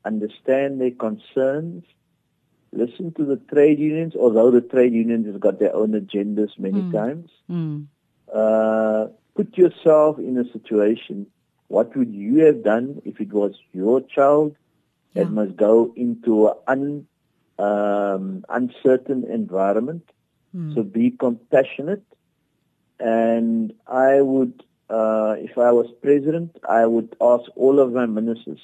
understand 0.06 0.80
their 0.80 0.92
concerns, 0.92 1.84
listen 2.72 3.14
to 3.14 3.26
the 3.26 3.38
trade 3.38 3.80
unions, 3.80 4.16
although 4.16 4.52
the 4.52 4.62
trade 4.62 4.94
unions 4.94 5.28
have 5.28 5.40
got 5.40 5.60
their 5.60 5.76
own 5.76 5.92
agendas 5.92 6.58
many 6.58 6.82
mm. 6.82 6.92
times. 6.92 7.30
Hmm. 7.48 7.82
Uh, 8.34 9.08
put 9.36 9.58
yourself 9.58 10.18
in 10.18 10.38
a 10.38 10.50
situation 10.54 11.28
what 11.72 11.96
would 11.96 12.14
you 12.14 12.40
have 12.46 12.64
done 12.64 13.02
if 13.06 13.22
it 13.22 13.32
was 13.32 13.54
your 13.72 14.02
child 14.02 14.56
yeah. 15.14 15.24
that 15.24 15.32
must 15.32 15.56
go 15.56 15.94
into 15.96 16.50
an 16.50 16.58
un, 16.68 17.08
um, 17.66 18.46
uncertain 18.50 19.24
environment? 19.24 20.10
Mm. 20.54 20.76
So 20.76 20.84
be 20.84 21.12
compassionate. 21.12 22.04
And 23.00 23.74
I 23.88 24.22
would, 24.22 24.64
uh, 24.90 25.36
if 25.40 25.58
I 25.58 25.72
was 25.72 25.88
president, 26.02 26.58
I 26.68 26.86
would 26.86 27.16
ask 27.22 27.46
all 27.56 27.80
of 27.80 27.94
my 27.94 28.06
ministers 28.06 28.60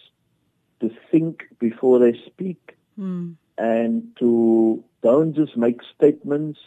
to 0.82 0.92
think 1.10 1.46
before 1.60 2.00
they 2.00 2.14
speak 2.26 2.78
mm. 3.00 3.36
and 3.58 4.16
to 4.20 4.84
don't 5.02 5.34
just 5.34 5.56
make 5.56 5.80
statements 5.96 6.60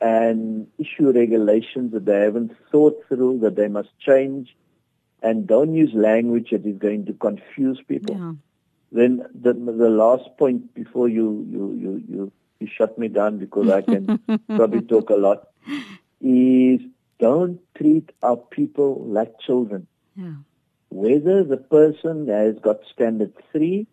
and 0.00 0.68
issue 0.78 1.10
regulations 1.10 1.92
that 1.92 2.04
they 2.04 2.20
haven't 2.20 2.52
thought 2.70 3.02
through, 3.08 3.40
that 3.40 3.56
they 3.56 3.66
must 3.66 3.90
change 3.98 4.54
and 5.22 5.46
don't 5.46 5.74
use 5.74 5.92
language 5.94 6.50
that 6.50 6.66
is 6.66 6.78
going 6.78 7.06
to 7.06 7.12
confuse 7.14 7.80
people. 7.86 8.16
Yeah. 8.16 8.32
Then 8.92 9.26
the 9.34 9.52
the 9.52 9.90
last 9.90 10.36
point 10.38 10.74
before 10.74 11.08
you 11.08 11.46
you 11.50 11.72
you 11.72 12.04
you, 12.08 12.32
you 12.60 12.68
shut 12.76 12.98
me 12.98 13.08
down 13.08 13.38
because 13.38 13.68
I 13.68 13.82
can 13.82 14.18
probably 14.48 14.82
talk 14.82 15.10
a 15.10 15.16
lot 15.16 15.48
is 16.20 16.80
don't 17.18 17.60
treat 17.76 18.10
our 18.22 18.36
people 18.36 19.04
like 19.06 19.38
children. 19.40 19.86
Yeah. 20.14 20.34
Whether 20.90 21.44
the 21.44 21.56
person 21.56 22.28
has 22.28 22.56
got 22.62 22.80
standard 22.92 23.32
three 23.52 23.86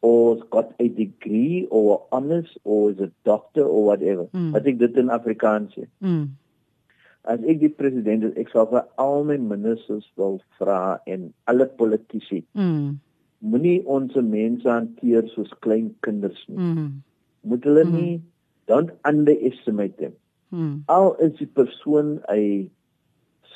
or 0.00 0.34
has 0.34 0.44
got 0.50 0.72
a 0.80 0.88
degree 0.88 1.68
or 1.70 2.06
honors 2.10 2.48
or 2.64 2.90
is 2.90 2.98
a 2.98 3.10
doctor 3.24 3.64
or 3.64 3.84
whatever. 3.84 4.24
Mm. 4.24 4.56
I 4.56 4.60
think 4.60 4.80
that's 4.80 4.96
in 4.96 5.06
Afrikaans. 5.06 5.86
Mm. 6.02 6.30
As 7.24 7.42
ek 7.46 7.60
die 7.62 7.70
president 7.70 8.26
is, 8.26 8.34
ek 8.40 8.50
sal 8.50 8.66
vir 8.70 8.84
al 9.02 9.22
my 9.28 9.38
ministers 9.38 10.06
wil 10.18 10.40
vra 10.58 10.98
en 11.06 11.30
alle 11.50 11.68
politici. 11.78 12.42
Mm. 12.58 12.98
Moenie 13.42 13.80
ons 13.90 14.14
mense 14.16 14.68
hanteer 14.68 15.26
soos 15.34 15.50
klein 15.66 15.92
kinders 16.06 16.38
nie. 16.48 16.58
Mm. 16.58 16.90
Moet 17.46 17.66
hulle 17.66 17.86
mm. 17.86 17.94
nie 17.94 18.12
don't 18.70 18.92
underestimate 19.08 19.96
them. 19.98 20.14
Mm. 20.52 20.82
Al 20.92 21.14
is 21.24 21.34
die 21.38 21.50
persoon 21.50 22.18
'n 22.30 22.70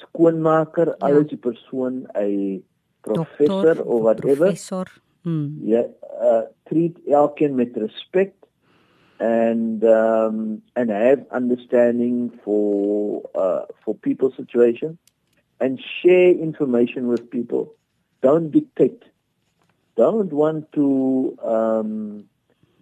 skoonmaker, 0.01 0.95
ja. 0.95 0.97
al 1.07 1.23
is 1.23 1.29
die 1.35 1.43
persoon 1.49 2.07
'n 2.15 2.63
professor 3.03 3.83
of 3.83 4.03
whatever. 4.03 4.47
Professor. 4.47 4.87
Mm. 5.27 5.59
Ja, 5.67 5.83
uh, 6.23 6.43
treat 6.71 6.99
elkeen 7.07 7.55
met 7.55 7.77
respek 7.77 8.35
and 9.19 9.83
um, 9.85 10.63
and 10.75 10.91
have 10.91 11.27
understanding 11.31 12.39
for 12.45 13.23
uh, 13.35 13.63
for 13.85 13.95
people's 13.95 14.37
situation 14.37 14.99
and 15.61 15.81
share 16.03 16.31
information 16.31 17.09
with 17.09 17.31
people. 17.31 17.75
Don't 18.23 18.51
dictate. 18.51 19.03
Don't 19.97 20.33
want 20.33 20.73
to 20.73 21.39
um, 21.43 22.25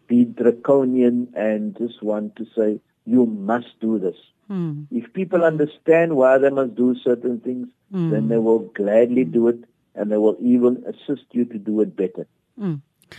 be 0.08 0.24
draconian 0.24 1.32
and 1.34 1.76
just 1.76 2.02
want 2.02 2.36
to 2.36 2.46
say 2.56 2.80
you 3.06 3.26
must 3.26 3.78
do 3.80 3.98
this. 3.98 4.16
Hmm. 4.48 4.84
If 4.90 5.12
people 5.12 5.44
understand 5.44 6.16
why 6.16 6.38
they 6.38 6.50
must 6.50 6.74
do 6.74 6.96
certain 6.96 7.40
things, 7.40 7.68
hmm. 7.90 8.10
then 8.10 8.28
they 8.28 8.38
will 8.38 8.60
gladly 8.60 9.24
do 9.24 9.48
it 9.48 9.64
and 9.94 10.10
they 10.10 10.16
will 10.16 10.36
even 10.40 10.84
assist 10.86 11.24
you 11.32 11.44
to 11.46 11.58
do 11.58 11.80
it 11.80 11.96
better. 11.96 12.26
Hmm. 12.58 12.74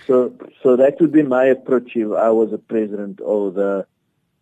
So, 0.08 0.34
so 0.62 0.76
that 0.76 1.00
would 1.00 1.12
be 1.12 1.24
my 1.24 1.46
approach 1.46 1.92
if 1.96 2.12
I 2.12 2.30
was 2.30 2.54
a 2.54 2.58
president 2.58 3.22
or 3.22 3.52
the 3.52 3.88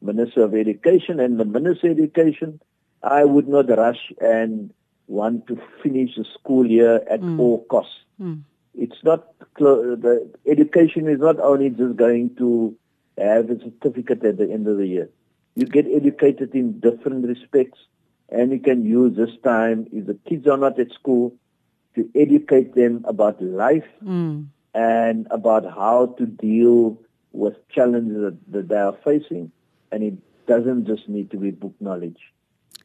minister 0.01 0.43
of 0.43 0.53
education. 0.55 1.19
And 1.19 1.39
the 1.39 1.45
minister 1.45 1.91
of 1.91 1.97
education, 1.97 2.59
I 3.01 3.23
would 3.23 3.47
not 3.47 3.69
rush 3.69 4.11
and 4.21 4.73
want 5.07 5.47
to 5.47 5.61
finish 5.81 6.15
the 6.15 6.25
school 6.33 6.65
year 6.65 7.03
at 7.09 7.21
mm. 7.21 7.39
all 7.39 7.63
costs. 7.65 7.95
Mm. 8.21 8.43
It's 8.75 9.03
not 9.03 9.27
the 9.57 10.31
education 10.47 11.07
is 11.07 11.19
not 11.19 11.39
only 11.39 11.69
just 11.69 11.95
going 11.95 12.35
to 12.37 12.75
have 13.17 13.49
a 13.49 13.59
certificate 13.59 14.23
at 14.23 14.37
the 14.37 14.51
end 14.51 14.67
of 14.67 14.77
the 14.77 14.87
year. 14.87 15.09
You 15.55 15.67
get 15.67 15.85
educated 15.85 16.55
in 16.55 16.79
different 16.79 17.27
respects, 17.27 17.77
and 18.29 18.51
you 18.51 18.59
can 18.59 18.83
use 18.83 19.15
this 19.15 19.29
time 19.43 19.87
if 19.91 20.07
the 20.07 20.17
kids 20.27 20.47
are 20.47 20.57
not 20.57 20.79
at 20.79 20.91
school 20.91 21.35
to 21.93 22.09
educate 22.15 22.73
them 22.73 23.05
about 23.07 23.39
life. 23.43 23.85
Mm 24.03 24.47
and 24.73 25.27
about 25.31 25.65
how 25.65 26.13
to 26.17 26.25
deal 26.25 26.97
with 27.31 27.55
challenges 27.69 28.17
that, 28.21 28.37
that 28.51 28.67
they 28.69 28.77
are 28.77 28.97
facing 29.03 29.51
and 29.91 30.03
it 30.03 30.13
doesn't 30.47 30.85
just 30.85 31.07
need 31.07 31.29
to 31.31 31.37
be 31.37 31.51
book 31.51 31.73
knowledge. 31.79 32.33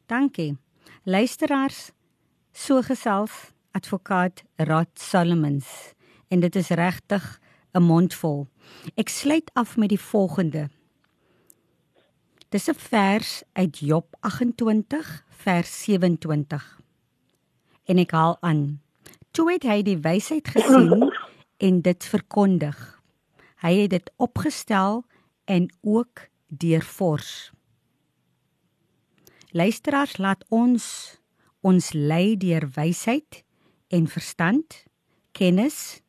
Dankie. 0.07 0.57
Luisteraars, 1.05 1.93
so 2.53 2.83
gesels 2.83 3.53
advokaat 3.73 4.45
Rod 4.57 4.89
Solomons 4.95 5.95
en 6.29 6.41
dit 6.41 6.57
is 6.57 6.69
regtig 6.69 7.41
'n 7.73 7.83
mondvol. 7.83 8.47
Ek 8.95 9.09
sluit 9.09 9.51
af 9.55 9.77
met 9.77 9.89
die 9.89 10.01
volgende. 10.01 10.69
Dis 12.49 12.69
'n 12.69 12.75
vers 12.75 13.43
uit 13.53 13.79
Job 13.79 14.17
28 14.21 15.25
vers 15.29 15.83
27. 15.83 16.81
En 17.85 17.99
ek 17.99 18.11
haal 18.11 18.37
aan. 18.41 18.81
Toe 19.31 19.53
het 19.53 19.63
hy 19.63 19.83
die 19.83 19.99
wysheid 19.99 20.49
gesien 20.49 21.13
en 21.59 21.81
dit 21.83 22.05
verkondig. 22.05 22.79
Hy 23.63 23.75
het 23.83 23.91
dit 23.91 24.11
opgestel 24.17 25.05
en 25.45 25.69
ook 25.83 26.29
deurfors. 26.47 27.51
Luisteraars, 29.51 30.17
laat 30.17 30.45
ons 30.49 31.17
ons 31.61 31.93
lei 31.93 32.37
deur 32.39 32.69
wysheid 32.77 33.43
en 33.91 34.07
verstand, 34.07 34.85
kennis, 35.35 36.01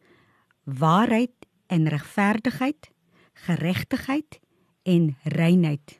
waarheid 0.64 1.34
en 1.68 1.88
regverdigheid, 1.89 2.91
geregtigheid 3.34 4.39
en 4.84 5.16
reinheid. 5.24 5.97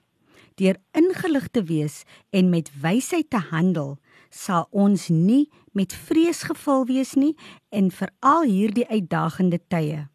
Deur 0.60 0.78
ingelig 0.92 1.48
te 1.48 1.64
wees 1.64 2.04
en 2.30 2.50
met 2.50 2.70
wysheid 2.82 3.30
te 3.30 3.42
handel, 3.50 3.98
sal 4.30 4.68
ons 4.72 5.10
nie 5.10 5.50
met 5.74 5.94
vrees 5.94 6.44
gevul 6.44 6.86
wees 6.86 7.16
nie 7.16 7.36
en 7.70 7.92
veral 7.92 8.48
hierdie 8.50 8.88
uitdagende 8.90 9.60
tye 9.68 10.08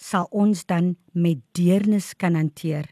sal 0.00 0.26
ons 0.32 0.64
dan 0.66 0.96
met 1.12 1.42
deernis 1.52 2.14
kan 2.16 2.34
hanteer. 2.34 2.88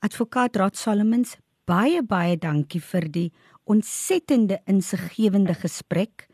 Advokaat 0.00 0.56
Rod 0.56 0.76
Solomons, 0.76 1.36
baie 1.68 2.00
baie 2.02 2.38
dankie 2.40 2.80
vir 2.80 3.08
die 3.12 3.28
ontsettende 3.68 4.62
insiggewende 4.64 5.54
gesprek 5.54 6.24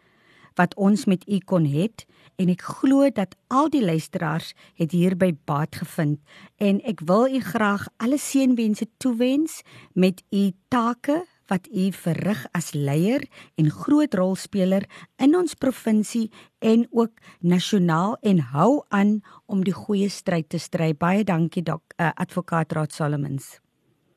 wat 0.55 0.77
ons 0.79 1.09
met 1.11 1.25
u 1.27 1.41
kon 1.43 1.65
het 1.67 2.05
en 2.39 2.53
ek 2.53 2.63
glo 2.79 3.09
dat 3.11 3.35
al 3.51 3.73
die 3.75 3.83
luisteraars 3.83 4.53
het 4.79 4.95
hierby 4.95 5.33
baat 5.51 5.81
gevind 5.83 6.21
en 6.63 6.79
ek 6.87 7.03
wil 7.09 7.27
u 7.27 7.41
graag 7.43 7.89
alle 7.99 8.21
seënwense 8.23 8.87
toewens 9.03 9.63
met 9.99 10.23
u 10.31 10.53
take 10.71 11.25
wat 11.49 11.69
u 11.73 11.91
verrig 11.93 12.47
as 12.53 12.73
leier 12.75 13.25
en 13.61 13.71
groot 13.71 14.15
rolspeler 14.15 14.87
in 15.17 15.37
ons 15.37 15.55
provinsie 15.55 16.31
en 16.59 16.87
ook 16.91 17.13
nasionaal 17.41 18.17
en 18.23 18.41
hou 18.55 18.85
aan 18.89 19.21
om 19.47 19.65
die 19.65 19.77
goeie 19.77 20.09
stryd 20.09 20.49
te 20.49 20.59
stry. 20.59 20.93
Baie 20.95 21.25
dankie 21.25 21.63
dok 21.63 21.83
uh, 21.97 22.11
advokaat 22.15 22.73
Raad 22.73 22.93
Solomons. 22.93 23.59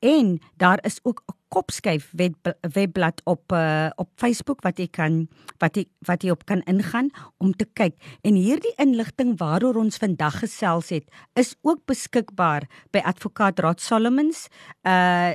en 0.00 0.40
daar 0.56 0.84
is 0.84 0.98
ook 1.02 1.22
'n 1.24 1.37
kopskyf 1.48 2.10
web, 2.12 2.52
webblad 2.74 3.20
op 3.24 3.52
uh, 3.52 3.88
op 3.96 4.10
Facebook 4.20 4.62
wat 4.66 4.78
jy 4.78 4.88
kan 4.92 5.26
wat 5.62 5.76
jy 5.76 5.86
wat 6.06 6.22
jy 6.22 6.32
op 6.34 6.44
kan 6.48 6.62
ingaan 6.70 7.10
om 7.38 7.54
te 7.56 7.66
kyk 7.78 7.96
en 8.22 8.38
hierdie 8.38 8.74
inligting 8.76 9.36
waaroor 9.40 9.80
ons 9.80 10.00
vandag 10.00 10.40
gesels 10.44 10.92
het 10.94 11.08
is 11.40 11.54
ook 11.62 11.84
beskikbaar 11.88 12.68
by 12.92 13.02
advokaat 13.04 13.60
Rod 13.64 13.80
Solomons 13.80 14.48
uh 14.84 15.34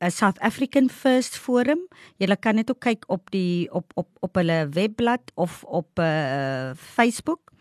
'n 0.00 0.10
South 0.10 0.38
African 0.38 0.88
First 0.90 1.36
Forum. 1.36 1.78
Jy 2.16 2.36
kan 2.36 2.54
net 2.54 2.70
ook 2.70 2.80
kyk 2.80 3.04
op 3.06 3.30
die 3.30 3.66
op 3.72 3.92
op 3.94 4.08
op 4.20 4.34
hulle 4.34 4.68
webblad 4.70 5.32
of 5.34 5.64
op 5.64 5.98
uh 5.98 6.70
Facebook 6.74 7.52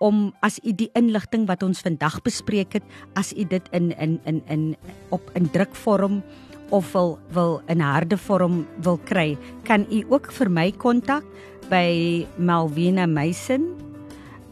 om 0.00 0.32
as 0.40 0.58
u 0.64 0.72
die 0.72 0.88
inligting 0.96 1.44
wat 1.46 1.62
ons 1.62 1.82
vandag 1.84 2.22
bespreek 2.24 2.72
het 2.72 2.84
as 3.14 3.34
u 3.36 3.44
dit 3.44 3.66
in 3.76 3.92
in 3.98 4.20
in 4.24 4.42
in 4.48 4.76
op 5.10 5.30
in 5.34 5.50
drukvorm 5.50 6.22
of 6.70 6.92
wil 6.92 7.18
wil 7.32 7.62
in 7.66 7.80
harde 7.80 8.16
vorm 8.16 8.66
wil 8.82 9.00
kry 9.04 9.38
kan 9.64 9.86
u 9.90 10.04
ook 10.08 10.32
vir 10.32 10.50
my 10.50 10.72
kontak 10.72 11.24
by 11.70 12.26
Malvina 12.36 13.06
Meisen. 13.06 13.74